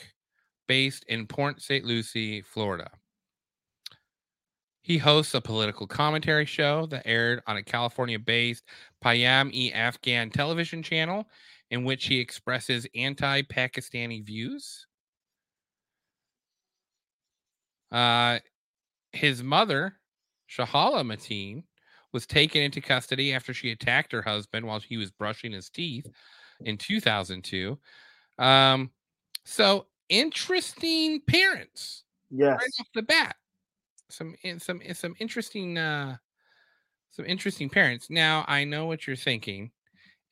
based 0.69 1.05
in 1.09 1.27
Port 1.27 1.63
St. 1.63 1.85
Lucie, 1.85 2.43
Florida. 2.43 2.91
He 4.83 4.99
hosts 4.99 5.35
a 5.35 5.41
political 5.41 5.87
commentary 5.87 6.47
show 6.47 6.87
that 6.87 7.07
aired 7.07 7.43
on 7.47 7.57
a 7.57 7.63
California 7.63 8.19
based 8.19 8.65
Payam 9.05 9.51
e 9.53 9.73
Afghan 9.73 10.31
television 10.31 10.83
channel 10.83 11.27
in 11.71 11.85
which 11.85 12.07
he 12.07 12.21
expresses 12.21 12.87
anti 12.95 13.43
Pakistani 13.43 14.25
views. 14.25 14.87
Uh, 17.91 18.39
his 19.13 19.43
mother, 19.43 19.95
Shahala 20.49 21.03
Mateen, 21.03 21.65
was 22.13 22.27
taken 22.27 22.63
into 22.63 22.81
custody 22.81 23.33
after 23.33 23.53
she 23.53 23.73
attacked 23.73 24.13
her 24.13 24.23
husband 24.23 24.67
while 24.67 24.81
he 24.81 24.97
was 24.97 25.11
brushing 25.11 25.53
his 25.53 25.69
teeth 25.69 26.07
in 26.61 26.79
2002. 26.79 27.79
Um, 28.39 28.91
so 29.45 29.87
interesting 30.09 31.21
parents 31.27 32.05
Yes. 32.31 32.59
right 32.59 32.71
off 32.81 32.87
the 32.95 33.03
bat. 33.03 33.37
Some 34.09 34.35
some 34.59 34.81
some 34.93 35.15
interesting 35.19 35.79
uh 35.79 36.17
some 37.11 37.25
interesting 37.25 37.69
parents. 37.69 38.09
Now 38.11 38.45
I 38.47 38.65
know 38.65 38.87
what 38.87 39.07
you're 39.07 39.17
thinking, 39.17 39.71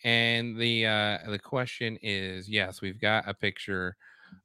and 0.05 0.57
the 0.57 0.87
uh 0.87 1.19
the 1.29 1.39
question 1.39 1.99
is 2.03 2.49
yes, 2.49 2.81
we've 2.81 3.01
got 3.01 3.29
a 3.29 3.35
picture 3.35 3.97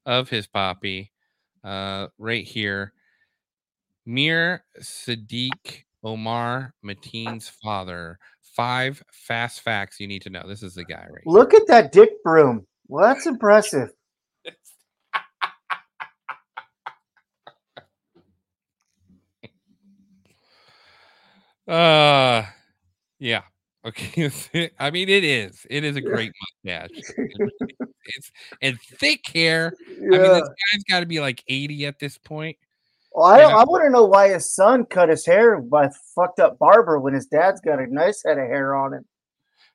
of 0.05 0.29
his 0.29 0.47
poppy 0.47 1.11
uh 1.63 2.07
right 2.17 2.45
here. 2.45 2.93
Mir 4.05 4.63
Sadiq 4.79 5.83
Omar 6.03 6.73
Mateen's 6.83 7.49
father. 7.49 8.17
Five 8.55 9.01
fast 9.11 9.61
facts 9.61 9.99
you 9.99 10.07
need 10.07 10.23
to 10.23 10.29
know. 10.29 10.43
This 10.47 10.63
is 10.63 10.73
the 10.73 10.83
guy 10.85 11.05
right 11.09 11.23
here. 11.23 11.33
Look 11.33 11.53
at 11.53 11.67
that 11.67 11.91
dick 11.91 12.21
broom. 12.23 12.65
Well, 12.89 13.07
that's 13.13 13.25
impressive. 13.27 13.91
Uh 21.67 22.43
yeah. 23.19 23.41
Okay. 23.85 24.31
I 24.79 24.89
mean 24.91 25.07
it 25.09 25.23
is. 25.23 25.65
It 25.69 25.83
is 25.83 25.95
a 25.95 26.01
great 26.01 26.31
mustache. 26.65 26.89
it's 28.05 28.31
and 28.61 28.79
thick 28.99 29.21
hair. 29.33 29.73
I 29.87 29.91
mean 30.01 30.11
Yeah. 30.13 30.19
this 30.33 30.41
guy's 30.49 30.83
got 30.89 30.99
to 31.01 31.05
be 31.05 31.19
like 31.19 31.43
80 31.47 31.85
at 31.85 31.99
this 31.99 32.17
point. 32.17 32.57
Well, 33.11 33.25
I, 33.27 33.39
Yeah. 33.41 33.47
I 33.49 33.63
want 33.65 33.83
to 33.83 33.89
know 33.91 34.05
why 34.05 34.29
his 34.29 34.51
son 34.51 34.85
cut 34.85 35.09
his 35.09 35.25
hair 35.25 35.61
by 35.61 35.89
fucked 36.15 36.39
up 36.39 36.57
barber 36.57 36.99
when 36.99 37.13
his 37.13 37.27
dad's 37.27 37.61
got 37.61 37.79
a 37.79 37.85
nice 37.85 38.23
head 38.25 38.39
of 38.39 38.47
hair 38.47 38.73
on 38.75 38.93
him. 38.93 39.05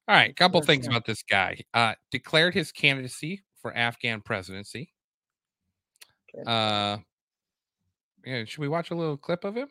All 0.06 0.14
right, 0.14 0.36
couple 0.36 0.60
things 0.60 0.86
about 0.86 1.06
this 1.06 1.22
guy. 1.22 1.58
Uh 1.72 1.94
declared 2.10 2.54
his 2.54 2.72
candidacy 2.72 3.42
for 3.60 3.74
Afghan 3.74 4.20
presidency. 4.20 4.90
Uh, 6.46 6.98
yeah, 8.24 8.44
should 8.44 8.60
we 8.60 8.68
watch 8.68 8.90
a 8.90 8.94
little 8.94 9.16
clip 9.16 9.44
of 9.44 9.56
him? 9.56 9.68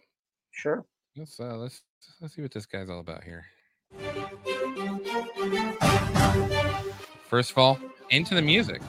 Sure. 0.52 0.86
Let's 1.16 1.40
uh, 1.40 1.58
let's 1.58 1.84
let's 2.22 2.36
see 2.36 2.42
what 2.42 2.52
this 2.52 2.66
guy's 2.66 2.90
all 2.90 3.00
about 3.00 3.24
here. 3.24 3.46
First 7.28 7.52
of 7.52 7.58
all, 7.58 7.80
into 8.10 8.34
the 8.34 8.42
music. 8.42 8.82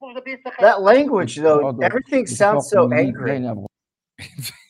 موږ 0.00 0.10
د 0.16 0.20
دې 0.26 0.34
څخه 0.44 0.58
That 0.66 0.78
language, 0.90 1.34
though, 1.46 1.60
اتفاق- 1.68 1.86
everything 1.90 2.24
اتفاق 2.26 2.42
sounds 2.42 2.66
so 2.70 2.80
ملی 2.86 3.06
angry. 3.06 3.30
بین 3.30 3.44
افغان- 3.46 3.70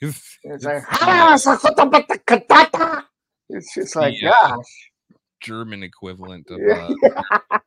It's- 0.05 0.39
It's 0.45 0.65
like, 0.65 0.85
"Ah, 1.09 1.35
sakota-bata-katata." 1.47 2.87
it's 3.57 3.71
just 3.77 3.95
like, 4.01 4.15
Yeah. 4.23 4.57
gosh. 4.57 4.73
German 5.49 5.81
equivalent 5.91 6.47
of 6.55 6.59
Yeah. 6.59 6.89
uh, 6.89 7.61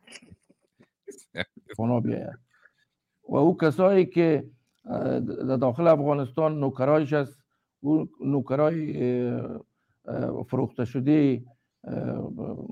افغانا 1.71 1.99
بیاید 1.99 2.39
و 3.29 3.35
او 3.35 3.57
کسایی 3.57 4.05
که 4.05 4.43
اه، 4.85 5.19
در 5.19 5.55
داخل 5.57 5.87
افغانستان 5.87 6.59
نوکرایش 6.59 7.13
است 7.13 7.39
او 7.79 8.09
نوکرای 8.21 8.79
اه، 9.03 9.41
اه، 9.45 9.61
فروخته 10.50 10.84
شده 10.84 11.42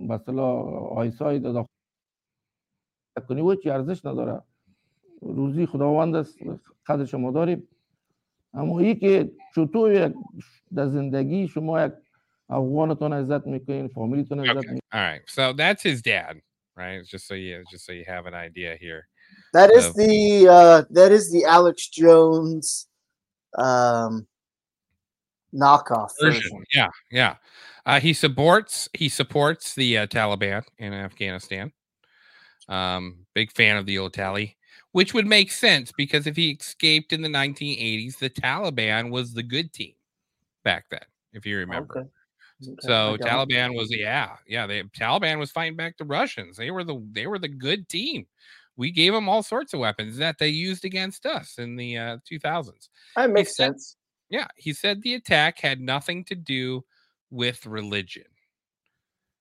به 0.09 0.15
اصطلاح 0.15 0.67
آیسای 0.99 1.39
در 1.39 1.53
داخل 1.53 1.67
کنی 3.29 3.41
و 3.41 3.55
چی 3.55 3.71
ارزش 3.71 4.05
نداره 4.07 4.43
روزی 5.23 5.67
خداوند 5.67 6.17
است 6.17 6.39
قدر 6.87 7.05
شما 7.05 7.31
داریم 7.33 7.69
اما 8.55 8.81
ای 8.81 8.95
که 8.95 9.33
چطور 9.55 10.15
در 10.75 10.87
زندگی 10.89 11.49
شما 11.49 11.85
یک 11.87 11.93
افغانتان 12.51 13.13
عزت 13.13 13.47
می‌کنین 13.47 13.89
فامیلیتون 13.89 14.41
عزت 14.41 14.65
okay. 14.65 14.79
All 14.93 15.01
right. 15.01 15.23
So 15.27 15.53
that's 15.53 15.83
his 15.83 16.03
dad, 16.03 16.41
right? 16.77 17.05
Just 17.05 17.27
so 17.29 17.35
you 17.35 17.65
just 17.71 17.85
so 17.87 17.93
you 17.93 18.05
have 18.07 18.27
an 18.27 18.35
idea 18.35 18.77
here. 18.81 19.09
That 19.53 19.71
is 19.79 19.87
Of- 19.87 19.97
the 19.97 20.15
uh, 20.59 20.83
that 20.99 21.13
is 21.13 21.25
the 21.35 21.45
Alex 21.45 21.89
Jones 21.89 22.89
um, 23.67 24.27
knockoff 25.55 26.11
version. 26.21 26.43
version. 26.43 26.65
Yeah, 26.75 26.89
yeah. 27.11 27.37
Uh, 27.87 28.01
he 28.01 28.13
supports 28.13 28.89
he 28.93 29.09
supports 29.09 29.75
the 29.75 29.99
uh, 29.99 30.07
Taliban 30.07 30.63
in 30.79 30.93
Afghanistan. 30.93 31.73
Um, 32.69 33.27
big 33.35 33.51
fan 33.53 33.77
of 33.79 33.87
the 33.87 33.99
old 33.99 34.13
tally, 34.13 34.57
which 34.93 35.15
would 35.15 35.27
make 35.27 35.51
sense 35.51 35.91
because 35.97 36.27
if 36.27 36.37
he 36.37 36.51
escaped 36.51 37.15
in 37.15 37.23
the 37.23 37.29
1980s, 37.29 38.19
the 38.19 38.29
Taliban 38.29 39.11
was 39.11 39.33
the 39.33 39.43
good 39.43 39.73
team 39.73 39.95
back 40.65 40.85
then, 40.91 41.01
if 41.33 41.47
you 41.47 41.57
remember. 41.57 41.99
Okay. 41.99 42.09
Okay, 42.61 42.75
So. 42.81 43.17
Taliban 43.21 43.75
was 43.75 43.89
yeah, 43.91 44.37
yeah. 44.47 44.67
They 44.67 44.83
Taliban 44.83 45.39
was 45.39 45.51
fighting 45.51 45.77
back 45.77 45.97
the 45.97 46.05
Russians. 46.05 46.57
They 46.59 46.71
were 46.71 46.85
the 46.85 47.01
they 47.13 47.27
were 47.27 47.39
the 47.39 47.49
good 47.49 47.89
team. 47.89 48.27
We 48.77 48.91
gave 48.91 49.13
them 49.13 49.29
all 49.29 49.43
sorts 49.43 49.73
of 49.75 49.81
weapons 49.81 50.17
that 50.19 50.39
they 50.39 50.49
used 50.49 50.85
against 50.85 51.25
us 51.25 51.59
in 51.59 51.75
the 51.77 51.97
uh, 51.97 52.17
2000s. 52.31 52.89
That 53.17 53.31
makes 53.31 53.57
said- 53.57 53.73
sense. 53.73 53.97
Yeah, 54.31 54.49
he 54.57 54.73
said 54.73 55.03
the 55.03 55.15
attack 55.15 55.59
had 55.61 55.81
nothing 55.81 56.25
to 56.25 56.35
do 56.35 56.85
with 57.31 57.67
religion. 57.67 58.25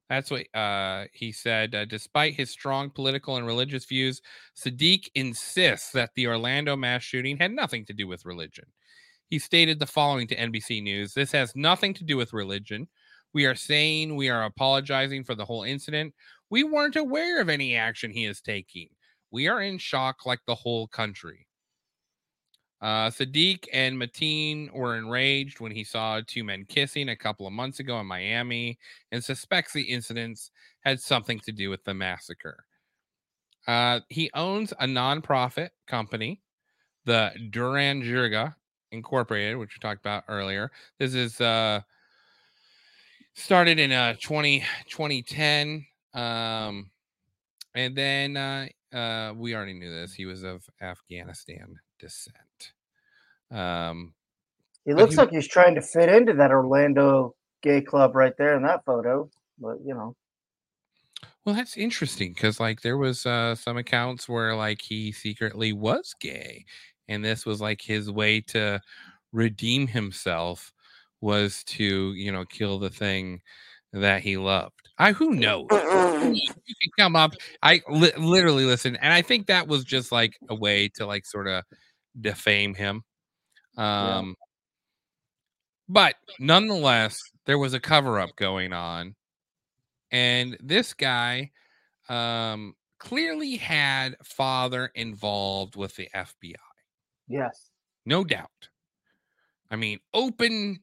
That's 0.09 0.31
what 0.31 0.45
uh, 0.55 1.05
he 1.11 1.31
said. 1.33 1.75
Uh, 1.75 1.85
despite 1.85 2.33
his 2.35 2.49
strong 2.49 2.89
political 2.89 3.35
and 3.35 3.45
religious 3.45 3.85
views, 3.85 4.21
Seddique 4.55 5.09
insists 5.15 5.91
that 5.91 6.11
the 6.15 6.27
Orlando 6.27 6.77
mass 6.77 7.03
shooting 7.03 7.37
had 7.37 7.51
nothing 7.51 7.85
to 7.85 7.93
do 7.93 8.07
with 8.07 8.25
religion. 8.25 8.65
He 9.29 9.39
stated 9.39 9.79
the 9.79 9.85
following 9.85 10.27
to 10.27 10.35
NBC 10.37 10.81
News 10.81 11.13
This 11.13 11.31
has 11.33 11.55
nothing 11.55 11.93
to 11.95 12.05
do 12.05 12.15
with 12.15 12.31
religion. 12.31 12.87
We 13.33 13.45
are 13.45 13.55
saying 13.55 14.15
we 14.15 14.29
are 14.29 14.45
apologizing 14.45 15.25
for 15.25 15.35
the 15.35 15.45
whole 15.45 15.63
incident. 15.63 16.13
We 16.49 16.63
weren't 16.63 16.95
aware 16.95 17.41
of 17.41 17.49
any 17.49 17.75
action 17.75 18.11
he 18.11 18.23
is 18.23 18.39
taking. 18.39 18.87
We 19.31 19.49
are 19.49 19.61
in 19.61 19.77
shock 19.77 20.25
like 20.25 20.39
the 20.47 20.55
whole 20.55 20.87
country. 20.87 21.46
Uh, 22.79 23.09
Seddique 23.09 23.67
and 23.73 23.99
Mateen 23.99 24.71
were 24.71 24.95
enraged 24.95 25.59
when 25.59 25.71
he 25.71 25.83
saw 25.83 26.21
two 26.25 26.43
men 26.43 26.65
kissing 26.65 27.09
a 27.09 27.15
couple 27.15 27.47
of 27.47 27.53
months 27.53 27.79
ago 27.79 27.99
in 27.99 28.05
Miami 28.05 28.77
and 29.11 29.23
suspects 29.23 29.73
the 29.73 29.81
incidents 29.81 30.51
had 30.81 30.99
something 30.99 31.39
to 31.39 31.51
do 31.51 31.69
with 31.69 31.83
the 31.85 31.93
massacre. 31.93 32.65
Uh, 33.67 33.99
he 34.09 34.29
owns 34.33 34.73
a 34.73 34.85
nonprofit 34.85 35.69
company, 35.87 36.41
the 37.05 37.31
Durand 37.49 38.03
Jirga 38.03 38.55
Incorporated, 38.91 39.57
which 39.57 39.75
we 39.75 39.79
talked 39.81 39.99
about 39.99 40.23
earlier. 40.29 40.71
This 40.99 41.13
is 41.13 41.41
uh, 41.41 41.81
started 43.33 43.79
in 43.79 43.91
uh, 43.91 44.15
20, 44.21 44.63
2010. 44.87 45.85
Um, 46.13 46.91
and 47.75 47.95
then 47.95 48.37
uh, 48.37 48.67
uh, 48.93 49.33
we 49.35 49.55
already 49.55 49.73
knew 49.73 49.91
this. 49.91 50.13
He 50.13 50.25
was 50.25 50.43
of 50.43 50.63
Afghanistan 50.81 51.77
descent. 51.99 52.73
Um, 53.51 54.13
He 54.85 54.93
looks 54.93 55.13
he- 55.13 55.17
like 55.17 55.29
he's 55.31 55.47
trying 55.47 55.75
to 55.75 55.81
fit 55.81 56.09
into 56.09 56.33
that 56.33 56.51
Orlando 56.51 57.35
gay 57.61 57.81
club 57.81 58.15
right 58.15 58.33
there 58.37 58.55
in 58.55 58.63
that 58.63 58.85
photo. 58.85 59.29
But 59.59 59.77
you 59.85 59.93
know, 59.93 60.15
well, 61.45 61.55
that's 61.55 61.77
interesting 61.77 62.33
because 62.33 62.59
like 62.59 62.81
there 62.81 62.97
was 62.97 63.25
uh, 63.25 63.55
some 63.55 63.77
accounts 63.77 64.27
where 64.27 64.55
like 64.55 64.81
he 64.81 65.11
secretly 65.11 65.73
was 65.73 66.13
gay, 66.19 66.65
and 67.07 67.23
this 67.23 67.45
was 67.45 67.61
like 67.61 67.81
his 67.81 68.11
way 68.11 68.41
to 68.41 68.81
redeem 69.31 69.87
himself 69.87 70.71
was 71.21 71.63
to 71.63 72.13
you 72.13 72.31
know 72.31 72.45
kill 72.45 72.79
the 72.79 72.89
thing 72.89 73.41
that 73.93 74.21
he 74.21 74.37
loved. 74.37 74.89
I 74.99 75.11
who 75.11 75.31
knows? 75.33 75.67
You 75.71 76.49
can 76.81 76.91
come 76.97 77.15
up. 77.15 77.33
I 77.63 77.81
li- 77.89 78.11
literally 78.17 78.65
listen, 78.65 78.95
and 78.97 79.13
I 79.13 79.21
think 79.21 79.47
that 79.47 79.67
was 79.67 79.83
just 79.83 80.11
like 80.11 80.37
a 80.49 80.55
way 80.55 80.89
to 80.95 81.05
like 81.05 81.25
sort 81.25 81.47
of 81.47 81.63
defame 82.19 82.73
him. 82.73 83.03
Um, 83.77 84.35
but 85.87 86.15
nonetheless, 86.39 87.17
there 87.45 87.57
was 87.57 87.73
a 87.73 87.79
cover 87.79 88.19
up 88.19 88.35
going 88.35 88.73
on, 88.73 89.15
and 90.11 90.57
this 90.61 90.93
guy 90.93 91.51
um, 92.09 92.75
clearly 92.99 93.55
had 93.55 94.15
father 94.23 94.91
involved 94.95 95.75
with 95.75 95.95
the 95.95 96.09
FBI. 96.13 96.55
yes, 97.27 97.69
No 98.05 98.23
doubt. 98.23 98.69
I 99.69 99.75
mean, 99.75 99.99
open, 100.13 100.79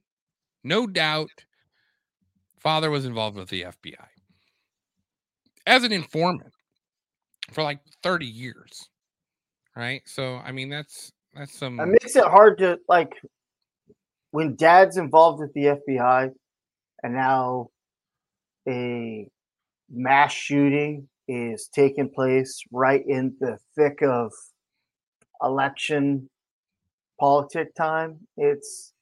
no 0.63 0.87
doubt. 0.87 1.31
Father 2.59 2.91
was 2.91 3.05
involved 3.05 3.37
with 3.37 3.49
the 3.49 3.63
FBI 3.63 4.07
as 5.67 5.85
an 5.85 5.93
informant 5.93 6.53
for 7.53 7.63
like 7.63 7.81
30 8.03 8.27
years. 8.27 8.89
Right. 9.77 10.03
So, 10.07 10.37
I 10.37 10.53
mean, 10.53 10.69
that's, 10.69 11.13
that's 11.35 11.57
some. 11.57 11.81
it 11.81 11.87
makes 11.87 12.17
it 12.17 12.25
hard 12.25 12.59
to 12.59 12.79
like 12.89 13.13
when 14.31 14.57
dad's 14.57 14.97
involved 14.97 15.41
with 15.41 15.53
the 15.55 15.79
FBI, 15.89 16.31
and 17.03 17.15
now 17.15 17.69
a 18.69 19.29
mass 19.91 20.33
shooting 20.33 21.09
is 21.29 21.69
taking 21.73 22.09
place 22.09 22.63
right 22.73 23.03
in 23.07 23.35
the 23.41 23.59
thick 23.77 24.03
of 24.03 24.33
election 25.43 26.29
politic 27.19 27.75
time. 27.75 28.19
It's 28.37 28.93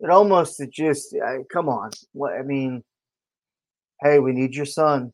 it 0.00 0.10
almost 0.10 0.60
it 0.60 0.72
just 0.72 1.14
I, 1.24 1.38
come 1.52 1.68
on. 1.68 1.90
What 2.12 2.32
I 2.32 2.42
mean, 2.42 2.82
hey, 4.02 4.18
we 4.18 4.32
need 4.32 4.54
your 4.54 4.66
son. 4.66 5.12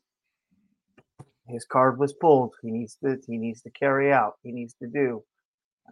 His 1.47 1.65
card 1.65 1.99
was 1.99 2.13
pulled. 2.13 2.53
He 2.61 2.71
needs 2.71 2.97
to 3.03 3.17
he 3.27 3.37
needs 3.37 3.61
to 3.61 3.69
carry 3.71 4.11
out. 4.11 4.33
He 4.43 4.51
needs 4.51 4.75
to 4.81 4.87
do. 4.87 5.23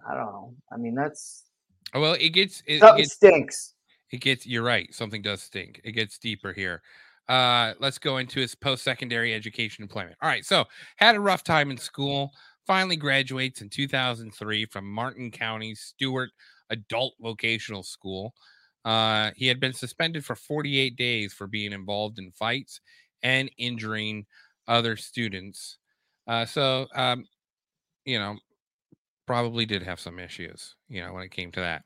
I 0.10 0.16
don't 0.16 0.26
know. 0.26 0.56
I 0.72 0.78
mean, 0.78 0.96
that's 0.96 1.46
well, 1.94 2.14
it 2.14 2.30
gets, 2.30 2.62
it, 2.66 2.76
it 2.76 2.80
something 2.80 3.04
gets 3.04 3.14
stinks. 3.14 3.74
It 4.12 4.22
gets 4.22 4.46
you're 4.46 4.64
right. 4.64 4.94
Something 4.94 5.22
does 5.22 5.42
stink. 5.42 5.82
It 5.84 5.92
gets 5.92 6.18
deeper 6.18 6.54
here. 6.54 6.82
Uh, 7.30 7.74
let's 7.80 7.98
go 7.98 8.18
into 8.18 8.40
his 8.40 8.56
post-secondary 8.56 9.34
education 9.34 9.84
employment. 9.84 10.16
All 10.22 10.30
right, 10.30 10.46
so 10.46 10.66
had 10.98 11.16
a 11.16 11.20
rough 11.20 11.44
time 11.44 11.72
in 11.72 11.78
school. 11.78 12.32
Finally 12.68 12.98
graduates 12.98 13.62
in 13.62 13.70
2003 13.70 14.66
from 14.66 14.92
Martin 14.92 15.32
County 15.32 15.74
Stuart 15.76 16.32
Adult 16.70 17.14
Vocational 17.20 17.84
School. 17.84 18.34
Uh, 18.84 19.32
he 19.36 19.48
had 19.48 19.60
been 19.60 19.74
suspended 19.74 20.26
for 20.26 20.36
48 20.36 20.96
days 20.96 21.34
for 21.34 21.48
being 21.48 21.72
involved 21.72 22.20
in 22.20 22.32
fights 22.32 22.82
and 23.24 23.50
injuring 23.58 24.26
other 24.68 24.96
students. 24.96 25.78
Uh, 26.28 26.46
so, 26.46 26.88
um, 26.96 27.26
you 28.06 28.18
know, 28.18 28.38
probably 29.32 29.66
did 29.66 29.82
have 29.82 29.98
some 29.98 30.20
issues, 30.20 30.76
you 30.90 31.02
know, 31.02 31.14
when 31.14 31.24
it 31.24 31.32
came 31.32 31.54
to 31.54 31.62
that. 31.62 31.86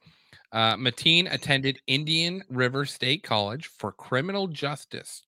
Uh, 0.51 0.75
Mateen 0.77 1.31
attended 1.31 1.77
Indian 1.85 2.43
River 2.49 2.87
State 2.87 3.21
College 3.21 3.67
for 3.67 3.91
criminal 3.91 4.47
justice. 4.47 5.21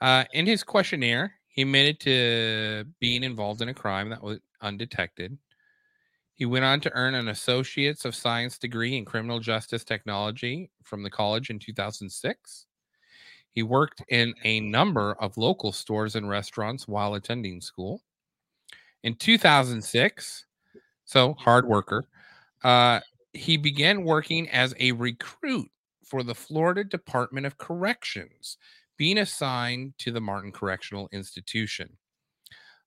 Uh, 0.00 0.24
in 0.32 0.44
his 0.44 0.64
questionnaire, 0.64 1.34
he 1.46 1.62
admitted 1.62 2.00
to 2.00 2.84
being 2.98 3.22
involved 3.22 3.62
in 3.62 3.68
a 3.68 3.74
crime 3.74 4.10
that 4.10 4.20
was 4.20 4.40
undetected. 4.60 5.38
He 6.34 6.46
went 6.46 6.64
on 6.64 6.80
to 6.80 6.92
earn 6.94 7.14
an 7.14 7.28
Associate's 7.28 8.04
of 8.04 8.16
Science 8.16 8.58
degree 8.58 8.96
in 8.96 9.04
Criminal 9.04 9.38
Justice 9.38 9.84
Technology 9.84 10.68
from 10.82 11.04
the 11.04 11.10
college 11.10 11.48
in 11.48 11.60
2006. 11.60 12.66
He 13.52 13.62
worked 13.62 14.02
in 14.08 14.34
a 14.42 14.58
number 14.58 15.12
of 15.20 15.36
local 15.36 15.70
stores 15.70 16.16
and 16.16 16.28
restaurants 16.28 16.88
while 16.88 17.14
attending 17.14 17.60
school. 17.60 18.02
In 19.02 19.14
2006, 19.14 20.44
so 21.04 21.34
hard 21.34 21.66
worker, 21.66 22.08
uh, 22.64 23.00
he 23.32 23.56
began 23.56 24.04
working 24.04 24.48
as 24.50 24.74
a 24.78 24.92
recruit 24.92 25.68
for 26.04 26.22
the 26.22 26.34
Florida 26.34 26.84
Department 26.84 27.46
of 27.46 27.58
Corrections, 27.58 28.56
being 28.96 29.18
assigned 29.18 29.94
to 29.98 30.10
the 30.10 30.20
Martin 30.20 30.52
Correctional 30.52 31.08
Institution. 31.12 31.96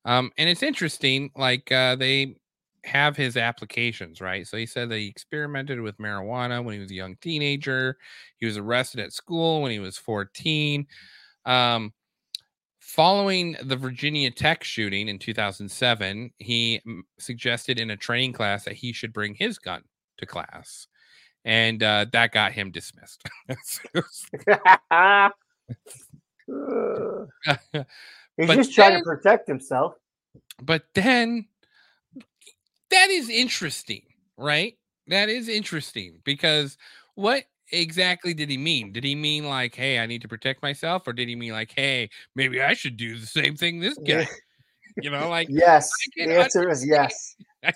Um, 0.06 0.32
and 0.38 0.50
it's 0.50 0.64
interesting, 0.64 1.32
like 1.36 1.72
uh, 1.72 1.96
they 1.96 2.36
have 2.84 3.16
his 3.16 3.38
applications, 3.38 4.20
right? 4.20 4.48
So 4.48 4.58
he 4.58 4.66
said 4.66 4.90
that 4.90 4.98
he 4.98 5.08
experimented 5.08 5.80
with 5.80 5.98
marijuana 6.00 6.64
when 6.64 6.74
he 6.74 6.80
was 6.80 6.92
a 6.92 6.96
young 6.96 7.16
teenager. 7.22 7.98
He 8.38 8.46
was 8.46 8.58
arrested 8.58 9.00
at 9.00 9.14
school 9.14 9.62
when 9.62 9.72
he 9.72 9.80
was 9.80 9.98
14. 9.98 10.88
Um, 11.46 11.94
following 12.82 13.56
the 13.64 13.76
Virginia 13.78 14.30
Tech 14.32 14.64
shooting 14.64 15.08
in 15.08 15.18
2007, 15.20 16.32
he 16.40 16.82
mm, 16.86 17.02
suggested 17.20 17.80
in 17.80 17.92
a 17.92 17.98
training 17.98 18.34
class 18.34 18.66
that 18.66 18.74
he 18.74 18.92
should 18.92 19.14
bring 19.14 19.36
his 19.36 19.58
gun 19.60 19.84
to 20.18 20.26
class. 20.26 20.88
And 21.46 21.82
uh, 21.82 22.08
that 22.12 22.34
got 22.34 22.52
him 22.52 22.72
dismissed. 22.72 23.24
He's 28.38 28.48
But 28.48 28.56
just 28.56 28.74
trying 28.74 28.92
then- 28.94 29.00
to 29.00 29.04
protect 29.06 29.48
himself. 29.48 29.96
but 30.62 30.84
then 30.94 31.48
that 32.90 33.10
is 33.10 33.30
interesting, 33.30 34.04
right? 34.38 34.78
That 35.08 35.30
is 35.30 35.50
interesting 35.50 36.20
because 36.24 36.78
what 37.16 37.44
exactly 37.72 38.34
did 38.34 38.50
he 38.50 38.58
mean? 38.58 38.92
Did 38.92 39.04
he 39.04 39.16
mean 39.16 39.46
like, 39.46 39.76
hey, 39.76 40.00
I 40.00 40.06
need 40.06 40.22
to 40.22 40.28
protect 40.28 40.62
myself, 40.62 41.08
or 41.08 41.14
did 41.14 41.28
he 41.30 41.36
mean 41.36 41.54
like, 41.54 41.74
hey, 41.76 42.10
maybe 42.36 42.62
I 42.62 42.74
should 42.74 42.98
do 42.98 43.18
the 43.18 43.26
same 43.26 43.56
thing 43.56 43.80
this 43.80 43.98
guy? 44.06 44.28
You 45.02 45.10
know, 45.10 45.30
like 45.30 45.48
Yes. 45.52 45.90
The 46.16 46.40
answer 46.40 46.70
is 46.70 46.86
yes. 46.88 47.36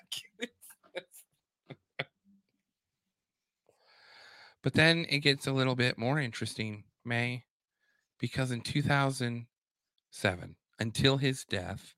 But 4.65 4.73
then 4.73 5.05
it 5.09 5.19
gets 5.19 5.45
a 5.45 5.53
little 5.53 5.75
bit 5.75 5.95
more 5.95 6.19
interesting, 6.19 6.85
May, 7.05 7.43
because 8.19 8.49
in 8.49 8.61
2007, 8.61 10.55
until 10.79 11.17
his 11.17 11.45
death 11.47 11.93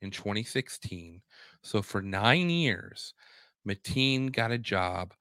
in 0.00 0.10
2016, 0.10 1.20
so 1.60 1.82
for 1.82 2.00
nine 2.00 2.48
years, 2.48 3.12
Mateen 3.68 4.32
got 4.32 4.50
a 4.50 4.56
job 4.56 5.12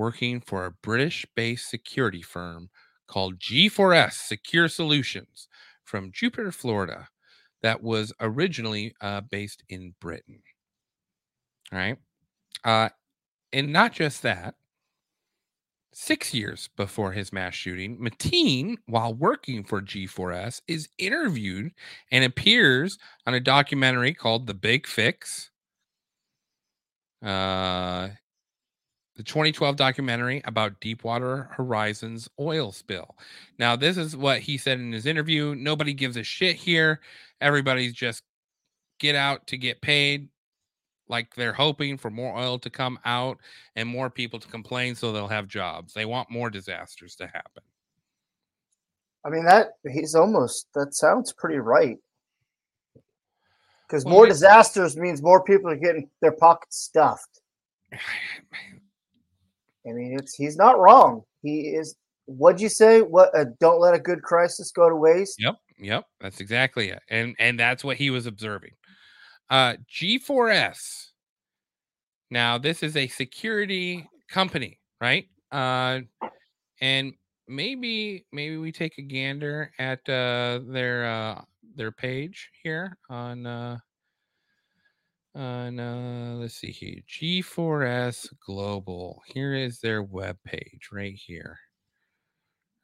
working 0.00 0.40
for 0.40 0.64
a 0.64 0.70
British 0.70 1.26
based 1.36 1.68
security 1.68 2.22
firm 2.22 2.70
called 3.06 3.38
G4S 3.38 4.14
Secure 4.14 4.66
Solutions 4.66 5.46
from 5.84 6.10
Jupiter, 6.10 6.50
Florida, 6.50 7.08
that 7.62 7.82
was 7.82 8.10
originally 8.18 8.94
uh, 9.02 9.20
based 9.20 9.62
in 9.68 9.94
Britain. 10.00 10.40
All 11.70 11.78
right. 11.78 11.98
Uh, 12.64 12.88
and 13.52 13.74
not 13.74 13.92
just 13.92 14.22
that, 14.22 14.54
six 15.92 16.32
years 16.32 16.70
before 16.78 17.12
his 17.12 17.30
mass 17.30 17.54
shooting, 17.54 17.98
Mateen, 17.98 18.76
while 18.86 19.12
working 19.12 19.64
for 19.64 19.82
G4S, 19.82 20.62
is 20.66 20.88
interviewed 20.96 21.72
and 22.10 22.24
appears 22.24 22.96
on 23.26 23.34
a 23.34 23.40
documentary 23.40 24.14
called 24.14 24.46
The 24.46 24.54
Big 24.54 24.86
Fix. 24.86 25.50
Uh, 27.22 28.08
the 29.20 29.24
2012 29.24 29.76
documentary 29.76 30.40
about 30.46 30.80
Deepwater 30.80 31.50
Horizon's 31.52 32.26
oil 32.40 32.72
spill. 32.72 33.18
Now, 33.58 33.76
this 33.76 33.98
is 33.98 34.16
what 34.16 34.40
he 34.40 34.56
said 34.56 34.80
in 34.80 34.92
his 34.92 35.04
interview. 35.04 35.54
Nobody 35.54 35.92
gives 35.92 36.16
a 36.16 36.22
shit 36.22 36.56
here. 36.56 37.00
Everybody's 37.38 37.92
just 37.92 38.22
get 38.98 39.14
out 39.14 39.46
to 39.48 39.58
get 39.58 39.82
paid. 39.82 40.30
Like 41.06 41.34
they're 41.34 41.52
hoping 41.52 41.98
for 41.98 42.08
more 42.08 42.34
oil 42.34 42.58
to 42.60 42.70
come 42.70 42.98
out 43.04 43.36
and 43.76 43.86
more 43.86 44.08
people 44.08 44.38
to 44.38 44.48
complain 44.48 44.94
so 44.94 45.12
they'll 45.12 45.28
have 45.28 45.48
jobs. 45.48 45.92
They 45.92 46.06
want 46.06 46.30
more 46.30 46.48
disasters 46.48 47.14
to 47.16 47.26
happen. 47.26 47.62
I 49.26 49.28
mean 49.28 49.44
that 49.44 49.72
he's 49.92 50.14
almost 50.14 50.68
that 50.74 50.94
sounds 50.94 51.34
pretty 51.34 51.58
right. 51.58 51.98
Because 53.86 54.06
Well, 54.06 54.14
more 54.14 54.26
disasters 54.26 54.96
means 54.96 55.20
more 55.20 55.44
people 55.44 55.68
are 55.68 55.76
getting 55.76 56.08
their 56.22 56.32
pockets 56.32 56.78
stuffed. 56.78 57.42
I 59.86 59.92
mean, 59.92 60.16
it's 60.18 60.34
he's 60.34 60.56
not 60.56 60.78
wrong. 60.78 61.22
He 61.42 61.68
is. 61.68 61.96
What'd 62.26 62.60
you 62.60 62.68
say? 62.68 63.02
What? 63.02 63.34
Uh, 63.36 63.46
don't 63.60 63.80
let 63.80 63.94
a 63.94 63.98
good 63.98 64.22
crisis 64.22 64.70
go 64.70 64.88
to 64.88 64.94
waste. 64.94 65.36
Yep, 65.40 65.56
yep, 65.78 66.04
that's 66.20 66.40
exactly 66.40 66.90
it. 66.90 67.02
And 67.08 67.34
and 67.38 67.58
that's 67.58 67.82
what 67.82 67.96
he 67.96 68.10
was 68.10 68.26
observing. 68.26 68.72
Uh 69.48 69.74
G4S. 69.92 71.08
Now, 72.30 72.58
this 72.58 72.82
is 72.82 72.96
a 72.96 73.08
security 73.08 74.08
company, 74.28 74.78
right? 75.00 75.26
Uh 75.50 76.00
and 76.80 77.14
maybe 77.48 78.24
maybe 78.32 78.58
we 78.58 78.70
take 78.70 78.98
a 78.98 79.02
gander 79.02 79.72
at 79.78 80.08
uh 80.08 80.60
their 80.68 81.06
uh 81.06 81.42
their 81.74 81.90
page 81.90 82.50
here 82.62 82.96
on 83.08 83.46
uh 85.34 85.70
uh 85.78 86.34
let's 86.34 86.54
see 86.54 86.72
here 86.72 87.00
G4S 87.08 88.28
Global. 88.44 89.22
Here 89.26 89.54
is 89.54 89.80
their 89.80 90.02
web 90.02 90.36
page 90.44 90.88
right 90.92 91.14
here. 91.14 91.58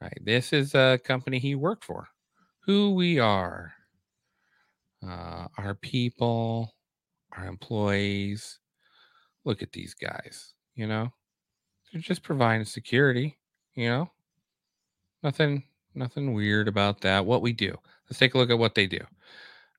Right. 0.00 0.18
This 0.24 0.52
is 0.52 0.74
a 0.74 1.00
company 1.04 1.38
he 1.38 1.54
worked 1.54 1.84
for. 1.84 2.08
Who 2.64 2.94
we 2.94 3.18
are. 3.18 3.72
Uh 5.06 5.48
our 5.58 5.74
people, 5.74 6.74
our 7.32 7.46
employees. 7.46 8.60
Look 9.44 9.62
at 9.62 9.72
these 9.72 9.94
guys, 9.94 10.54
you 10.74 10.86
know? 10.86 11.12
They're 11.92 12.02
just 12.02 12.22
providing 12.22 12.64
security, 12.66 13.38
you 13.74 13.88
know? 13.88 14.10
Nothing 15.22 15.64
nothing 15.94 16.32
weird 16.34 16.68
about 16.68 17.00
that. 17.00 17.26
What 17.26 17.42
we 17.42 17.52
do. 17.52 17.76
Let's 18.08 18.18
take 18.20 18.34
a 18.34 18.38
look 18.38 18.50
at 18.50 18.58
what 18.58 18.76
they 18.76 18.86
do. 18.86 19.00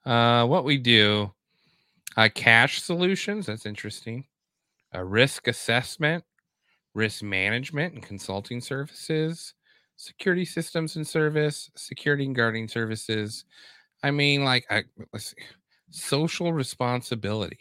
Uh 0.05 0.45
what 0.47 0.65
we 0.65 0.77
do 0.77 1.31
uh, 2.15 2.29
cash 2.33 2.81
solutions. 2.81 3.45
That's 3.45 3.65
interesting. 3.65 4.25
A 4.93 5.03
risk 5.03 5.47
assessment, 5.47 6.23
risk 6.93 7.21
management 7.21 7.93
and 7.93 8.03
consulting 8.03 8.61
services, 8.61 9.53
security 9.97 10.45
systems 10.45 10.95
and 10.95 11.07
service, 11.07 11.69
security 11.75 12.25
and 12.25 12.35
guarding 12.35 12.67
services. 12.67 13.45
I 14.03 14.11
mean, 14.11 14.43
like, 14.43 14.65
I, 14.69 14.83
let's 15.11 15.31
see, 15.31 15.43
social 15.89 16.53
responsibility. 16.53 17.59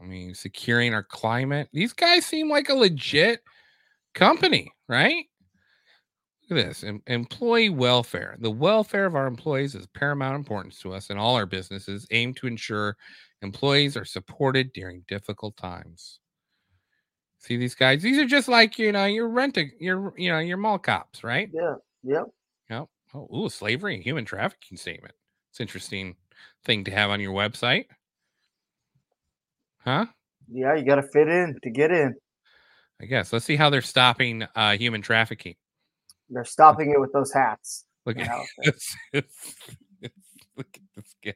I 0.00 0.04
mean, 0.04 0.34
securing 0.34 0.94
our 0.94 1.02
climate. 1.02 1.68
These 1.72 1.92
guys 1.92 2.24
seem 2.24 2.48
like 2.48 2.70
a 2.70 2.74
legit 2.74 3.42
company, 4.14 4.72
right? 4.88 5.26
Look 6.50 6.58
at 6.58 6.66
this 6.66 6.82
em- 6.82 7.02
employee 7.06 7.70
welfare. 7.70 8.36
The 8.40 8.50
welfare 8.50 9.06
of 9.06 9.14
our 9.14 9.28
employees 9.28 9.76
is 9.76 9.86
paramount 9.86 10.34
importance 10.34 10.80
to 10.80 10.92
us, 10.92 11.08
and 11.08 11.18
all 11.18 11.36
our 11.36 11.46
businesses 11.46 12.08
aim 12.10 12.34
to 12.34 12.48
ensure 12.48 12.96
employees 13.40 13.96
are 13.96 14.04
supported 14.04 14.72
during 14.72 15.04
difficult 15.06 15.56
times. 15.56 16.18
See 17.38 17.56
these 17.56 17.76
guys? 17.76 18.02
These 18.02 18.18
are 18.18 18.26
just 18.26 18.48
like 18.48 18.80
you 18.80 18.90
know 18.90 19.06
your 19.06 19.28
renting, 19.28 19.70
your 19.78 20.12
you 20.16 20.30
know 20.30 20.40
your 20.40 20.56
mall 20.56 20.78
cops, 20.78 21.22
right? 21.22 21.48
Yeah. 21.54 21.74
Yep. 22.02 22.24
Yep. 22.68 22.86
Oh, 23.14 23.28
ooh, 23.44 23.48
slavery 23.48 23.94
and 23.94 24.02
human 24.02 24.24
trafficking 24.24 24.76
statement. 24.76 25.14
It's 25.50 25.60
interesting 25.60 26.16
thing 26.64 26.82
to 26.84 26.90
have 26.90 27.10
on 27.10 27.20
your 27.20 27.32
website, 27.32 27.86
huh? 29.84 30.06
Yeah. 30.50 30.74
You 30.74 30.84
got 30.84 30.96
to 30.96 31.08
fit 31.12 31.28
in 31.28 31.56
to 31.62 31.70
get 31.70 31.92
in. 31.92 32.14
I 33.00 33.06
guess. 33.06 33.32
Let's 33.32 33.44
see 33.44 33.56
how 33.56 33.70
they're 33.70 33.82
stopping 33.82 34.46
uh, 34.54 34.76
human 34.76 35.00
trafficking. 35.00 35.54
They're 36.30 36.44
stopping 36.44 36.92
it 36.92 37.00
with 37.00 37.12
those 37.12 37.32
hats. 37.32 37.84
Look 38.06 38.18
at 38.18 38.28
know? 38.28 38.44
this. 38.62 38.96
Look 40.56 40.68
at 40.74 40.82
this 40.96 41.14
guy. 41.24 41.34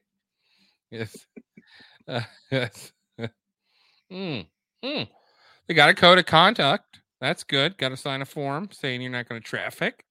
Yes. 0.91 1.27
Uh, 2.07 2.21
yes. 2.51 2.93
Hmm. 4.11 4.41
Hmm. 4.85 5.03
They 5.67 5.75
got 5.75 5.89
a 5.89 5.95
code 5.95 6.19
of 6.19 6.27
conduct. 6.27 7.01
That's 7.21 7.43
good. 7.43 7.79
Got 7.79 7.89
to 7.89 7.97
sign 7.97 8.23
a 8.23 8.27
form 8.27 8.69
saying 8.71 9.01
you're 9.01 9.11
not 9.11 9.29
going 9.29 9.41
to 9.41 9.47
traffic. 9.47 10.05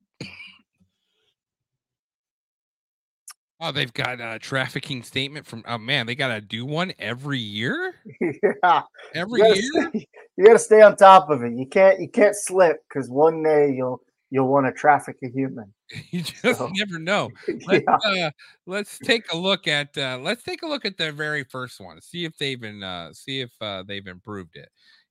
Oh, 3.65 3.71
they've 3.71 3.93
got 3.93 4.19
a 4.19 4.39
trafficking 4.39 5.03
statement 5.03 5.45
from. 5.45 5.63
Oh 5.65 5.77
man, 5.77 6.05
they 6.05 6.15
got 6.15 6.29
to 6.29 6.41
do 6.41 6.65
one 6.65 6.91
every 6.99 7.39
year. 7.39 7.95
yeah, 8.21 8.81
Every 9.15 9.39
you 9.39 9.45
year. 9.55 9.89
stay, 9.89 10.07
you 10.35 10.45
gotta 10.45 10.59
stay 10.59 10.81
on 10.81 10.97
top 10.97 11.29
of 11.29 11.43
it. 11.43 11.53
You 11.53 11.65
can't 11.65 12.01
you 12.01 12.09
can't 12.09 12.35
slip 12.35 12.83
because 12.89 13.09
one 13.09 13.41
day 13.41 13.73
you'll 13.73 14.01
you'll 14.33 14.47
want 14.47 14.65
to 14.65 14.71
traffic 14.71 15.15
a 15.23 15.29
human. 15.29 15.71
You 16.11 16.23
just 16.23 16.57
So- 16.57 16.71
never 16.73 16.97
know. 16.97 17.29
Let's, 17.67 17.85
Yeah. 18.03 18.25
uh, 18.27 18.31
let's 18.65 18.97
take 18.97 19.31
a 19.31 19.37
look 19.37 19.67
at 19.67 19.95
uh, 19.95 20.17
let's 20.21 20.41
take 20.43 20.63
a 20.63 20.67
look 20.67 20.85
at 20.85 20.97
their 20.97 21.11
very 21.11 21.43
first 21.43 21.79
one. 21.79 22.01
See 22.01 22.25
if 22.25 22.35
they've 22.37 22.59
been 22.59 22.81
uh, 22.81 23.13
see 23.13 23.41
if 23.41 23.51
uh, 23.61 23.83
they've 23.87 24.07
improved 24.07 24.55
it. 24.55 24.69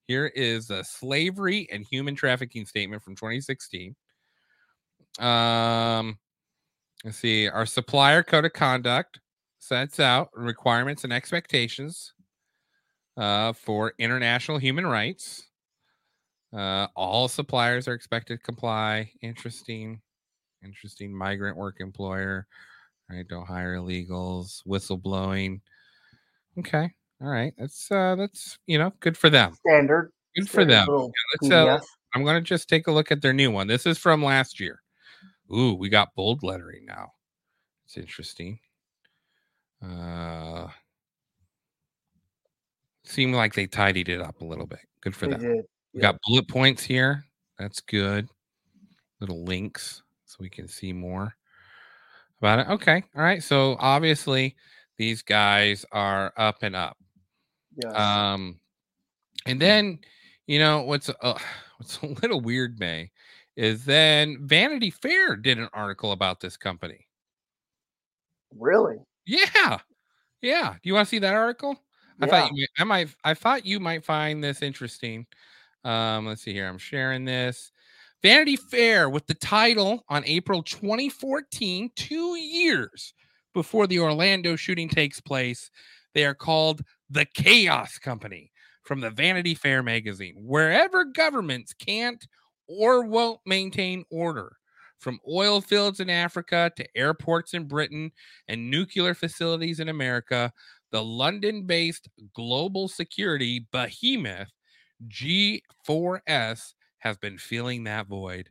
Here 0.09 0.27
is 0.35 0.71
a 0.71 0.83
slavery 0.83 1.69
and 1.71 1.87
human 1.89 2.17
trafficking 2.17 2.67
statement 2.67 3.03
from 3.03 3.15
2016. 3.15 3.95
Um, 5.21 6.19
let's 7.05 7.19
see. 7.19 7.49
Our 7.49 7.65
supplier 7.67 8.25
code 8.25 8.45
of 8.45 8.53
conduct 8.53 9.21
sets 9.61 10.01
out 10.01 10.31
requirements 10.35 11.05
and 11.05 11.13
expectations 11.13 12.13
uh, 13.17 13.53
for 13.53 13.95
international 14.01 14.59
human 14.59 14.85
rights. 14.87 15.45
Uh, 16.53 16.87
all 16.95 17.29
suppliers 17.29 17.89
are 17.89 17.95
expected 17.95 18.39
to 18.39 18.43
comply. 18.43 19.11
Interesting. 19.23 20.01
Interesting. 20.63 21.15
Migrant 21.17 21.57
work 21.57 21.77
employer. 21.81 22.47
Right. 23.11 23.27
Don't 23.27 23.47
hire 23.47 23.77
illegals. 23.77 24.63
Whistleblowing. 24.67 25.61
Okay. 26.59 26.91
All 27.21 27.29
right. 27.29 27.55
That's 27.59 27.91
uh 27.91 28.15
that's 28.17 28.59
you 28.67 28.79
know 28.79 28.93
good 29.01 29.17
for 29.17 29.31
them. 29.31 29.55
Standard. 29.67 30.13
Good 30.37 30.49
for 30.49 30.63
standard 30.63 30.71
them. 30.73 30.87
little 30.89 31.13
Let's 31.43 31.53
uh. 31.53 31.79
I'm 32.15 32.25
gonna 32.25 32.41
just 32.43 32.69
take 32.69 32.87
a 32.87 32.93
look 32.93 33.11
at 33.11 33.23
their 33.23 33.33
new 33.33 33.51
one. 33.51 33.67
This 33.67 33.87
is 33.87 33.97
from 33.99 34.23
last 34.23 34.61
year. 34.61 34.83
Ooh, 35.55 35.75
we 35.75 35.89
got 35.89 36.15
bold 36.15 36.43
lettering 36.43 36.85
now. 36.87 37.13
It's 37.87 37.97
interesting. 37.97 38.59
Uh 39.83 40.69
seemed 43.05 43.35
like 43.35 43.55
they 43.55 43.67
tidied 43.67 44.09
it 44.09 44.21
up 44.21 44.41
a 44.41 44.45
little 44.45 44.67
bit. 44.67 44.81
Good 45.01 45.15
for 45.17 45.27
They 45.27 45.33
them. 45.35 45.41
did. 45.41 45.65
We 45.95 46.01
got 46.01 46.19
bullet 46.27 46.49
points 46.49 46.83
here. 46.83 47.25
That's 47.59 47.81
good. 47.81 48.29
Little 49.21 49.45
links 49.45 50.03
so 50.25 50.39
we 50.41 50.49
can 50.49 50.67
see 50.67 50.93
more 50.93 51.35
about 52.41 52.61
it. 52.61 52.69
Okay. 52.69 53.05
All 53.15 53.23
right. 53.23 53.43
So 53.43 53.77
obviously 53.79 54.57
these 54.97 55.23
guys 55.23 55.85
are 55.93 56.33
up 56.37 56.63
and 56.63 56.75
up. 56.75 56.97
Yeah. 57.83 58.33
Um, 58.33 58.61
and 59.47 59.61
then 59.61 59.99
you 60.47 60.59
know 60.59 60.83
what's 60.83 61.09
uh, 61.09 61.39
what's 61.79 61.99
a 62.03 62.07
little 62.07 62.41
weird, 62.41 62.79
May, 62.81 63.11
is 63.57 63.85
then 63.85 64.39
Vanity 64.43 64.91
Fair 64.91 65.37
did 65.37 65.59
an 65.59 65.69
article 65.73 66.13
about 66.13 66.41
this 66.41 66.57
company. 66.57 67.07
really? 68.57 68.99
Yeah, 69.25 69.79
yeah. 70.41 70.73
Do 70.73 70.89
you 70.89 70.95
want 70.95 71.07
to 71.07 71.11
see 71.11 71.21
that 71.21 71.35
article? 71.35 71.79
I 72.21 72.27
thought 72.27 72.51
you 72.55 72.67
I 72.79 72.85
might 72.85 73.09
I 73.25 73.35
thought 73.35 73.67
you 73.67 73.81
might 73.81 74.05
find 74.05 74.43
this 74.43 74.63
interesting. 74.63 75.27
Um, 75.85 76.27
let's 76.27 76.43
see 76.43 76.53
here. 76.53 76.69
I'm 76.69 76.79
sharing 76.79 77.25
this. 77.25 77.73
Vanity 78.23 78.57
Fair 78.57 79.09
with 79.09 79.27
the 79.27 79.35
title 79.35 80.05
on 80.09 80.23
April 80.27 80.63
2014, 80.63 81.91
two 81.97 82.37
years 82.37 83.15
before 83.53 83.87
the 83.87 83.99
Orlando 83.99 84.55
shooting 84.55 84.89
takes 84.89 85.21
place. 85.21 85.71
They 86.15 86.25
are 86.25 86.35
called 86.35 86.83
the 87.11 87.25
Chaos 87.25 87.99
Company 87.99 88.53
from 88.85 89.01
the 89.01 89.11
Vanity 89.11 89.55
Fair 89.55 89.83
magazine. 89.83 90.35
Wherever 90.37 91.05
governments 91.05 91.73
can't 91.75 92.25
or 92.69 93.03
won't 93.05 93.41
maintain 93.45 94.05
order, 94.11 94.57
from 95.03 95.19
oil 95.29 95.61
fields 95.61 95.99
in 95.99 96.09
Africa 96.09 96.71
to 96.77 96.97
airports 96.97 97.55
in 97.55 97.65
Britain 97.65 98.13
and 98.47 98.71
nuclear 98.71 99.15
facilities 99.15 99.81
in 99.81 99.89
America, 99.89 100.53
the 100.93 101.03
London 101.03 101.67
based 101.67 102.09
global 102.35 102.87
security 102.87 103.67
behemoth 103.73 104.53
G4S 105.09 106.75
has 106.99 107.17
been 107.19 107.39
filling 107.39 107.85
that 107.85 108.07
void. 108.07 108.51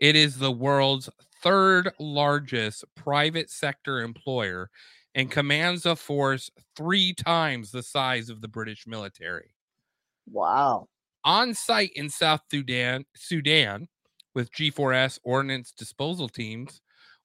It 0.00 0.16
is 0.16 0.38
the 0.38 0.52
world's 0.52 1.10
third 1.42 1.92
largest 1.98 2.84
private 2.96 3.50
sector 3.50 4.00
employer 4.00 4.70
and 5.14 5.30
commands 5.30 5.86
a 5.86 5.96
force 5.96 6.50
three 6.76 7.14
times 7.14 7.72
the 7.72 7.82
size 7.82 8.30
of 8.30 8.40
the 8.42 8.48
British 8.48 8.86
military 8.86 9.54
Wow. 10.26 10.88
on 11.24 11.54
site 11.54 11.92
in 11.94 12.08
South 12.08 12.42
Sudan, 12.50 13.04
Sudan 13.16 13.88
with 14.34 14.52
G4S 14.52 15.18
ordnance 15.22 15.72
disposal 15.72 16.28
teams, 16.28 16.80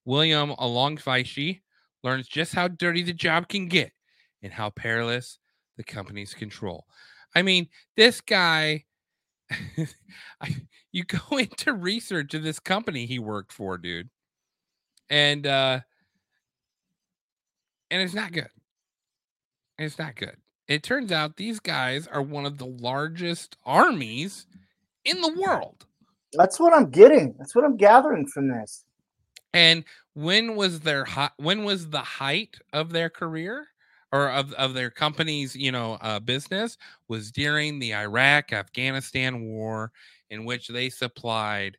William 0.05 0.51
Langewiesche 0.51 1.61
learns 2.03 2.28
just 2.28 2.53
how 2.53 2.68
dirty 2.68 3.01
the 3.03 3.13
job 3.13 3.47
can 3.47 3.68
get 3.68 3.91
and 4.41 4.53
how 4.53 4.70
perilous 4.70 5.39
the 5.78 5.84
company's 5.84 6.34
control. 6.34 6.86
I 7.36 7.41
mean, 7.41 7.67
this 7.95 8.21
guy, 8.21 8.86
I, 10.41 10.55
you 10.91 11.03
go 11.03 11.19
into 11.38 11.73
research 11.73 12.34
of 12.34 12.43
this 12.43 12.59
company 12.59 13.05
he 13.05 13.19
worked 13.19 13.53
for, 13.53 13.78
dude, 13.78 14.09
and 15.09 15.45
uh, 15.45 15.80
and 17.91 18.01
it's 18.01 18.13
not 18.13 18.32
good. 18.32 18.49
It's 19.78 19.99
not 19.99 20.15
good. 20.15 20.38
It 20.67 20.84
turns 20.84 21.11
out 21.11 21.38
these 21.38 21.59
guys 21.59 22.07
are 22.07 22.21
one 22.21 22.45
of 22.45 22.57
the 22.57 22.65
largest 22.65 23.55
armies 23.65 24.47
in 25.05 25.21
the 25.21 25.34
world. 25.39 25.86
That's 26.34 26.59
what 26.59 26.73
I'm 26.73 26.89
getting. 26.89 27.36
That's 27.38 27.55
what 27.55 27.63
I'm 27.63 27.78
gathering 27.78 28.28
from 28.28 28.49
this. 28.49 28.84
And 29.53 29.86
when 30.13 30.55
was 30.55 30.82
their 30.82 31.05
when 31.38 31.63
was 31.63 31.89
the 31.89 32.01
height 32.01 32.57
of 32.73 32.91
their 32.91 33.09
career 33.09 33.67
or 34.11 34.31
of, 34.31 34.53
of 34.53 34.73
their 34.73 34.89
company's 34.89 35.55
you 35.55 35.71
know 35.71 35.97
uh, 36.01 36.19
business 36.19 36.77
was 37.07 37.31
during 37.31 37.79
the 37.79 37.93
Iraq 37.93 38.53
Afghanistan 38.53 39.41
war 39.43 39.91
in 40.29 40.45
which 40.45 40.67
they 40.67 40.89
supplied 40.89 41.77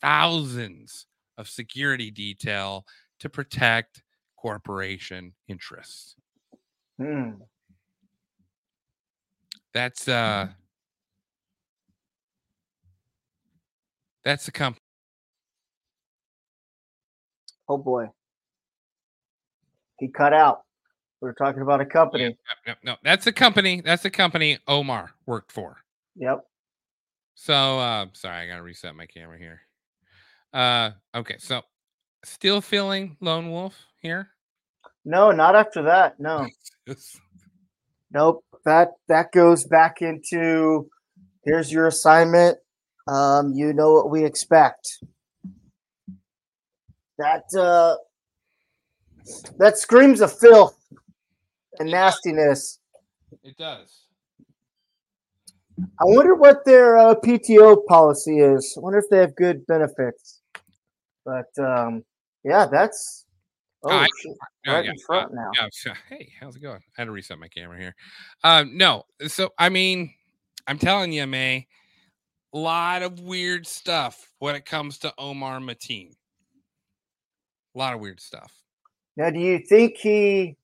thousands 0.00 1.06
of 1.36 1.48
security 1.48 2.10
detail 2.10 2.84
to 3.20 3.28
protect 3.28 4.02
corporation 4.36 5.32
interests. 5.48 6.14
Hmm. 6.98 7.30
That's 9.74 10.08
uh 10.08 10.48
that's 14.24 14.46
the 14.46 14.52
company. 14.52 14.82
Oh 17.68 17.78
boy. 17.78 18.10
He 19.98 20.08
cut 20.08 20.32
out. 20.32 20.62
We 21.20 21.26
were 21.26 21.34
talking 21.34 21.62
about 21.62 21.80
a 21.80 21.86
company. 21.86 22.36
No, 22.66 22.74
no, 22.84 22.96
that's 23.02 23.24
the 23.24 23.32
company. 23.32 23.80
That's 23.80 24.04
the 24.04 24.10
company 24.10 24.58
Omar 24.68 25.10
worked 25.26 25.50
for. 25.50 25.78
Yep. 26.16 26.44
So 27.34 27.54
uh 27.78 28.06
sorry, 28.12 28.36
I 28.36 28.46
gotta 28.46 28.62
reset 28.62 28.94
my 28.94 29.06
camera 29.06 29.38
here. 29.38 29.62
Uh 30.52 30.90
okay, 31.14 31.36
so 31.38 31.62
still 32.24 32.60
feeling 32.60 33.16
lone 33.20 33.50
wolf 33.50 33.76
here. 34.00 34.28
No, 35.04 35.32
not 35.32 35.56
after 35.56 35.82
that. 35.82 36.20
No. 36.20 36.48
Nope. 38.10 38.42
That 38.64 38.92
that 39.08 39.32
goes 39.32 39.66
back 39.66 40.00
into 40.00 40.88
here's 41.44 41.70
your 41.70 41.86
assignment. 41.86 42.56
Um, 43.06 43.52
you 43.52 43.74
know 43.74 43.92
what 43.92 44.10
we 44.10 44.24
expect. 44.24 44.98
That 47.18 47.44
uh 47.54 47.96
that 49.58 49.76
screams 49.76 50.22
of 50.22 50.32
filth 50.38 50.77
and 51.80 51.90
nastiness. 51.90 52.78
It 53.42 53.56
does. 53.56 54.04
I 55.80 56.04
wonder 56.04 56.34
what 56.34 56.64
their 56.64 56.98
uh, 56.98 57.14
PTO 57.14 57.84
policy 57.86 58.40
is. 58.40 58.74
I 58.76 58.80
wonder 58.80 58.98
if 58.98 59.04
they 59.10 59.18
have 59.18 59.34
good 59.36 59.66
benefits. 59.66 60.40
But 61.24 61.46
um, 61.58 62.04
yeah, 62.44 62.66
that's 62.70 63.26
oh 63.84 63.90
I- 63.90 64.08
shit, 64.22 64.36
Oh, 64.66 64.72
right 64.72 64.84
yeah, 64.84 64.90
in 64.90 64.96
front 65.06 65.32
now. 65.32 65.50
Yeah, 65.54 65.94
hey, 66.10 66.30
how's 66.40 66.56
it 66.56 66.60
going? 66.62 66.76
I 66.96 67.00
had 67.00 67.04
to 67.04 67.10
reset 67.12 67.38
my 67.38 67.48
camera 67.48 67.78
here. 67.78 67.94
Um, 68.44 68.76
no, 68.76 69.04
so 69.28 69.50
I 69.58 69.68
mean, 69.70 70.12
I'm 70.66 70.78
telling 70.78 71.12
you, 71.12 71.26
May, 71.26 71.66
a 72.52 72.58
lot 72.58 73.02
of 73.02 73.20
weird 73.20 73.66
stuff 73.66 74.28
when 74.40 74.54
it 74.56 74.66
comes 74.66 74.98
to 74.98 75.14
Omar 75.16 75.60
Mateen. 75.60 76.10
A 77.74 77.78
lot 77.78 77.94
of 77.94 78.00
weird 78.00 78.20
stuff. 78.20 78.52
Now, 79.16 79.30
do 79.30 79.38
you 79.38 79.58
think 79.60 79.96
he 79.96 80.56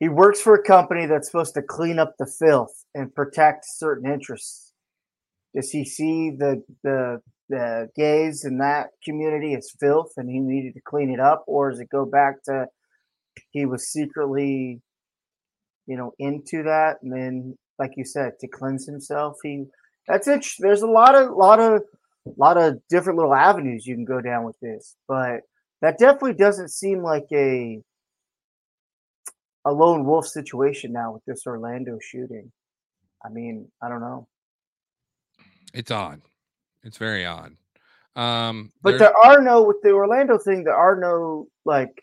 he 0.00 0.08
works 0.08 0.40
for 0.40 0.54
a 0.54 0.62
company 0.62 1.06
that's 1.06 1.28
supposed 1.30 1.54
to 1.54 1.62
clean 1.62 1.98
up 1.98 2.14
the 2.18 2.26
filth 2.26 2.84
and 2.94 3.14
protect 3.14 3.66
certain 3.66 4.10
interests? 4.10 4.72
Does 5.54 5.70
he 5.70 5.84
see 5.84 6.30
the 6.30 6.62
the 6.82 7.20
the 7.48 7.88
gays 7.96 8.44
in 8.44 8.58
that 8.58 8.90
community 9.04 9.54
as 9.54 9.74
filth 9.78 10.12
and 10.16 10.30
he 10.30 10.38
needed 10.38 10.74
to 10.74 10.80
clean 10.86 11.10
it 11.10 11.20
up, 11.20 11.44
or 11.46 11.70
does 11.70 11.80
it 11.80 11.90
go 11.90 12.04
back 12.06 12.42
to 12.44 12.66
he 13.50 13.66
was 13.66 13.88
secretly, 13.88 14.80
you 15.86 15.96
know, 15.96 16.12
into 16.18 16.62
that 16.64 16.96
and 17.02 17.12
then, 17.12 17.58
like 17.78 17.92
you 17.96 18.04
said, 18.04 18.32
to 18.40 18.48
cleanse 18.48 18.86
himself? 18.86 19.36
He, 19.42 19.64
That's 20.08 20.28
it. 20.28 20.46
There's 20.58 20.82
a 20.82 20.86
lot 20.86 21.14
of 21.14 21.30
lot 21.36 21.60
of 21.60 21.82
lot 22.36 22.56
of 22.56 22.78
different 22.88 23.18
little 23.18 23.34
avenues 23.34 23.86
you 23.86 23.94
can 23.94 24.04
go 24.04 24.20
down 24.20 24.44
with 24.44 24.56
this, 24.62 24.96
but 25.08 25.40
that 25.82 25.98
definitely 25.98 26.34
doesn't 26.34 26.70
seem 26.70 27.02
like 27.02 27.26
a 27.32 27.82
a 29.64 29.72
lone 29.72 30.04
wolf 30.04 30.26
situation 30.26 30.92
now 30.92 31.12
with 31.12 31.24
this 31.26 31.46
Orlando 31.46 31.98
shooting. 32.00 32.50
I 33.24 33.28
mean, 33.28 33.68
I 33.82 33.88
don't 33.88 34.00
know. 34.00 34.26
It's 35.74 35.90
odd. 35.90 36.22
It's 36.82 36.96
very 36.98 37.26
odd. 37.26 37.56
Um, 38.16 38.72
But 38.82 38.98
there 38.98 39.16
are 39.16 39.40
no 39.40 39.62
with 39.62 39.82
the 39.82 39.90
Orlando 39.90 40.38
thing. 40.38 40.64
There 40.64 40.74
are 40.76 40.96
no 40.96 41.46
like 41.64 42.02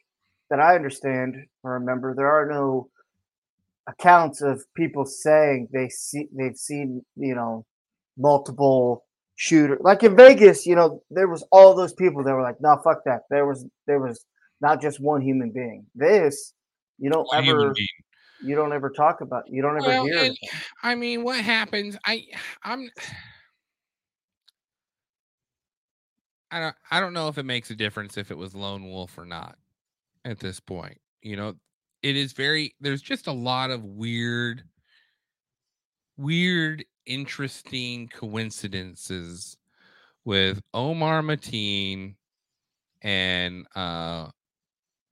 that 0.49 0.60
I 0.60 0.76
understand 0.76 1.45
or 1.64 1.74
remember. 1.74 2.14
There 2.14 2.32
are 2.32 2.45
no 2.45 2.89
accounts 3.88 4.41
of 4.41 4.64
people 4.74 5.05
saying 5.05 5.70
they 5.72 5.89
see 5.89 6.28
they've 6.34 6.58
seen 6.58 7.03
you 7.16 7.36
know 7.36 7.66
multiple 8.18 9.05
shooter 9.36 9.78
like 9.82 10.03
in 10.03 10.16
Vegas. 10.16 10.66
You 10.66 10.76
know 10.76 11.03
there 11.10 11.28
was 11.28 11.43
all 11.51 11.76
those 11.76 11.93
people 11.93 12.24
that 12.24 12.34
were 12.34 12.43
like, 12.43 12.62
no, 12.62 12.80
fuck 12.84 13.03
that. 13.05 13.24
There 13.30 13.45
was 13.45 13.66
there 13.86 13.99
was 13.99 14.26
not 14.62 14.82
just 14.82 14.99
one 14.99 15.22
human 15.22 15.51
being. 15.51 15.86
This 15.93 16.53
you 16.98 17.10
don't 17.10 17.28
human 17.34 17.50
ever 17.50 17.74
being. 17.74 17.88
you 18.41 18.56
don't 18.56 18.74
ever 18.74 18.89
talk 18.89 19.22
about. 19.22 19.43
You 19.50 19.62
don't 19.62 19.78
ever 19.78 19.88
Well, 19.88 20.06
hear. 20.06 20.26
and. 20.26 20.38
I 20.84 20.95
mean, 20.95 21.24
what 21.24 21.39
happens? 21.39 21.98
I, 22.06 22.26
I'm, 22.64 22.89
I 26.52 26.60
don't, 26.60 26.76
I 26.91 27.00
don't 27.00 27.14
know 27.14 27.28
if 27.28 27.38
it 27.38 27.43
makes 27.43 27.70
a 27.72 27.76
difference 27.76 28.18
if 28.18 28.32
it 28.32 28.38
was 28.38 28.56
lone 28.56 28.89
wolf 28.89 29.18
or 29.18 29.26
not 29.26 29.58
at 30.24 30.39
this 30.39 30.60
point. 30.60 31.00
You 31.22 31.36
know, 31.36 31.56
it 32.04 32.16
is 32.16 32.34
very. 32.34 32.76
There's 32.80 33.02
just 33.02 33.28
a 33.28 33.32
lot 33.34 33.70
of 33.70 33.84
weird, 33.84 34.64
weird, 36.16 36.86
interesting 37.06 38.08
coincidences 38.10 39.58
with 40.26 40.62
Omar 40.74 41.22
Mateen 41.22 42.16
and 43.02 43.66
uh 43.76 44.28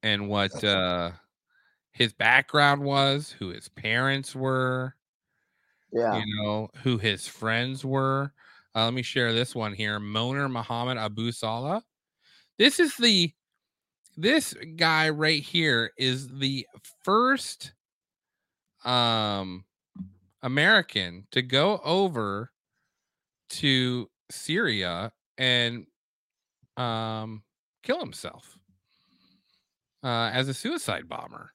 and 0.03 0.27
what 0.27 0.61
uh 0.63 1.11
his 1.95 2.13
background 2.13 2.83
was, 2.83 3.31
who 3.31 3.49
his 3.49 3.69
parents 3.69 4.35
were 4.35 4.95
Yeah. 5.91 6.23
you 6.25 6.43
know 6.43 6.69
who 6.83 6.97
his 6.97 7.27
friends 7.27 7.83
were. 7.85 8.33
Uh, 8.75 8.85
let 8.85 8.93
me 8.93 9.01
share 9.01 9.33
this 9.33 9.55
one 9.55 9.73
here. 9.73 9.99
Moner 9.99 10.49
Muhammad 10.49 10.97
Abu-Salha. 10.97 11.81
This 12.57 12.79
is 12.79 12.97
the 12.97 13.33
this 14.17 14.53
guy 14.77 15.09
right 15.09 15.43
here 15.43 15.91
is 15.97 16.29
the 16.29 16.67
first 17.03 17.73
um 18.83 19.65
American 20.43 21.27
to 21.31 21.41
go 21.41 21.79
over 21.83 22.51
to 23.49 24.09
Syria 24.31 25.13
and 25.37 25.87
um 26.77 27.43
kill 27.83 27.99
himself 27.99 28.59
uh 30.03 30.29
as 30.33 30.47
a 30.47 30.53
suicide 30.53 31.07
bomber. 31.09 31.54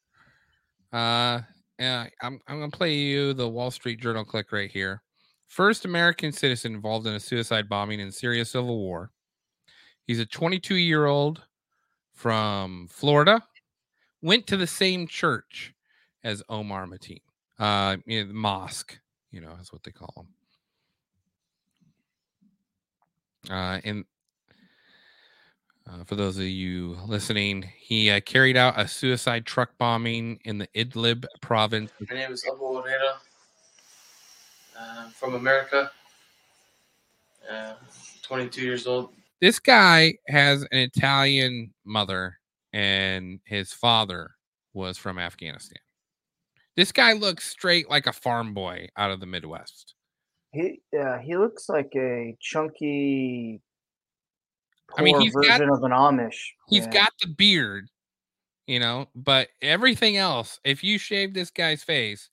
Uh 0.93 1.41
yeah, 1.78 2.07
I'm 2.20 2.41
I'm 2.47 2.59
gonna 2.61 2.70
play 2.70 2.95
you 2.95 3.32
the 3.32 3.49
Wall 3.49 3.70
Street 3.70 4.01
Journal 4.01 4.24
click 4.24 4.53
right 4.53 4.70
here. 4.70 5.03
First 5.49 5.84
American 5.84 6.30
citizen 6.32 6.74
involved 6.74 7.07
in 7.07 7.14
a 7.14 7.20
suicide 7.20 7.68
bombing 7.68 8.01
in 8.01 8.12
Syria 8.12 8.45
civil 8.45 8.78
war. 8.78 9.11
He's 10.07 10.20
a 10.20 10.26
22 10.26 10.76
year 10.76 11.07
old 11.07 11.43
from 12.14 12.88
Florida. 12.91 13.43
Went 14.22 14.47
to 14.49 14.57
the 14.57 14.66
same 14.66 15.07
church 15.07 15.72
as 16.22 16.43
Omar 16.49 16.86
Mateen. 16.86 17.22
Uh, 17.59 17.97
mosque, 18.32 18.99
you 19.30 19.41
know, 19.41 19.57
is 19.61 19.72
what 19.72 19.82
they 19.82 19.91
call 19.91 20.12
him. 20.16 20.26
Uh, 23.51 23.80
and 23.84 24.05
uh, 25.91 26.05
for 26.05 26.14
those 26.14 26.36
of 26.36 26.45
you 26.45 26.97
listening, 27.07 27.70
he 27.78 28.11
uh, 28.11 28.20
carried 28.20 28.57
out 28.57 28.78
a 28.78 28.86
suicide 28.86 29.47
truck 29.47 29.70
bombing 29.78 30.38
in 30.45 30.59
the 30.59 30.68
Idlib 30.68 31.24
province. 31.41 31.91
My 32.09 32.16
name 32.16 32.32
is 32.32 32.45
Abu 32.47 32.61
Hurayra. 32.61 33.14
Uh, 34.78 35.09
from 35.11 35.34
America. 35.34 35.91
Uh, 37.51 37.74
22 38.22 38.62
years 38.62 38.86
old. 38.86 39.12
This 39.41 39.59
guy 39.59 40.14
has 40.28 40.62
an 40.70 40.78
Italian 40.78 41.72
mother, 41.84 42.38
and 42.72 43.41
his 43.45 43.72
father 43.72 44.32
was 44.72 44.97
from 44.97 45.18
Afghanistan. 45.18 45.82
This 46.76 46.93
guy 46.93 47.14
looks 47.14 47.49
straight 47.49 47.91
like 47.91 48.07
a 48.07 48.12
farm 48.12 48.55
boy 48.55 48.88
out 48.97 49.11
of 49.11 49.20
the 49.20 49.26
Midwest. 49.26 49.95
He 50.53 50.80
yeah, 50.93 51.20
he 51.20 51.36
looks 51.36 51.68
like 51.68 51.93
a 51.97 52.36
chunky 52.41 53.61
I 54.97 55.03
mean, 55.03 55.14
poor 55.14 55.22
he's 55.22 55.34
got- 55.34 55.61
of 55.62 55.82
an 55.82 55.93
Amish. 55.93 56.36
He's 56.68 56.82
man. 56.82 56.91
got 56.91 57.12
the 57.20 57.28
beard, 57.28 57.88
you 58.66 58.80
know, 58.80 59.09
but 59.14 59.49
everything 59.62 60.16
else, 60.16 60.61
if 60.64 60.82
you 60.84 60.99
shave 60.99 61.34
this 61.34 61.51
guy's 61.51 61.82
face, 61.82 62.28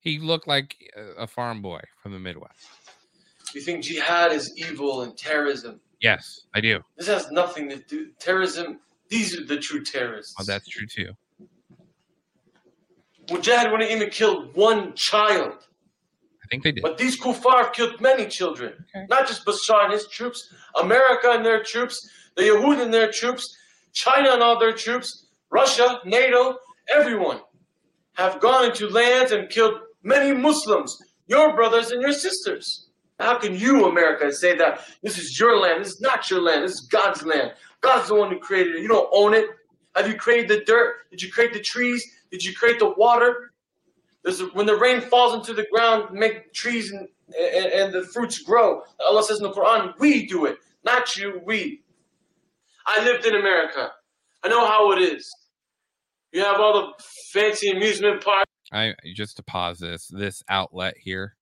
he 0.00 0.18
looked 0.18 0.46
like 0.46 0.76
a- 0.96 1.22
a 1.22 1.26
farm 1.26 1.62
boy 1.62 1.80
from 2.02 2.12
the 2.12 2.18
Midwest. 2.18 2.66
You 3.54 3.60
think 3.60 3.84
jihad 3.84 4.32
is 4.32 4.56
evil 4.56 5.02
and 5.02 5.16
terrorism? 5.16 5.80
Yes, 6.00 6.46
I 6.54 6.60
do. 6.60 6.80
This 6.96 7.06
has 7.06 7.30
nothing 7.30 7.68
to 7.68 7.76
do. 7.76 8.10
Terrorism. 8.18 8.80
These 9.08 9.38
are 9.38 9.44
the 9.44 9.58
true 9.58 9.84
terrorists. 9.84 10.34
Well, 10.38 10.46
that's 10.46 10.66
true 10.68 10.86
too. 10.86 11.12
Mujahid 13.26 13.70
wouldn't 13.70 13.90
even 13.90 14.10
kill 14.10 14.46
one 14.52 14.94
child. 14.94 15.68
I 16.52 16.54
think 16.54 16.64
they 16.64 16.72
did. 16.72 16.82
But 16.82 16.98
these 16.98 17.18
kuffar 17.18 17.72
killed 17.72 17.98
many 18.02 18.26
children. 18.26 18.84
Not 19.08 19.26
just 19.26 19.46
Bashar 19.46 19.84
and 19.84 19.92
his 19.94 20.06
troops, 20.08 20.52
America 20.78 21.30
and 21.30 21.46
their 21.46 21.62
troops, 21.62 22.06
the 22.36 22.42
Yahud 22.42 22.82
and 22.82 22.92
their 22.92 23.10
troops, 23.10 23.56
China 23.94 24.32
and 24.32 24.42
all 24.42 24.58
their 24.58 24.74
troops, 24.74 25.28
Russia, 25.50 26.00
NATO, 26.04 26.58
everyone 26.94 27.40
have 28.14 28.38
gone 28.40 28.66
into 28.66 28.86
lands 28.90 29.32
and 29.32 29.48
killed 29.48 29.80
many 30.02 30.32
Muslims, 30.34 30.98
your 31.26 31.54
brothers 31.54 31.90
and 31.90 32.02
your 32.02 32.12
sisters. 32.12 32.88
How 33.18 33.38
can 33.38 33.54
you, 33.54 33.86
America, 33.86 34.30
say 34.30 34.54
that 34.58 34.80
this 35.02 35.16
is 35.16 35.40
your 35.40 35.58
land? 35.58 35.80
This 35.80 35.92
is 35.92 36.00
not 36.02 36.30
your 36.30 36.42
land. 36.42 36.64
This 36.64 36.72
is 36.72 36.80
God's 36.82 37.24
land. 37.24 37.52
God's 37.80 38.08
the 38.08 38.14
one 38.14 38.30
who 38.30 38.38
created 38.38 38.76
it. 38.76 38.82
You 38.82 38.88
don't 38.88 39.08
own 39.10 39.32
it. 39.32 39.46
Have 39.96 40.06
you 40.06 40.16
created 40.16 40.48
the 40.48 40.64
dirt? 40.66 41.10
Did 41.10 41.22
you 41.22 41.32
create 41.32 41.54
the 41.54 41.60
trees? 41.60 42.04
Did 42.30 42.44
you 42.44 42.54
create 42.54 42.78
the 42.78 42.90
water? 42.90 43.51
There's 44.24 44.40
a, 44.40 44.46
when 44.46 44.66
the 44.66 44.76
rain 44.76 45.00
falls 45.00 45.34
into 45.34 45.52
the 45.52 45.66
ground, 45.72 46.12
make 46.12 46.52
trees 46.52 46.92
and, 46.92 47.08
and, 47.38 47.72
and 47.72 47.92
the 47.92 48.04
fruits 48.04 48.38
grow. 48.38 48.82
Allah 49.04 49.22
says 49.24 49.38
in 49.38 49.44
the 49.44 49.52
Quran, 49.52 49.94
we 49.98 50.26
do 50.26 50.46
it, 50.46 50.58
not 50.84 51.16
you, 51.16 51.40
we. 51.44 51.82
I 52.86 53.04
lived 53.04 53.26
in 53.26 53.34
America. 53.34 53.90
I 54.44 54.48
know 54.48 54.66
how 54.66 54.92
it 54.92 55.00
is. 55.00 55.30
You 56.32 56.42
have 56.44 56.60
all 56.60 56.72
the 56.96 57.04
fancy 57.32 57.70
amusement 57.70 58.24
parks. 58.24 58.50
I 58.72 58.94
just 59.14 59.36
to 59.36 59.42
pause 59.42 59.78
this. 59.78 60.08
This 60.08 60.42
outlet 60.48 60.94
here, 60.98 61.36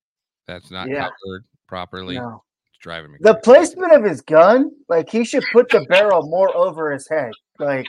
that's 0.47 0.71
not 0.71 0.89
Yeah. 0.89 1.09
covered 1.25 1.45
properly. 1.69 2.17
No. 2.17 2.43
It's 2.69 2.79
driving 2.79 3.13
me. 3.13 3.19
The 3.21 3.37
placement 3.37 3.93
of 3.93 4.05
his 4.05 4.21
gun, 4.21 4.71
like 4.89 5.09
he 5.09 5.25
should 5.25 5.45
put 5.53 5.69
the 5.71 5.87
barrel 5.89 6.29
more 6.29 6.55
over 6.57 6.91
his 6.91 7.09
head. 7.09 7.31
Like, 7.59 7.87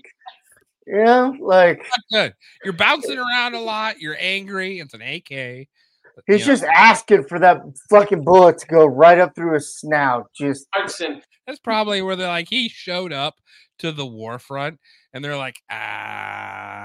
you 0.87 1.03
know, 1.03 1.35
like 1.39 1.85
good. 2.11 2.33
You're 2.63 2.73
bouncing 2.73 3.17
around 3.33 3.55
a 3.55 3.59
lot. 3.61 3.99
You're 3.99 4.17
angry. 4.19 4.79
It's 4.79 4.93
an 4.93 5.01
AK. 5.01 5.29
but, 5.29 6.23
he's 6.27 6.39
you 6.41 6.45
know, 6.45 6.53
just 6.53 6.63
asking 6.63 7.25
for 7.25 7.39
that 7.39 7.61
fucking 7.89 8.23
bullet 8.23 8.57
to 8.59 8.67
go 8.67 8.85
right 8.85 9.19
up 9.19 9.35
through 9.35 9.53
his 9.53 9.75
snout. 9.75 10.29
Just 10.35 10.67
and 10.99 11.21
that's 11.47 11.59
probably 11.59 12.01
where 12.01 12.15
they're 12.15 12.27
like 12.27 12.49
he 12.49 12.69
showed 12.69 13.11
up 13.13 13.35
to 13.79 13.91
the 13.91 14.05
war 14.05 14.37
front 14.39 14.79
and 15.13 15.25
they're 15.25 15.37
like 15.37 15.59
ah 15.71 16.81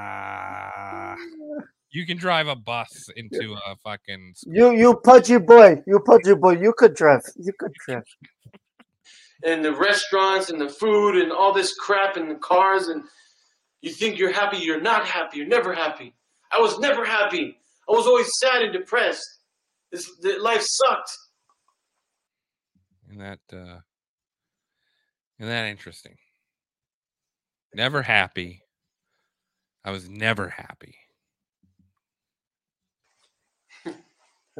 you 1.97 2.05
can 2.05 2.19
drive 2.19 2.47
a 2.47 2.55
bus 2.55 3.09
into 3.17 3.55
a 3.67 3.77
fucking 3.77 4.33
s- 4.35 4.45
you, 4.47 4.73
you 4.73 4.95
pudgy 5.03 5.39
boy, 5.39 5.83
you 5.87 5.99
pudgy 6.01 6.35
boy, 6.35 6.53
you 6.53 6.75
could 6.77 6.95
drive, 6.95 7.23
you 7.37 7.53
could 7.59 7.73
drive. 7.87 8.03
and 9.45 9.65
the 9.65 9.73
restaurants 9.73 10.51
and 10.51 10.61
the 10.61 10.69
food 10.69 11.17
and 11.17 11.33
all 11.33 11.55
this 11.55 11.75
crap 11.75 12.17
and 12.17 12.31
the 12.31 12.35
cars 12.37 12.89
and 12.89 13.03
you 13.87 13.93
think 13.93 14.19
you're 14.19 14.33
happy 14.33 14.59
you're 14.59 14.81
not 14.81 15.07
happy 15.07 15.39
you're 15.39 15.47
never 15.47 15.73
happy 15.73 16.15
i 16.53 16.59
was 16.59 16.79
never 16.79 17.05
happy 17.05 17.57
i 17.89 17.93
was 17.93 18.07
always 18.07 18.29
sad 18.41 18.63
and 18.63 18.73
depressed 18.73 19.27
this 19.93 20.11
the, 20.21 20.39
life 20.39 20.63
sucked 20.63 21.11
Isn't 23.09 23.19
that 23.19 23.41
uh 23.53 23.81
isn't 25.39 25.51
that 25.51 25.67
interesting? 25.67 26.17
Never 27.75 28.01
happy. 28.03 28.63
I 29.85 29.91
was 29.91 30.09
never 30.09 30.49
happy. 30.49 30.95
I 33.87 33.93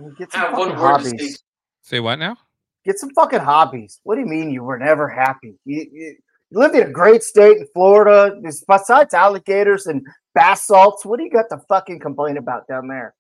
mean, 0.03 0.15
get 0.19 0.31
some 0.31 0.41
have 0.43 0.59
one 0.59 0.79
word 0.79 0.99
to 0.99 1.05
say 1.05 1.11
hobbies. 1.11 1.43
Say 1.81 2.01
what 2.01 2.19
now? 2.19 2.37
Get 2.85 2.99
some 2.99 3.11
fucking 3.15 3.41
hobbies. 3.41 4.01
What 4.03 4.17
do 4.17 4.21
you 4.21 4.27
mean 4.27 4.51
you 4.51 4.63
were 4.63 4.79
never 4.79 5.09
happy? 5.09 5.55
You, 5.65 5.87
you, 5.91 6.17
you 6.51 6.59
lived 6.59 6.75
in 6.77 6.83
a 6.87 6.91
great 6.91 7.23
state 7.23 7.59
in 7.59 7.67
Florida. 7.75 8.37
There's- 8.41 8.65
Besides 8.67 9.15
alligators 9.15 9.87
and 9.87 10.07
bass 10.35 10.63
salts, 10.63 11.05
what 11.05 11.19
do 11.19 11.25
you 11.25 11.31
got 11.31 11.49
to 11.51 11.59
fucking 11.69 12.01
complain 12.01 12.37
about 12.37 12.67
down 12.69 12.89
there? 12.89 13.15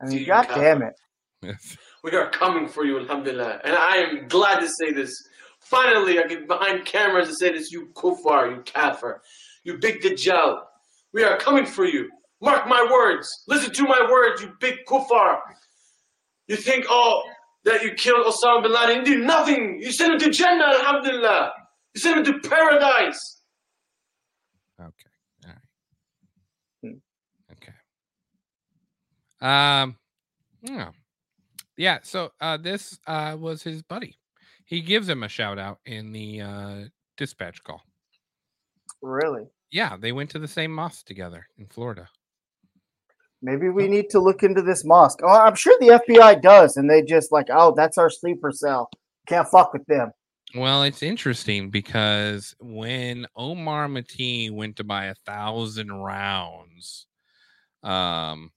I 0.00 0.06
mean, 0.06 0.26
god 0.26 0.48
damn 0.48 0.82
it. 0.82 0.94
Yes. 1.42 1.76
We 2.02 2.12
are 2.12 2.30
coming 2.30 2.66
for 2.66 2.86
you, 2.86 2.98
alhamdulillah. 2.98 3.60
And 3.62 3.76
I 3.76 3.96
am 3.98 4.26
glad 4.28 4.60
to 4.60 4.68
say 4.70 4.90
this. 4.90 5.12
Finally, 5.60 6.18
I 6.18 6.22
get 6.26 6.48
behind 6.48 6.86
cameras 6.86 7.28
and 7.28 7.36
say 7.36 7.52
this, 7.52 7.70
you 7.70 7.88
kufar, 7.92 8.56
you 8.56 8.62
kafir, 8.62 9.20
you 9.64 9.76
big 9.76 10.00
dajjal. 10.00 10.62
We 11.12 11.24
are 11.24 11.36
coming 11.36 11.66
for 11.66 11.84
you. 11.84 12.08
Mark 12.40 12.66
my 12.66 12.88
words. 12.90 13.28
Listen 13.48 13.70
to 13.74 13.82
my 13.82 14.08
words, 14.10 14.40
you 14.40 14.50
big 14.60 14.76
kufar. 14.88 15.40
You 16.48 16.56
think, 16.56 16.86
oh, 16.88 17.22
that 17.66 17.82
you 17.82 17.92
killed 17.92 18.24
Osama 18.26 18.62
bin 18.62 18.72
Laden. 18.72 19.04
You 19.04 19.16
did 19.18 19.26
nothing. 19.26 19.78
You 19.82 19.92
sent 19.92 20.14
him 20.14 20.18
to 20.20 20.30
Jannah, 20.30 20.64
alhamdulillah. 20.78 21.52
You 21.94 22.00
sent 22.00 22.26
him 22.26 22.40
to 22.42 22.48
paradise. 22.48 23.40
Okay. 24.80 24.90
All 25.46 25.52
right. 26.84 26.96
Okay. 27.52 27.72
Um. 29.40 29.96
Yeah. 30.62 30.90
Yeah. 31.76 31.98
So 32.02 32.30
uh, 32.40 32.56
this 32.56 32.98
uh, 33.06 33.36
was 33.38 33.62
his 33.62 33.82
buddy. 33.82 34.16
He 34.64 34.80
gives 34.80 35.08
him 35.08 35.24
a 35.24 35.28
shout 35.28 35.58
out 35.58 35.80
in 35.84 36.12
the 36.12 36.40
uh, 36.40 36.84
dispatch 37.16 37.62
call. 37.64 37.82
Really? 39.02 39.46
Yeah, 39.72 39.96
they 39.96 40.12
went 40.12 40.30
to 40.30 40.38
the 40.38 40.48
same 40.48 40.72
mosque 40.72 41.06
together 41.06 41.46
in 41.58 41.66
Florida. 41.66 42.08
Maybe 43.42 43.68
we 43.68 43.88
need 43.88 44.10
to 44.10 44.20
look 44.20 44.42
into 44.42 44.62
this 44.62 44.84
mosque. 44.84 45.20
Oh, 45.22 45.28
I'm 45.28 45.54
sure 45.54 45.76
the 45.80 46.00
FBI 46.06 46.42
does, 46.42 46.76
and 46.76 46.90
they 46.90 47.02
just 47.02 47.32
like, 47.32 47.46
oh, 47.50 47.72
that's 47.74 47.96
our 47.96 48.10
sleeper 48.10 48.52
cell. 48.52 48.90
Can't 49.26 49.48
fuck 49.48 49.72
with 49.72 49.86
them. 49.86 50.10
Well, 50.54 50.82
it's 50.82 51.02
interesting 51.02 51.70
because 51.70 52.54
when 52.58 53.26
Omar 53.36 53.86
Mateen 53.86 54.52
went 54.52 54.76
to 54.76 54.84
buy 54.84 55.06
a 55.06 55.14
thousand 55.14 55.92
rounds, 55.92 57.06
um, 57.82 58.50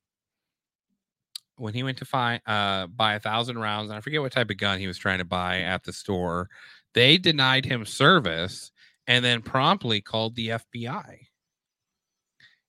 when 1.58 1.74
he 1.76 1.84
went 1.84 2.00
to 2.00 2.06
find 2.06 2.42
uh 2.48 2.88
buy 2.88 3.14
a 3.14 3.20
thousand 3.20 3.60
rounds, 3.60 3.90
and 3.90 3.98
I 3.98 4.02
forget 4.02 4.22
what 4.22 4.32
type 4.32 4.50
of 4.50 4.58
gun 4.58 4.80
he 4.80 4.88
was 4.88 4.98
trying 4.98 5.20
to 5.20 5.26
buy 5.26 5.62
at 5.62 5.84
the 5.84 5.94
store, 5.94 6.50
they 6.94 7.18
denied 7.18 7.66
him 7.66 7.86
service 7.86 8.72
and 9.06 9.24
then 9.24 9.42
promptly 9.42 10.02
called 10.02 10.36
the 10.36 10.50
FBI. 10.50 11.28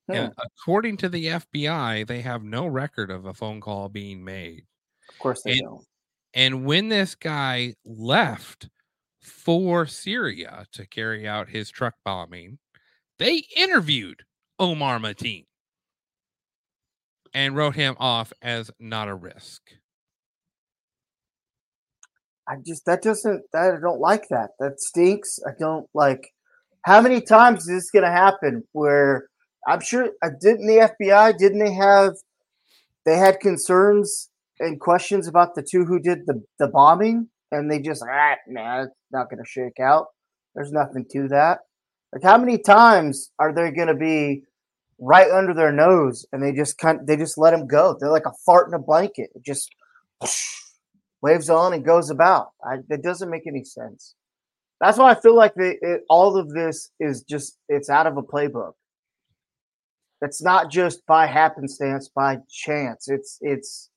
And 0.09 0.33
according 0.37 0.99
to 0.99 1.09
the 1.09 1.27
FBI, 1.29 2.07
they 2.07 2.20
have 2.20 2.43
no 2.45 2.66
record 2.66 3.11
of 3.11 3.25
a 3.25 3.33
phone 3.33 3.62
call 3.62 3.89
being 3.89 4.22
made. 4.22 4.66
Of 5.09 5.18
course 5.18 5.43
they 5.43 5.53
And- 5.53 5.61
don't. 5.62 5.87
And 6.35 6.66
when 6.66 6.89
this 6.91 7.14
guy 7.14 7.75
left 7.87 8.68
for 9.25 9.87
Syria 9.87 10.66
to 10.72 10.87
carry 10.87 11.27
out 11.27 11.49
his 11.49 11.70
truck 11.70 11.95
bombing, 12.05 12.59
they 13.18 13.45
interviewed 13.57 14.22
Omar 14.59 14.99
Mateen 14.99 15.47
and 17.33 17.57
wrote 17.57 17.75
him 17.75 17.97
off 17.99 18.33
as 18.43 18.70
not 18.79 19.09
a 19.09 19.14
risk. 19.14 19.62
I 22.49 22.57
just 22.64 22.85
that 22.87 23.03
doesn't 23.03 23.43
that 23.53 23.75
I 23.75 23.81
don't 23.81 24.01
like 24.01 24.29
that. 24.29 24.51
That 24.61 24.81
stinks. 24.81 25.39
I 25.47 25.53
don't 25.59 25.87
like. 25.95 26.31
How 26.83 27.01
many 27.01 27.20
times 27.20 27.61
is 27.61 27.66
this 27.66 27.91
gonna 27.91 28.12
happen? 28.12 28.62
Where 28.72 29.29
I'm 29.66 29.81
sure 29.81 30.11
uh, 30.22 30.31
didn't 30.41 30.66
the 30.66 30.91
FBI 31.01 31.39
didn't 31.39 31.61
they 31.61 31.72
have 31.72 32.14
they 33.07 33.16
had 33.16 33.41
concerns 33.41 34.29
and 34.61 34.79
questions 34.79 35.27
about 35.27 35.55
the 35.55 35.62
two 35.62 35.85
who 35.85 35.99
did 35.99 36.27
the 36.27 36.43
the 36.59 36.68
bombing, 36.68 37.29
and 37.55 37.71
they 37.71 37.81
just 37.81 38.05
ah 38.09 38.35
man, 38.49 38.85
it's 38.85 38.95
not 39.11 39.31
gonna 39.31 39.45
shake 39.45 39.81
out. 39.81 40.07
There's 40.55 40.73
nothing 40.73 41.07
to 41.13 41.29
that. 41.29 41.61
Like 42.13 42.23
how 42.23 42.39
many 42.39 42.59
times 42.59 43.31
are 43.39 43.53
they 43.53 43.71
gonna 43.71 43.97
be 43.97 44.43
right 44.99 45.31
under 45.31 45.53
their 45.53 45.73
nose 45.73 46.25
and 46.33 46.43
they 46.43 46.53
just 46.53 46.79
kind 46.79 47.01
they 47.07 47.17
just 47.17 47.39
let 47.39 47.51
them 47.51 47.67
go? 47.67 47.97
They're 47.99 48.11
like 48.11 48.27
a 48.27 48.33
fart 48.45 48.69
in 48.69 48.75
a 48.75 48.79
blanket. 48.79 49.31
It 49.35 49.45
just 49.45 49.71
waves 51.23 51.51
on 51.51 51.73
and 51.73 51.85
goes 51.85 52.11
about. 52.11 52.49
I, 52.65 52.77
doesn't 52.97 53.31
make 53.31 53.47
any 53.47 53.65
sense. 53.65 54.15
That's 54.81 54.99
why 54.99 55.13
I 55.13 55.21
feel 55.21 55.35
like 55.35 55.53
it, 55.57 56.03
all 56.11 56.37
of 56.37 56.51
this 56.51 56.91
is 57.01 57.23
just 57.23 57.59
it's 57.69 57.89
out 57.89 58.07
of 58.07 58.17
a 58.17 58.23
playbook. 58.23 58.73
It's 60.21 60.43
not 60.43 60.71
just 60.71 61.05
by 61.07 61.27
happenstance, 61.27 62.09
by 62.09 62.39
chance. 62.51 63.09
It's 63.09 63.39
it's 63.41 63.91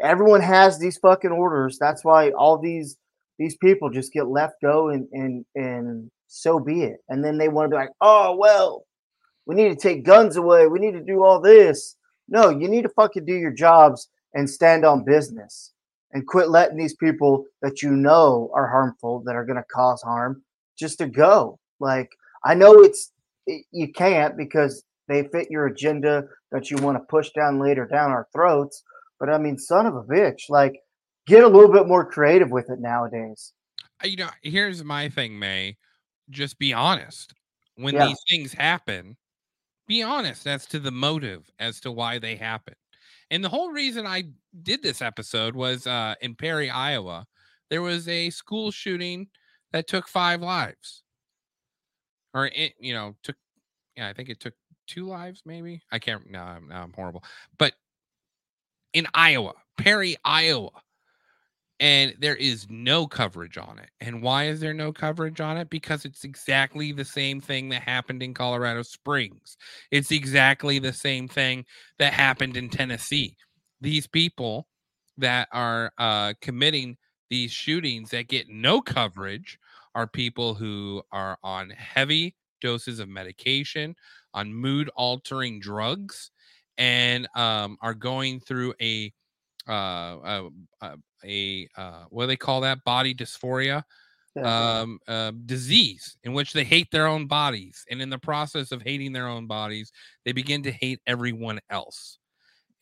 everyone 0.00 0.40
has 0.40 0.78
these 0.78 0.98
fucking 0.98 1.30
orders. 1.30 1.78
That's 1.78 2.04
why 2.04 2.30
all 2.30 2.58
these 2.58 2.96
these 3.38 3.56
people 3.56 3.90
just 3.90 4.12
get 4.12 4.28
left 4.28 4.54
go 4.62 4.90
and 4.90 5.08
and 5.12 5.44
and 5.54 6.10
so 6.28 6.58
be 6.58 6.82
it. 6.82 6.98
And 7.08 7.24
then 7.24 7.38
they 7.38 7.48
want 7.48 7.66
to 7.66 7.70
be 7.70 7.76
like, 7.76 7.92
oh 8.00 8.36
well, 8.36 8.84
we 9.46 9.54
need 9.54 9.68
to 9.68 9.76
take 9.76 10.04
guns 10.04 10.36
away. 10.36 10.66
We 10.66 10.78
need 10.78 10.92
to 10.92 11.04
do 11.04 11.24
all 11.24 11.40
this. 11.40 11.96
No, 12.28 12.48
you 12.50 12.68
need 12.68 12.82
to 12.82 12.88
fucking 12.90 13.26
do 13.26 13.34
your 13.34 13.52
jobs 13.52 14.08
and 14.34 14.48
stand 14.48 14.84
on 14.84 15.04
business 15.04 15.72
and 16.14 16.26
quit 16.26 16.48
letting 16.48 16.78
these 16.78 16.94
people 16.94 17.44
that 17.60 17.82
you 17.82 17.90
know 17.90 18.50
are 18.54 18.68
harmful 18.68 19.22
that 19.26 19.34
are 19.34 19.44
going 19.44 19.56
to 19.56 19.64
cause 19.64 20.00
harm 20.02 20.42
just 20.78 20.98
to 20.98 21.06
go 21.06 21.58
like 21.80 22.08
i 22.44 22.54
know 22.54 22.80
it's 22.80 23.12
it, 23.46 23.64
you 23.72 23.92
can't 23.92 24.36
because 24.36 24.84
they 25.08 25.24
fit 25.24 25.50
your 25.50 25.66
agenda 25.66 26.24
that 26.50 26.70
you 26.70 26.76
want 26.78 26.96
to 26.96 27.04
push 27.10 27.30
down 27.30 27.60
later 27.60 27.86
down 27.86 28.10
our 28.10 28.26
throats 28.32 28.82
but 29.20 29.28
i 29.28 29.38
mean 29.38 29.58
son 29.58 29.86
of 29.86 29.94
a 29.96 30.02
bitch 30.02 30.48
like 30.48 30.74
get 31.26 31.42
a 31.44 31.48
little 31.48 31.72
bit 31.72 31.86
more 31.86 32.04
creative 32.04 32.50
with 32.50 32.68
it 32.70 32.80
nowadays 32.80 33.52
Uh, 34.02 34.08
You 34.08 34.16
know, 34.16 34.30
here's 34.42 34.82
my 34.84 35.08
thing, 35.08 35.38
May. 35.38 35.76
Just 36.30 36.58
be 36.58 36.72
honest. 36.72 37.34
When 37.76 37.94
Yeah. 37.94 38.06
these 38.08 38.20
things 38.28 38.52
happen, 38.52 39.16
be 39.86 40.02
honest 40.02 40.46
as 40.46 40.66
to 40.66 40.78
the 40.80 40.90
motive 40.90 41.50
as 41.58 41.80
to 41.80 41.92
why 41.92 42.18
they 42.18 42.36
happen. 42.36 42.74
And 43.30 43.42
the 43.42 43.48
whole 43.48 43.70
reason 43.72 44.06
I 44.06 44.24
did 44.62 44.82
this 44.82 45.00
episode 45.02 45.54
was 45.56 45.86
uh, 45.86 46.14
in 46.20 46.34
Perry, 46.34 46.70
Iowa. 46.70 47.26
There 47.70 47.82
was 47.82 48.08
a 48.08 48.30
school 48.30 48.70
shooting 48.70 49.28
that 49.72 49.86
took 49.88 50.08
five 50.08 50.40
lives, 50.42 51.02
or 52.32 52.46
it, 52.46 52.74
you 52.78 52.92
know, 52.94 53.14
took. 53.22 53.36
Yeah, 53.96 54.08
I 54.08 54.12
think 54.12 54.28
it 54.28 54.40
took 54.40 54.54
two 54.86 55.06
lives, 55.06 55.42
maybe. 55.46 55.80
I 55.92 55.98
can't. 55.98 56.28
No, 56.30 56.40
I'm, 56.40 56.68
no, 56.68 56.74
I'm 56.76 56.92
horrible. 56.92 57.24
But 57.58 57.74
in 58.94 59.06
Iowa, 59.12 59.52
Perry, 59.76 60.16
Iowa, 60.24 60.70
and 61.80 62.14
there 62.20 62.36
is 62.36 62.66
no 62.70 63.06
coverage 63.06 63.58
on 63.58 63.78
it. 63.78 63.90
And 64.00 64.22
why 64.22 64.44
is 64.44 64.60
there 64.60 64.72
no 64.72 64.92
coverage 64.92 65.40
on 65.40 65.56
it? 65.58 65.68
Because 65.68 66.04
it's 66.04 66.24
exactly 66.24 66.92
the 66.92 67.04
same 67.04 67.40
thing 67.40 67.68
that 67.70 67.82
happened 67.82 68.22
in 68.22 68.32
Colorado 68.32 68.82
Springs. 68.82 69.56
It's 69.90 70.12
exactly 70.12 70.78
the 70.78 70.92
same 70.92 71.28
thing 71.28 71.64
that 71.98 72.12
happened 72.12 72.56
in 72.56 72.70
Tennessee. 72.70 73.36
These 73.80 74.06
people 74.06 74.68
that 75.18 75.48
are 75.52 75.92
uh, 75.98 76.34
committing 76.40 76.96
these 77.28 77.50
shootings 77.50 78.10
that 78.10 78.28
get 78.28 78.48
no 78.48 78.80
coverage 78.80 79.58
are 79.96 80.06
people 80.06 80.54
who 80.54 81.02
are 81.12 81.38
on 81.42 81.70
heavy 81.70 82.34
doses 82.60 83.00
of 83.00 83.08
medication, 83.08 83.94
on 84.32 84.54
mood 84.54 84.88
altering 84.96 85.60
drugs, 85.60 86.30
and 86.78 87.28
um, 87.36 87.76
are 87.80 87.94
going 87.94 88.40
through 88.40 88.74
a 88.80 89.12
uh, 89.66 90.50
uh, 90.82 90.96
a 91.24 91.68
uh, 91.76 92.04
what 92.10 92.24
do 92.24 92.26
they 92.28 92.36
call 92.36 92.60
that? 92.62 92.84
Body 92.84 93.14
dysphoria 93.14 93.82
um, 94.42 94.98
uh, 95.06 95.32
disease 95.46 96.16
in 96.24 96.32
which 96.32 96.52
they 96.52 96.64
hate 96.64 96.90
their 96.90 97.06
own 97.06 97.26
bodies 97.26 97.84
and 97.90 98.02
in 98.02 98.10
the 98.10 98.18
process 98.18 98.72
of 98.72 98.82
hating 98.82 99.12
their 99.12 99.28
own 99.28 99.46
bodies 99.46 99.92
they 100.24 100.32
begin 100.32 100.62
to 100.62 100.72
hate 100.72 101.00
everyone 101.06 101.60
else. 101.70 102.18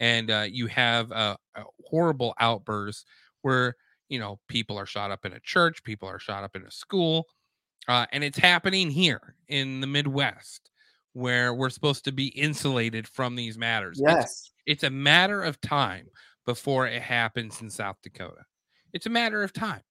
And 0.00 0.30
uh, 0.30 0.46
you 0.50 0.66
have 0.68 1.10
a 1.12 1.36
horrible 1.84 2.34
outbursts 2.40 3.04
where 3.42 3.76
you 4.08 4.18
know 4.18 4.38
people 4.48 4.78
are 4.78 4.86
shot 4.86 5.10
up 5.10 5.24
in 5.24 5.32
a 5.32 5.40
church 5.40 5.82
people 5.84 6.08
are 6.08 6.18
shot 6.18 6.44
up 6.44 6.56
in 6.56 6.62
a 6.64 6.70
school 6.70 7.26
uh, 7.88 8.06
and 8.12 8.22
it's 8.22 8.38
happening 8.38 8.90
here 8.90 9.36
in 9.48 9.80
the 9.80 9.86
midwest 9.86 10.70
where 11.12 11.54
we're 11.54 11.70
supposed 11.70 12.04
to 12.04 12.12
be 12.12 12.28
insulated 12.28 13.06
from 13.08 13.36
these 13.36 13.58
matters 13.58 14.02
yes 14.06 14.52
it's 14.66 14.84
a 14.84 14.90
matter 14.90 15.42
of 15.42 15.60
time 15.60 16.10
before 16.46 16.86
it 16.86 17.02
happens 17.02 17.60
in 17.62 17.70
South 17.70 17.96
Dakota. 18.02 18.44
It's 18.92 19.06
a 19.06 19.10
matter 19.10 19.42
of 19.42 19.52
time 19.52 19.82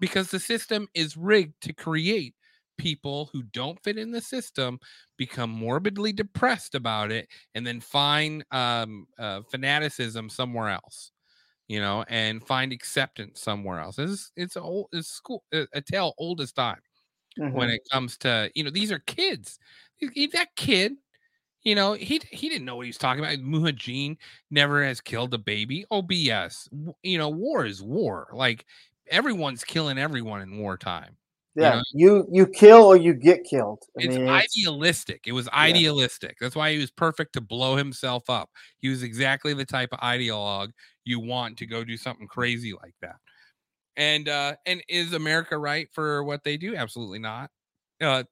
because 0.00 0.30
the 0.30 0.40
system 0.40 0.88
is 0.94 1.16
rigged 1.16 1.60
to 1.62 1.72
create 1.72 2.34
people 2.78 3.30
who 3.32 3.42
don't 3.42 3.82
fit 3.82 3.96
in 3.96 4.10
the 4.10 4.20
system 4.20 4.78
become 5.16 5.50
morbidly 5.50 6.12
depressed 6.12 6.74
about 6.74 7.10
it 7.10 7.28
and 7.54 7.66
then 7.66 7.80
find 7.80 8.44
um, 8.50 9.06
uh, 9.18 9.40
fanaticism 9.50 10.28
somewhere 10.28 10.68
else 10.68 11.10
you 11.68 11.80
know 11.80 12.04
and 12.08 12.46
find 12.46 12.72
acceptance 12.72 13.40
somewhere 13.40 13.80
else 13.80 13.98
it's 13.98 14.32
it's 14.36 14.56
old 14.56 14.88
it's 14.92 15.08
school 15.08 15.44
a 15.52 15.80
tale 15.82 16.14
old 16.18 16.40
as 16.40 16.52
time 16.52 16.80
when 17.50 17.68
Mhm. 17.68 17.70
it 17.70 17.80
comes 17.90 18.16
to 18.18 18.50
you 18.54 18.64
know 18.64 18.70
these 18.70 18.92
are 18.92 18.98
kids 19.00 19.58
that 20.00 20.48
kid 20.56 20.94
you 21.62 21.74
know 21.74 21.94
he 21.94 22.20
he 22.30 22.48
didn't 22.48 22.64
know 22.64 22.76
what 22.76 22.86
he 22.86 22.90
was 22.90 22.98
talking 22.98 23.24
about 23.24 23.38
Mujahideen 23.38 24.16
never 24.50 24.84
has 24.84 25.00
killed 25.00 25.34
a 25.34 25.38
baby 25.38 25.84
oh 25.90 26.02
bs 26.02 26.68
you 27.02 27.18
know 27.18 27.28
war 27.28 27.64
is 27.64 27.82
war 27.82 28.28
like 28.32 28.64
everyone's 29.10 29.64
killing 29.64 29.98
everyone 29.98 30.40
in 30.42 30.58
wartime 30.58 31.16
Yeah, 31.56 31.76
know? 31.76 31.82
you 31.92 32.26
you 32.30 32.46
kill 32.46 32.84
or 32.84 32.96
you 32.96 33.14
get 33.14 33.44
killed. 33.44 33.82
I 33.98 34.02
It's 34.02 34.16
mean, 34.16 34.28
idealistic. 34.28 35.22
It 35.26 35.32
was 35.32 35.48
idealistic. 35.48 36.36
That's 36.38 36.54
why 36.54 36.72
he 36.72 36.78
was 36.78 36.90
perfect 36.90 37.32
to 37.32 37.40
blow 37.40 37.76
himself 37.76 38.28
up. 38.28 38.50
He 38.78 38.90
was 38.90 39.02
exactly 39.02 39.54
the 39.54 39.64
type 39.64 39.88
of 39.92 40.00
ideologue 40.00 40.72
you 41.04 41.18
want 41.18 41.56
to 41.58 41.66
go 41.66 41.82
do 41.82 41.96
something 41.96 42.26
crazy 42.26 42.74
like 42.74 42.94
that. 43.00 43.16
And 43.96 44.28
uh 44.28 44.56
and 44.66 44.82
is 44.88 45.14
America 45.14 45.56
right 45.56 45.88
for 45.92 46.22
what 46.24 46.44
they 46.44 46.58
do? 46.58 46.76
Absolutely 46.76 47.20
not. 47.20 47.50
Uh 48.00 48.24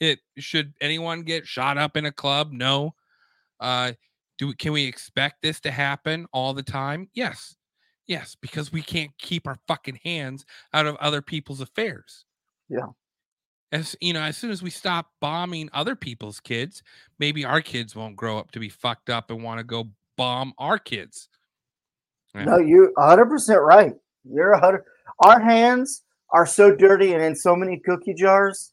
it 0.00 0.20
should 0.38 0.72
anyone 0.80 1.22
get 1.22 1.46
shot 1.46 1.78
up 1.78 1.96
in 1.96 2.06
a 2.06 2.12
club? 2.12 2.52
No. 2.52 2.94
Uh 3.60 3.92
do 4.38 4.52
can 4.54 4.72
we 4.72 4.86
expect 4.86 5.42
this 5.42 5.60
to 5.60 5.70
happen 5.70 6.26
all 6.32 6.54
the 6.54 6.62
time? 6.62 7.08
Yes. 7.14 7.54
Yes, 8.06 8.36
because 8.40 8.72
we 8.72 8.82
can't 8.82 9.12
keep 9.18 9.46
our 9.46 9.58
fucking 9.68 10.00
hands 10.02 10.44
out 10.72 10.86
of 10.86 10.96
other 10.96 11.22
people's 11.22 11.60
affairs 11.60 12.24
yeah, 12.70 12.86
as 13.72 13.96
you 14.00 14.12
know, 14.12 14.22
as 14.22 14.36
soon 14.36 14.50
as 14.50 14.62
we 14.62 14.70
stop 14.70 15.10
bombing 15.20 15.68
other 15.72 15.96
people's 15.96 16.40
kids, 16.40 16.82
maybe 17.18 17.44
our 17.44 17.60
kids 17.60 17.94
won't 17.94 18.16
grow 18.16 18.38
up 18.38 18.52
to 18.52 18.60
be 18.60 18.68
fucked 18.68 19.10
up 19.10 19.30
and 19.30 19.42
want 19.42 19.58
to 19.58 19.64
go 19.64 19.90
bomb 20.16 20.54
our 20.56 20.78
kids. 20.78 21.28
Yeah. 22.34 22.44
no, 22.44 22.58
you're 22.58 22.92
100 22.94 23.26
percent 23.26 23.60
right. 23.60 23.94
You're 24.24 24.52
100. 24.52 24.84
Our 25.18 25.40
hands 25.40 26.02
are 26.30 26.46
so 26.46 26.74
dirty 26.74 27.12
and 27.12 27.22
in 27.22 27.34
so 27.34 27.56
many 27.56 27.78
cookie 27.78 28.14
jars. 28.14 28.72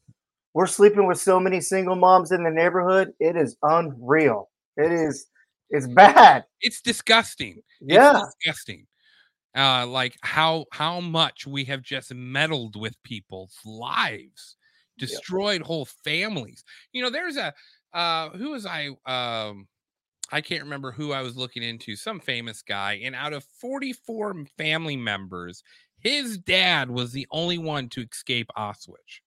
We're 0.58 0.66
sleeping 0.66 1.06
with 1.06 1.20
so 1.20 1.40
many 1.40 1.62
single 1.62 1.96
moms 1.96 2.32
in 2.32 2.44
the 2.44 2.50
neighborhood. 2.50 3.14
It 3.20 3.36
is 3.36 3.56
unreal. 3.62 4.50
It 4.76 4.92
is. 4.92 5.28
It's 5.70 5.86
bad. 5.86 6.46
It's 6.62 6.82
disgusting. 6.82 7.62
Yeah. 7.80 8.18
It's 8.18 8.36
disgusting. 8.42 8.88
Uh, 9.56 9.86
like 9.86 10.18
how 10.24 10.66
how 10.72 11.00
much 11.00 11.46
we 11.46 11.64
have 11.66 11.84
just 11.84 12.12
meddled 12.12 12.76
with 12.76 12.96
people's 13.04 13.56
lives, 13.66 14.58
destroyed 14.98 15.62
whole 15.62 15.86
families. 16.04 16.64
You 16.92 17.04
know, 17.04 17.12
there's 17.12 17.38
a 17.38 17.54
uh 17.94 18.30
who 18.30 18.50
was 18.50 18.66
I 18.66 18.88
um 19.06 19.68
I 20.32 20.42
can't 20.42 20.64
remember 20.64 20.92
who 20.92 21.12
I 21.12 21.22
was 21.22 21.38
looking 21.38 21.62
into, 21.62 21.96
some 21.96 22.20
famous 22.20 22.64
guy, 22.64 22.94
and 23.04 23.14
out 23.14 23.34
of 23.34 23.46
44 23.62 24.46
family 24.58 24.98
members, 24.98 25.62
his 26.00 26.40
dad 26.40 26.90
was 26.90 27.12
the 27.12 27.28
only 27.30 27.60
one 27.60 27.90
to 27.90 28.02
escape 28.02 28.50
Auschwitz, 28.58 29.22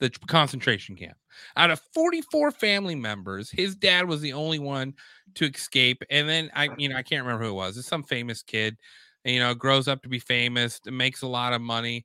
the 0.00 0.10
concentration 0.26 0.96
camp. 0.96 1.16
Out 1.56 1.70
of 1.70 1.80
44 1.94 2.50
family 2.50 2.94
members, 2.94 3.50
his 3.50 3.76
dad 3.76 4.08
was 4.08 4.20
the 4.20 4.32
only 4.32 4.58
one 4.58 4.94
to 5.36 5.46
escape. 5.46 6.02
And 6.10 6.28
then 6.28 6.50
I, 6.54 6.70
you 6.76 6.88
know, 6.88 6.96
I 6.96 7.02
can't 7.02 7.24
remember 7.24 7.44
who 7.44 7.50
it 7.50 7.54
was. 7.54 7.78
It's 7.78 7.86
some 7.86 8.02
famous 8.02 8.42
kid, 8.42 8.76
you 9.24 9.38
know, 9.38 9.54
grows 9.54 9.86
up 9.88 10.02
to 10.02 10.08
be 10.08 10.18
famous, 10.18 10.80
makes 10.86 11.22
a 11.22 11.28
lot 11.28 11.52
of 11.52 11.60
money. 11.60 12.04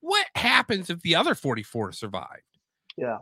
What 0.00 0.26
happens 0.34 0.90
if 0.90 1.00
the 1.02 1.14
other 1.14 1.34
44 1.34 1.92
survived? 1.92 2.42
Yeah. 2.96 3.18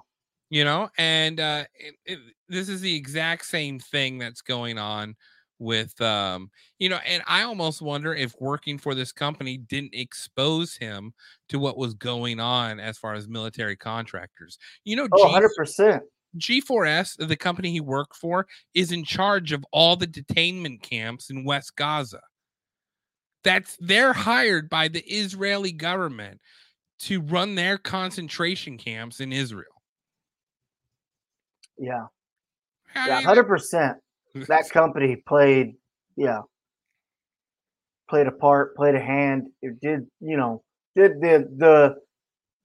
you 0.51 0.65
know 0.65 0.89
and 0.99 1.41
uh 1.41 1.65
it, 1.75 1.95
it, 2.05 2.19
this 2.49 2.69
is 2.69 2.81
the 2.81 2.95
exact 2.95 3.47
same 3.47 3.79
thing 3.79 4.19
that's 4.19 4.43
going 4.43 4.79
on 4.79 5.17
with 5.65 5.99
um 6.01 6.51
you 6.79 6.89
know 6.89 6.99
and 7.07 7.23
i 7.27 7.43
almost 7.43 7.83
wonder 7.83 8.15
if 8.15 8.35
working 8.39 8.79
for 8.79 8.95
this 8.95 9.11
company 9.11 9.57
didn't 9.57 9.95
expose 9.95 10.77
him 10.77 11.13
to 11.49 11.59
what 11.59 11.77
was 11.77 11.95
going 11.95 12.39
on 12.39 12.79
as 12.79 12.99
far 12.99 13.15
as 13.15 13.27
military 13.27 13.77
contractors 13.77 14.59
you 14.85 14.95
know 14.95 15.09
Oh, 15.11 15.17
G- 15.17 15.25
100 15.25 15.51
percent. 15.57 16.03
G4S, 16.39 17.29
the 17.29 17.37
company 17.37 17.71
he 17.71 17.81
worked 17.81 18.17
for, 18.17 18.47
is 18.75 18.91
in 18.91 19.05
charge 19.05 19.53
of 19.53 19.65
all 19.71 19.95
the 19.95 20.07
detainment 20.07 20.83
camps 20.83 21.31
in 21.31 21.45
West 21.45 21.77
Gaza. 21.77 22.21
That's 23.45 23.77
they're 23.79 24.13
hired 24.13 24.69
by 24.69 24.89
the 24.89 25.03
Israeli 25.03 25.71
government 25.71 26.41
to 27.01 27.21
run 27.21 27.55
their 27.55 27.79
concentration 27.79 28.79
camps 28.79 29.21
in 29.21 29.33
Israel. 29.33 29.83
Yeah. 31.79 32.07
Yeah, 32.97 33.21
hundred 33.23 33.45
percent. 33.45 33.99
That 34.35 34.69
company 34.73 35.17
played, 35.17 35.75
yeah, 36.17 36.43
played 38.09 38.27
a 38.27 38.33
part, 38.33 38.77
played 38.77 38.95
a 38.95 39.01
hand. 39.01 39.49
It 39.63 39.81
did, 39.81 40.07
you 40.21 40.37
know, 40.37 40.63
did 40.97 41.21
the 41.21 41.49
the 41.57 41.97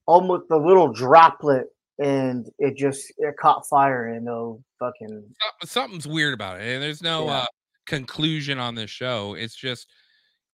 almost 0.06 0.48
the 0.48 0.56
little 0.58 0.92
droplet, 0.92 1.66
and 1.98 2.46
it 2.58 2.76
just 2.76 3.12
it 3.18 3.36
caught 3.38 3.66
fire 3.68 4.08
and 4.08 4.24
no 4.24 4.62
fucking 4.78 5.34
something's 5.64 6.06
weird 6.06 6.34
about 6.34 6.60
it. 6.60 6.68
And 6.68 6.82
there's 6.82 7.02
no 7.02 7.26
Yeah. 7.26 7.38
uh, 7.40 7.46
conclusion 7.86 8.58
on 8.58 8.74
this 8.74 8.90
show. 8.90 9.34
It's 9.34 9.54
just, 9.54 9.88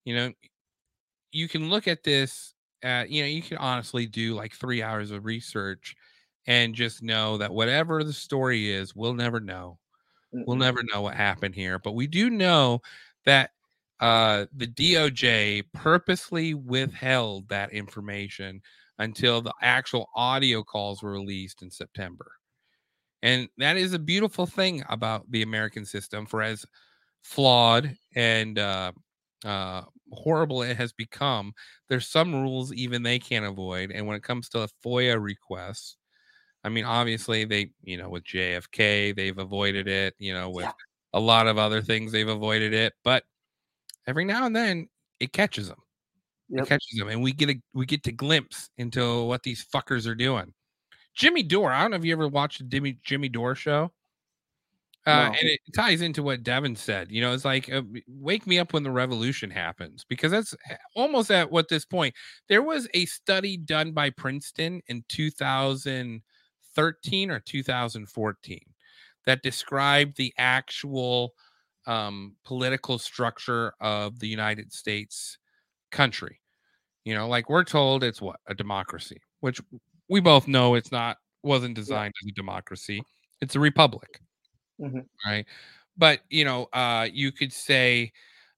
you 0.04 0.14
know, 0.14 0.32
you 1.32 1.48
can 1.48 1.68
look 1.68 1.88
at 1.88 2.02
this. 2.02 2.54
Uh, 2.84 3.04
you 3.08 3.22
know, 3.22 3.28
you 3.28 3.42
can 3.42 3.56
honestly 3.56 4.06
do 4.06 4.34
like 4.34 4.54
three 4.54 4.82
hours 4.82 5.10
of 5.10 5.24
research 5.24 5.96
and 6.46 6.74
just 6.74 7.02
know 7.02 7.38
that 7.38 7.52
whatever 7.52 8.04
the 8.04 8.12
story 8.12 8.70
is, 8.70 8.94
we'll 8.94 9.14
never 9.14 9.40
know. 9.40 9.78
We'll 10.32 10.56
never 10.56 10.82
know 10.82 11.02
what 11.02 11.14
happened 11.14 11.54
here, 11.54 11.78
but 11.78 11.92
we 11.92 12.06
do 12.06 12.30
know 12.30 12.80
that 13.24 13.50
uh, 14.00 14.46
the 14.54 14.66
DOJ 14.66 15.64
purposely 15.72 16.54
withheld 16.54 17.48
that 17.48 17.72
information 17.72 18.60
until 18.98 19.40
the 19.40 19.54
actual 19.62 20.08
audio 20.14 20.62
calls 20.62 21.02
were 21.02 21.12
released 21.12 21.62
in 21.62 21.70
September. 21.70 22.32
And 23.22 23.48
that 23.58 23.76
is 23.76 23.94
a 23.94 23.98
beautiful 23.98 24.46
thing 24.46 24.84
about 24.88 25.30
the 25.30 25.42
American 25.42 25.84
system, 25.84 26.26
for 26.26 26.42
as 26.42 26.64
flawed 27.22 27.96
and 28.14 28.58
uh, 28.58 28.92
uh, 29.44 29.82
horrible 30.12 30.62
it 30.62 30.76
has 30.76 30.92
become, 30.92 31.52
there's 31.88 32.08
some 32.08 32.34
rules 32.34 32.72
even 32.72 33.02
they 33.02 33.18
can't 33.18 33.46
avoid. 33.46 33.90
And 33.90 34.06
when 34.06 34.16
it 34.16 34.22
comes 34.22 34.48
to 34.50 34.58
the 34.60 34.68
FOIA 34.84 35.20
requests, 35.22 35.96
I 36.66 36.68
mean, 36.68 36.84
obviously 36.84 37.44
they, 37.44 37.70
you 37.84 37.96
know, 37.96 38.08
with 38.08 38.24
JFK, 38.24 39.14
they've 39.14 39.38
avoided 39.38 39.86
it. 39.86 40.14
You 40.18 40.34
know, 40.34 40.50
with 40.50 40.64
Yeah. 40.64 40.72
a 41.14 41.20
lot 41.20 41.46
of 41.46 41.58
other 41.58 41.80
things, 41.80 42.10
they've 42.12 42.28
avoided 42.28 42.74
it. 42.74 42.92
But 43.04 43.24
every 44.08 44.24
now 44.24 44.46
and 44.46 44.54
then, 44.56 44.88
it 45.20 45.32
catches 45.32 45.68
them. 45.68 45.78
Yep. 46.48 46.64
It 46.64 46.68
catches 46.68 46.98
them, 46.98 47.08
and 47.08 47.22
we 47.22 47.32
get 47.32 47.50
a 47.50 47.60
we 47.72 47.86
get 47.86 48.02
to 48.04 48.12
glimpse 48.12 48.70
into 48.78 49.22
what 49.24 49.42
these 49.44 49.64
fuckers 49.64 50.06
are 50.08 50.14
doing. 50.16 50.52
Jimmy 51.14 51.42
Dore, 51.44 51.72
I 51.72 51.82
don't 51.82 51.92
know 51.92 51.96
if 51.98 52.04
you 52.04 52.12
ever 52.12 52.28
watched 52.28 52.58
the 52.58 52.64
Jimmy 52.64 52.98
Jimmy 53.04 53.28
Dore 53.28 53.54
show. 53.54 53.92
Uh, 55.06 55.28
No. 55.28 55.34
and 55.38 55.48
it 55.48 55.60
ties 55.74 56.00
into 56.02 56.20
what 56.22 56.42
Devin 56.42 56.74
said. 56.74 57.12
You 57.12 57.20
know, 57.20 57.32
it's 57.32 57.44
like 57.44 57.70
uh, 57.72 57.82
wake 58.08 58.44
me 58.46 58.58
up 58.58 58.72
when 58.72 58.82
the 58.82 58.90
revolution 58.90 59.50
happens 59.50 60.04
because 60.08 60.32
that's 60.32 60.52
almost 60.96 61.30
at 61.30 61.50
what 61.50 61.68
this 61.68 61.84
point. 61.84 62.12
There 62.48 62.62
was 62.62 62.88
a 62.94 63.06
study 63.06 63.56
done 63.56 63.92
by 63.92 64.10
Princeton 64.10 64.82
in 64.88 65.04
2013 66.76 67.30
or 67.30 67.40
2014 67.40 68.74
that 69.26 69.42
described 69.42 70.16
the 70.16 70.32
actual 70.38 71.34
um, 71.86 72.36
political 72.44 72.98
structure 72.98 73.74
of 73.80 74.18
the 74.20 74.28
United 74.28 74.72
States 74.72 75.38
country. 75.92 76.40
You 77.04 77.14
know, 77.14 77.28
like 77.28 77.50
we're 77.50 77.64
told 77.64 78.04
it's 78.04 78.22
what 78.22 78.40
a 78.48 78.54
democracy, 78.54 79.20
which 79.40 79.60
we 80.08 80.20
both 80.20 80.48
know 80.48 80.74
it's 80.74 80.92
not 80.92 81.18
wasn't 81.42 81.76
designed 81.76 82.14
as 82.24 82.28
a 82.28 82.34
democracy. 82.34 83.06
It's 83.40 83.56
a 83.56 83.60
republic 83.60 84.20
Mhm. 84.78 85.06
right 85.26 85.46
but 85.96 86.20
you 86.30 86.44
know 86.44 86.64
uh 86.72 87.08
you 87.12 87.32
could 87.32 87.52
say 87.52 88.12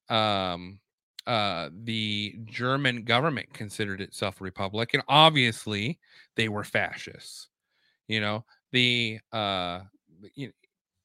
um 0.09 0.79
uh 1.27 1.69
the 1.83 2.35
german 2.45 3.03
government 3.03 3.53
considered 3.53 4.01
itself 4.01 4.41
a 4.41 4.43
republic 4.43 4.91
and 4.93 5.03
obviously 5.07 5.99
they 6.35 6.49
were 6.49 6.63
fascists 6.63 7.49
you 8.09 8.19
know 8.19 8.43
the 8.73 9.19
uh 9.31 9.79
you 10.35 10.51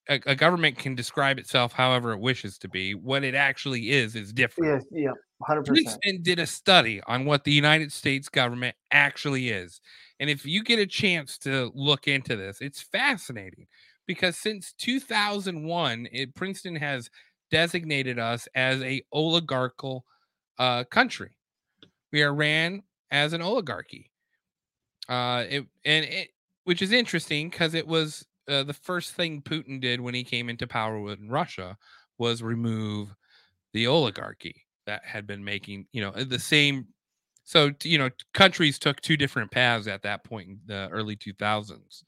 a, 0.09 0.21
a 0.27 0.35
government 0.35 0.77
can 0.77 0.95
describe 0.95 1.39
itself 1.39 1.73
however 1.73 2.13
it 2.13 2.21
wishes 2.21 2.59
to 2.59 2.69
be 2.69 2.95
what 2.95 3.23
it 3.23 3.35
actually 3.35 3.91
is 3.91 4.17
is 4.17 4.33
different 4.33 4.85
yeah, 4.91 5.05
yeah, 5.05 5.13
hundred 5.43 5.65
percent. 5.65 5.87
Princeton 5.87 6.23
did 6.23 6.39
a 6.39 6.47
study 6.47 7.01
on 7.07 7.25
what 7.25 7.45
the 7.45 7.53
United 7.53 7.93
States 7.93 8.29
government 8.29 8.77
actually 8.91 9.51
is. 9.51 9.81
And 10.21 10.31
if 10.31 10.47
you 10.47 10.63
get 10.63 10.79
a 10.79 10.87
chance 10.87 11.39
to 11.39 11.71
look 11.75 12.09
into 12.09 12.37
this, 12.37 12.59
it's 12.61 12.81
fascinating 12.81 13.67
because 14.07 14.37
since 14.37 14.73
2001, 14.79 16.09
it, 16.13 16.35
Princeton 16.35 16.77
has 16.77 17.11
designated 17.51 18.19
us 18.19 18.49
as 18.55 18.83
a 18.83 19.03
oligarchical 19.13 20.05
uh, 20.59 20.85
country. 20.85 21.37
We 22.13 22.23
are 22.23 22.35
ran 22.35 22.83
as 23.11 23.33
an 23.33 23.43
oligarchy. 23.43 24.11
Uh, 25.09 25.45
it, 25.49 25.67
and 25.85 26.05
it, 26.05 26.29
which 26.65 26.83
is 26.83 26.93
interesting 26.93 27.51
because 27.51 27.75
it 27.75 27.87
was 27.87 28.27
uh, 28.49 28.62
the 28.62 28.75
first 28.75 29.15
thing 29.15 29.43
Putin 29.43 29.81
did 29.81 30.01
when 30.01 30.15
he 30.15 30.25
came 30.25 30.49
into 30.49 30.67
power 30.67 31.12
in 31.12 31.29
Russia 31.29 31.77
was 32.19 32.43
remove 32.43 33.15
the 33.73 33.87
oligarchy 33.87 34.65
that 34.87 35.05
had 35.05 35.27
been 35.27 35.45
making 35.45 35.87
you 35.93 36.01
know 36.01 36.11
the 36.12 36.39
same 36.39 36.87
so 37.45 37.71
you 37.83 37.99
know 37.99 38.09
countries 38.33 38.79
took 38.79 39.01
two 39.01 39.17
different 39.17 39.51
paths 39.51 39.87
at 39.87 40.03
that 40.03 40.25
point 40.25 40.49
in 40.49 40.61
the 40.67 40.89
early 40.91 41.17
2000s 41.17 42.05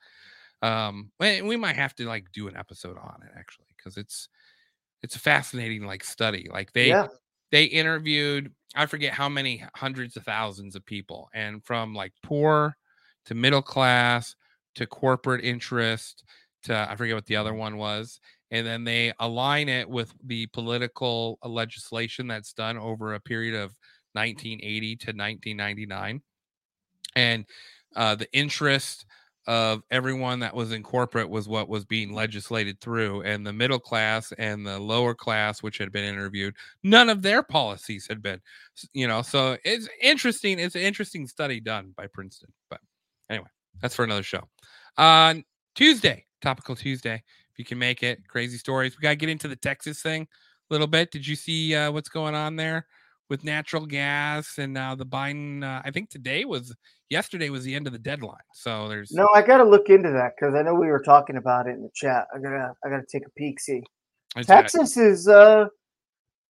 um 0.62 1.10
and 1.20 1.46
we 1.46 1.56
might 1.56 1.76
have 1.76 1.94
to 1.94 2.06
like 2.06 2.30
do 2.32 2.48
an 2.48 2.56
episode 2.56 2.96
on 2.98 3.20
it 3.22 3.32
actually 3.36 3.66
because 3.76 3.96
it's 3.96 4.28
it's 5.02 5.16
a 5.16 5.20
fascinating 5.20 5.84
like 5.84 6.04
study 6.04 6.48
like 6.52 6.72
they 6.72 6.88
Yeah. 6.88 7.08
they 7.50 7.64
interviewed 7.64 8.52
i 8.74 8.86
forget 8.86 9.12
how 9.12 9.28
many 9.28 9.64
hundreds 9.74 10.16
of 10.16 10.24
thousands 10.24 10.76
of 10.76 10.84
people 10.86 11.28
and 11.34 11.64
from 11.64 11.94
like 11.94 12.12
poor 12.22 12.76
to 13.26 13.34
middle 13.34 13.62
class 13.62 14.34
to 14.76 14.86
corporate 14.86 15.44
interest 15.44 16.24
to 16.64 16.86
I 16.90 16.96
forget 16.96 17.14
what 17.14 17.26
the 17.26 17.36
other 17.36 17.54
one 17.54 17.76
was. 17.76 18.20
And 18.50 18.66
then 18.66 18.84
they 18.84 19.12
align 19.18 19.68
it 19.68 19.88
with 19.88 20.12
the 20.24 20.46
political 20.48 21.38
uh, 21.42 21.48
legislation 21.48 22.28
that's 22.28 22.52
done 22.52 22.78
over 22.78 23.14
a 23.14 23.20
period 23.20 23.54
of 23.54 23.74
1980 24.12 24.96
to 24.96 25.06
1999. 25.06 26.22
And 27.16 27.44
uh, 27.96 28.14
the 28.14 28.32
interest 28.32 29.06
of 29.46 29.82
everyone 29.90 30.40
that 30.40 30.54
was 30.54 30.72
in 30.72 30.82
corporate 30.82 31.30
was 31.30 31.48
what 31.48 31.68
was 31.68 31.84
being 31.84 32.12
legislated 32.12 32.80
through 32.80 33.22
and 33.22 33.46
the 33.46 33.52
middle 33.52 33.78
class 33.78 34.32
and 34.38 34.66
the 34.66 34.78
lower 34.78 35.14
class 35.14 35.62
which 35.62 35.78
had 35.78 35.92
been 35.92 36.02
interviewed 36.02 36.52
none 36.82 37.08
of 37.08 37.22
their 37.22 37.44
policies 37.44 38.08
had 38.08 38.20
been 38.20 38.40
you 38.92 39.06
know 39.06 39.22
so 39.22 39.56
it's 39.64 39.88
interesting 40.02 40.58
it's 40.58 40.74
an 40.74 40.80
interesting 40.80 41.28
study 41.28 41.60
done 41.60 41.92
by 41.96 42.08
princeton 42.08 42.52
but 42.70 42.80
anyway 43.30 43.46
that's 43.80 43.94
for 43.94 44.04
another 44.04 44.24
show 44.24 44.42
on 44.98 45.44
tuesday 45.74 46.24
topical 46.42 46.74
tuesday 46.74 47.22
if 47.52 47.58
you 47.58 47.64
can 47.64 47.78
make 47.78 48.02
it 48.02 48.26
crazy 48.28 48.58
stories 48.58 48.96
we 48.96 49.02
got 49.02 49.10
to 49.10 49.16
get 49.16 49.28
into 49.28 49.48
the 49.48 49.56
texas 49.56 50.02
thing 50.02 50.22
a 50.22 50.74
little 50.74 50.86
bit 50.86 51.10
did 51.10 51.26
you 51.26 51.36
see 51.36 51.74
uh, 51.74 51.90
what's 51.90 52.08
going 52.08 52.34
on 52.34 52.56
there 52.56 52.86
with 53.28 53.44
natural 53.44 53.86
gas 53.86 54.58
and 54.58 54.72
now 54.72 54.94
the 54.94 55.06
biden 55.06 55.62
uh, 55.64 55.82
i 55.84 55.90
think 55.90 56.08
today 56.08 56.44
was 56.44 56.74
yesterday 57.10 57.50
was 57.50 57.64
the 57.64 57.74
end 57.74 57.86
of 57.86 57.92
the 57.92 57.98
deadline 57.98 58.36
so 58.52 58.88
there's 58.88 59.12
No, 59.12 59.28
I 59.34 59.42
got 59.42 59.58
to 59.58 59.64
look 59.64 59.88
into 59.88 60.10
that 60.10 60.32
because 60.36 60.54
I 60.54 60.62
know 60.62 60.74
we 60.74 60.88
were 60.88 61.02
talking 61.02 61.36
about 61.36 61.66
it 61.66 61.76
in 61.76 61.82
the 61.82 61.90
chat. 61.94 62.26
I 62.34 62.38
gotta, 62.38 62.72
I 62.84 62.88
gotta 62.88 63.06
take 63.10 63.26
a 63.26 63.30
peek. 63.36 63.60
See, 63.60 63.82
uh, 64.34 64.42
Texas 64.42 64.96
is, 64.96 65.28
uh, 65.28 65.66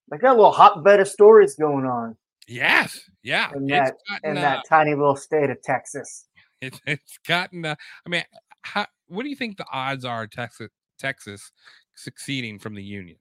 they 0.10 0.18
got 0.18 0.32
a 0.32 0.38
little 0.38 0.52
hotbed 0.52 1.00
of 1.00 1.08
stories 1.08 1.56
going 1.56 1.86
on 1.86 2.16
Yes, 2.48 3.00
yeah. 3.24 3.52
in 3.56 3.66
that, 3.68 3.96
gotten, 4.08 4.32
in 4.32 4.38
uh, 4.38 4.42
that 4.42 4.64
tiny 4.70 4.94
little 4.94 5.16
state 5.16 5.50
of 5.50 5.62
Texas. 5.64 6.28
It, 6.66 6.82
it's 6.88 7.18
gotten. 7.28 7.66
Uh, 7.66 7.76
I 8.06 8.10
mean, 8.10 8.24
how, 8.62 8.86
what 9.08 9.24
do 9.24 9.30
you 9.30 9.36
think 9.36 9.58
the 9.58 9.66
odds 9.72 10.06
are 10.06 10.28
Texas 10.28 10.70
Texas 11.00 11.52
succeeding 11.96 12.60
from 12.60 12.76
the 12.76 12.84
union? 12.84 13.18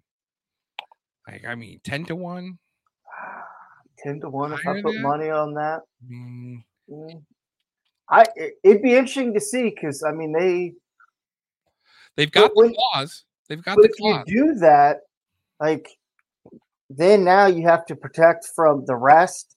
Like, 1.28 1.44
I 1.46 1.54
mean, 1.54 1.80
ten 1.84 2.04
to 2.06 2.16
one. 2.16 2.58
Ten 3.98 4.20
to 4.20 4.28
one. 4.28 4.52
If 4.52 4.66
I 4.66 4.82
put 4.82 5.00
money 5.00 5.30
on 5.30 5.54
that, 5.54 5.80
Mm, 6.12 6.62
mm, 6.90 7.22
I 8.10 8.24
it, 8.36 8.54
it'd 8.62 8.82
be 8.82 8.92
interesting 8.94 9.32
to 9.32 9.40
see 9.40 9.70
because 9.70 10.02
I 10.02 10.12
mean 10.12 10.32
they 10.32 10.74
they've 12.16 12.30
got 12.30 12.50
the 12.54 12.60
when- 12.60 12.74
clause. 12.74 13.24
They've 13.48 13.62
got 13.62 13.76
the 13.76 13.84
if 13.84 13.98
you 13.98 14.22
do 14.26 14.54
that, 14.60 15.00
like, 15.60 15.88
then 16.90 17.24
now 17.24 17.46
you 17.46 17.66
have 17.66 17.84
to 17.86 17.96
protect 17.96 18.46
from 18.54 18.84
the 18.86 18.96
rest 18.96 19.54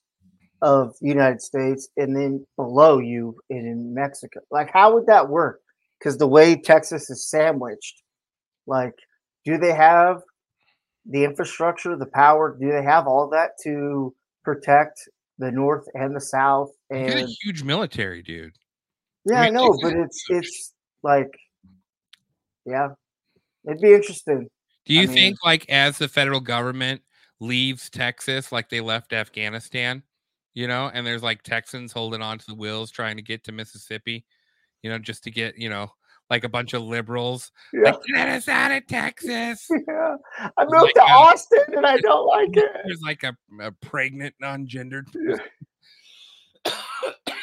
of 0.61 0.95
the 1.01 1.07
United 1.07 1.41
States 1.41 1.89
and 1.97 2.15
then 2.15 2.45
below 2.55 2.99
you 2.99 3.37
in, 3.49 3.93
Mexico. 3.93 4.39
Like, 4.51 4.71
how 4.71 4.93
would 4.93 5.05
that 5.07 5.29
work? 5.29 5.61
Because 5.99 6.17
the 6.17 6.27
way 6.27 6.55
Texas 6.55 7.09
is 7.09 7.29
sandwiched, 7.29 8.01
like, 8.65 8.95
do 9.45 9.57
they 9.57 9.73
have 9.73 10.21
the 11.05 11.23
infrastructure, 11.23 11.95
the 11.95 12.05
power? 12.07 12.57
Do 12.59 12.71
they 12.71 12.83
have 12.83 13.07
all 13.07 13.29
that 13.29 13.51
to 13.63 14.13
protect 14.43 14.99
the 15.37 15.51
North 15.51 15.85
and 15.93 16.15
the 16.15 16.21
South? 16.21 16.69
You 16.91 16.97
got 17.07 17.15
a 17.15 17.19
And 17.21 17.29
huge 17.41 17.63
military, 17.63 18.21
dude. 18.21 18.53
yeah, 19.25 19.41
I 19.41 19.45
mean, 19.45 19.53
know, 19.53 19.77
but 19.81 19.93
it's 19.93 20.23
it's 20.29 20.73
like, 21.03 21.31
yeah, 22.65 22.89
it'd 23.65 23.81
be 23.81 23.93
interesting. 23.93 24.49
Do 24.85 24.93
you 24.93 25.03
I 25.03 25.05
mean- 25.05 25.13
think, 25.15 25.37
like, 25.45 25.69
as 25.69 25.97
the 25.97 26.07
federal 26.07 26.39
government 26.39 27.01
leaves 27.39 27.89
Texas, 27.89 28.51
like 28.51 28.69
they 28.69 28.81
left 28.81 29.13
Afghanistan, 29.13 30.03
you 30.57 30.67
know, 30.67 30.89
and 30.91 31.05
there's 31.05 31.21
like 31.21 31.43
Texans 31.43 31.91
holding 31.91 32.23
on 32.23 32.39
to 32.39 32.45
the 32.47 32.55
wheels 32.55 32.89
trying 32.89 33.15
to 33.15 33.21
get 33.21 33.43
to 33.43 33.51
Mississippi, 33.51 34.25
you 34.81 34.89
know, 34.89 34.97
just 34.97 35.23
to 35.25 35.29
get, 35.29 35.55
you 35.55 35.69
know, 35.69 35.91
like 36.31 36.45
a 36.45 36.49
bunch 36.49 36.73
of 36.73 36.81
liberals, 36.81 37.51
Yeah. 37.71 37.91
like, 37.91 37.99
get 38.15 38.27
us 38.27 38.47
out 38.47 38.71
of 38.71 38.87
Texas. 38.87 39.69
Yeah, 39.87 40.15
I 40.57 40.63
moved 40.63 40.81
like, 40.81 40.93
to 40.95 41.01
Austin 41.01 41.63
and 41.75 41.85
I 41.85 41.97
don't 41.97 42.25
like 42.25 42.49
it. 42.57 42.71
There's 42.87 43.03
like 43.03 43.21
a, 43.21 43.37
a 43.61 43.71
pregnant, 43.71 44.33
non-gendered, 44.41 45.07
Yeah. 46.65 46.73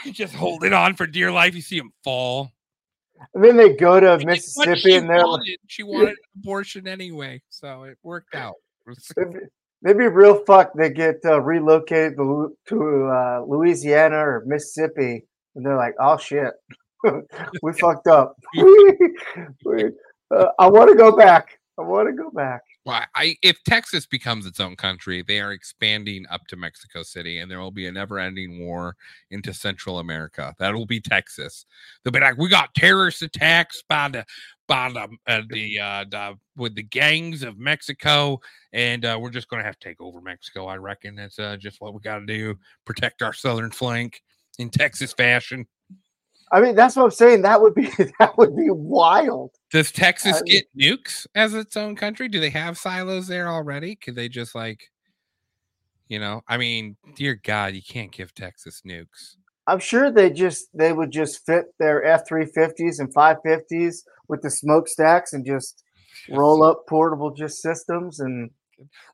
just 0.10 0.34
holding 0.34 0.72
on 0.72 0.96
for 0.96 1.06
dear 1.06 1.30
life. 1.30 1.54
You 1.54 1.62
see 1.62 1.78
him 1.78 1.92
fall. 2.02 2.50
And 3.32 3.44
then 3.44 3.56
they 3.56 3.76
go 3.76 4.00
to 4.00 4.08
what 4.08 4.26
Mississippi 4.26 4.96
and 4.96 5.08
they're 5.08 5.24
like, 5.24 5.40
she 5.68 5.84
wanted 5.84 6.08
an 6.08 6.16
abortion 6.40 6.88
anyway, 6.88 7.40
so 7.48 7.84
it 7.84 7.96
worked 8.02 8.34
out. 8.34 8.56
They'd 9.84 9.98
be 9.98 10.08
real 10.08 10.42
fucked. 10.44 10.76
They 10.76 10.90
get 10.90 11.20
uh, 11.24 11.40
relocated 11.40 12.16
to, 12.16 13.06
uh, 13.06 13.44
Louisiana 13.46 14.16
or 14.16 14.42
Mississippi, 14.46 15.24
and 15.54 15.64
they're 15.64 15.76
like, 15.76 15.94
"Oh 16.00 16.16
shit, 16.16 16.52
we 17.62 17.72
fucked 17.74 18.08
up. 18.08 18.34
uh, 18.56 20.46
I 20.58 20.66
want 20.68 20.90
to 20.90 20.96
go 20.96 21.14
back. 21.16 21.58
I 21.78 21.82
want 21.82 22.08
to 22.08 22.14
go 22.14 22.30
back." 22.30 22.62
Well, 22.86 23.02
I 23.14 23.36
if 23.42 23.62
Texas 23.64 24.04
becomes 24.04 24.44
its 24.44 24.60
own 24.60 24.76
country, 24.76 25.22
they 25.26 25.40
are 25.40 25.52
expanding 25.52 26.26
up 26.30 26.46
to 26.48 26.56
Mexico 26.56 27.02
City, 27.02 27.38
and 27.38 27.50
there 27.50 27.58
will 27.60 27.70
be 27.70 27.86
a 27.86 27.92
never-ending 27.92 28.58
war 28.60 28.94
into 29.30 29.54
Central 29.54 30.00
America. 30.00 30.54
That 30.58 30.74
will 30.74 30.84
be 30.84 31.00
Texas. 31.00 31.64
They'll 32.02 32.12
be 32.12 32.20
like, 32.20 32.36
"We 32.36 32.48
got 32.50 32.74
terrorist 32.74 33.22
attacks 33.22 33.82
by 33.88 34.08
the 34.10 34.26
by 34.68 34.90
the 34.92 35.08
uh, 35.26 35.42
the, 35.48 35.80
uh, 35.80 36.04
the 36.10 36.38
with 36.56 36.74
the 36.74 36.82
gangs 36.82 37.42
of 37.42 37.58
Mexico, 37.58 38.38
and 38.74 39.04
uh, 39.06 39.18
we're 39.20 39.30
just 39.30 39.48
going 39.48 39.60
to 39.60 39.66
have 39.66 39.78
to 39.78 39.88
take 39.88 40.00
over 40.02 40.20
Mexico. 40.20 40.66
I 40.66 40.76
reckon 40.76 41.14
that's 41.16 41.38
uh, 41.38 41.56
just 41.56 41.80
what 41.80 41.94
we 41.94 42.00
got 42.00 42.18
to 42.18 42.26
do: 42.26 42.58
protect 42.84 43.22
our 43.22 43.32
southern 43.32 43.70
flank 43.70 44.22
in 44.58 44.68
Texas 44.68 45.14
fashion." 45.14 45.66
I 46.54 46.60
mean, 46.60 46.76
that's 46.76 46.94
what 46.94 47.02
I'm 47.04 47.10
saying. 47.10 47.42
That 47.42 47.60
would 47.60 47.74
be 47.74 47.88
that 48.20 48.38
would 48.38 48.54
be 48.56 48.70
wild. 48.70 49.50
Does 49.72 49.90
Texas 49.90 50.36
I- 50.40 50.42
get 50.46 50.64
nukes 50.78 51.26
as 51.34 51.52
its 51.52 51.76
own 51.76 51.96
country? 51.96 52.28
Do 52.28 52.38
they 52.38 52.50
have 52.50 52.78
silos 52.78 53.26
there 53.26 53.48
already? 53.48 53.96
Could 53.96 54.14
they 54.14 54.28
just 54.28 54.54
like, 54.54 54.90
you 56.08 56.18
know? 56.20 56.42
I 56.46 56.56
mean, 56.56 56.96
dear 57.16 57.34
God, 57.34 57.74
you 57.74 57.82
can't 57.82 58.12
give 58.12 58.32
Texas 58.34 58.82
nukes. 58.86 59.36
I'm 59.66 59.80
sure 59.80 60.10
they 60.10 60.30
just 60.30 60.68
they 60.74 60.92
would 60.92 61.10
just 61.10 61.44
fit 61.44 61.66
their 61.78 62.02
F350s 62.04 63.00
and 63.00 63.12
550s 63.12 64.02
with 64.28 64.42
the 64.42 64.50
smokestacks 64.50 65.32
and 65.32 65.44
just 65.44 65.82
roll 66.30 66.62
up 66.62 66.86
portable 66.86 67.30
just 67.32 67.60
systems 67.60 68.20
and 68.20 68.50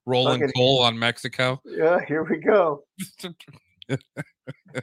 Rolling 0.07 0.41
Fucking- 0.41 0.53
coal 0.57 0.82
on 0.82 0.99
Mexico. 0.99 1.61
yeah, 1.64 2.01
here 2.07 2.22
we 2.24 2.38
go. 2.38 2.84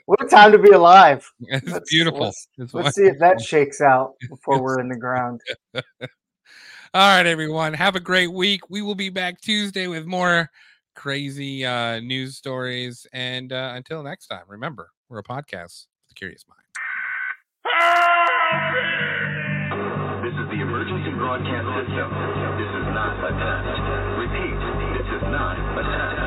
What 0.06 0.24
a 0.24 0.28
time 0.28 0.52
to 0.52 0.58
be 0.60 0.72
alive. 0.72 1.30
it's 1.42 1.68
Let's- 1.68 1.90
beautiful. 1.90 2.20
let's- 2.22 2.48
It's 2.58 2.74
Let's 2.74 2.96
see 2.96 3.04
if 3.06 3.18
that 3.20 3.42
shakes 3.42 3.82
out 3.82 4.14
before 4.30 4.62
we're 4.62 4.80
in 4.80 4.90
the 4.90 4.98
ground. 4.98 5.42
All 5.74 7.16
right, 7.16 7.26
everyone. 7.26 7.74
Have 7.74 7.96
a 7.96 8.00
great 8.00 8.32
week. 8.32 8.70
We 8.70 8.82
will 8.82 8.96
be 8.96 9.10
back 9.10 9.42
Tuesday 9.42 9.88
with 9.88 10.06
more 10.06 10.50
crazy 10.96 11.66
uh, 11.66 12.00
news 12.00 12.38
stories. 12.38 13.06
And 13.14 13.52
uh, 13.54 13.74
until 13.76 14.02
next 14.04 14.28
time, 14.28 14.44
remember, 14.48 14.90
we're 15.10 15.20
a 15.20 15.24
podcast 15.24 15.86
for 15.86 16.08
the 16.10 16.16
curious 16.16 16.46
mind. 16.48 16.64
This 20.24 20.34
is 20.34 20.48
the 20.50 20.60
emergency 20.64 21.12
broadcast 21.16 21.68
system. 21.76 22.08
This 22.58 22.72
is 22.72 22.88
not 22.96 23.16
a 23.20 23.32
test. 23.36 23.68
Repeat, 24.18 24.56
this 24.96 25.08
is 25.12 25.24
not 25.28 25.56
a 25.56 25.84
test. 25.84 26.27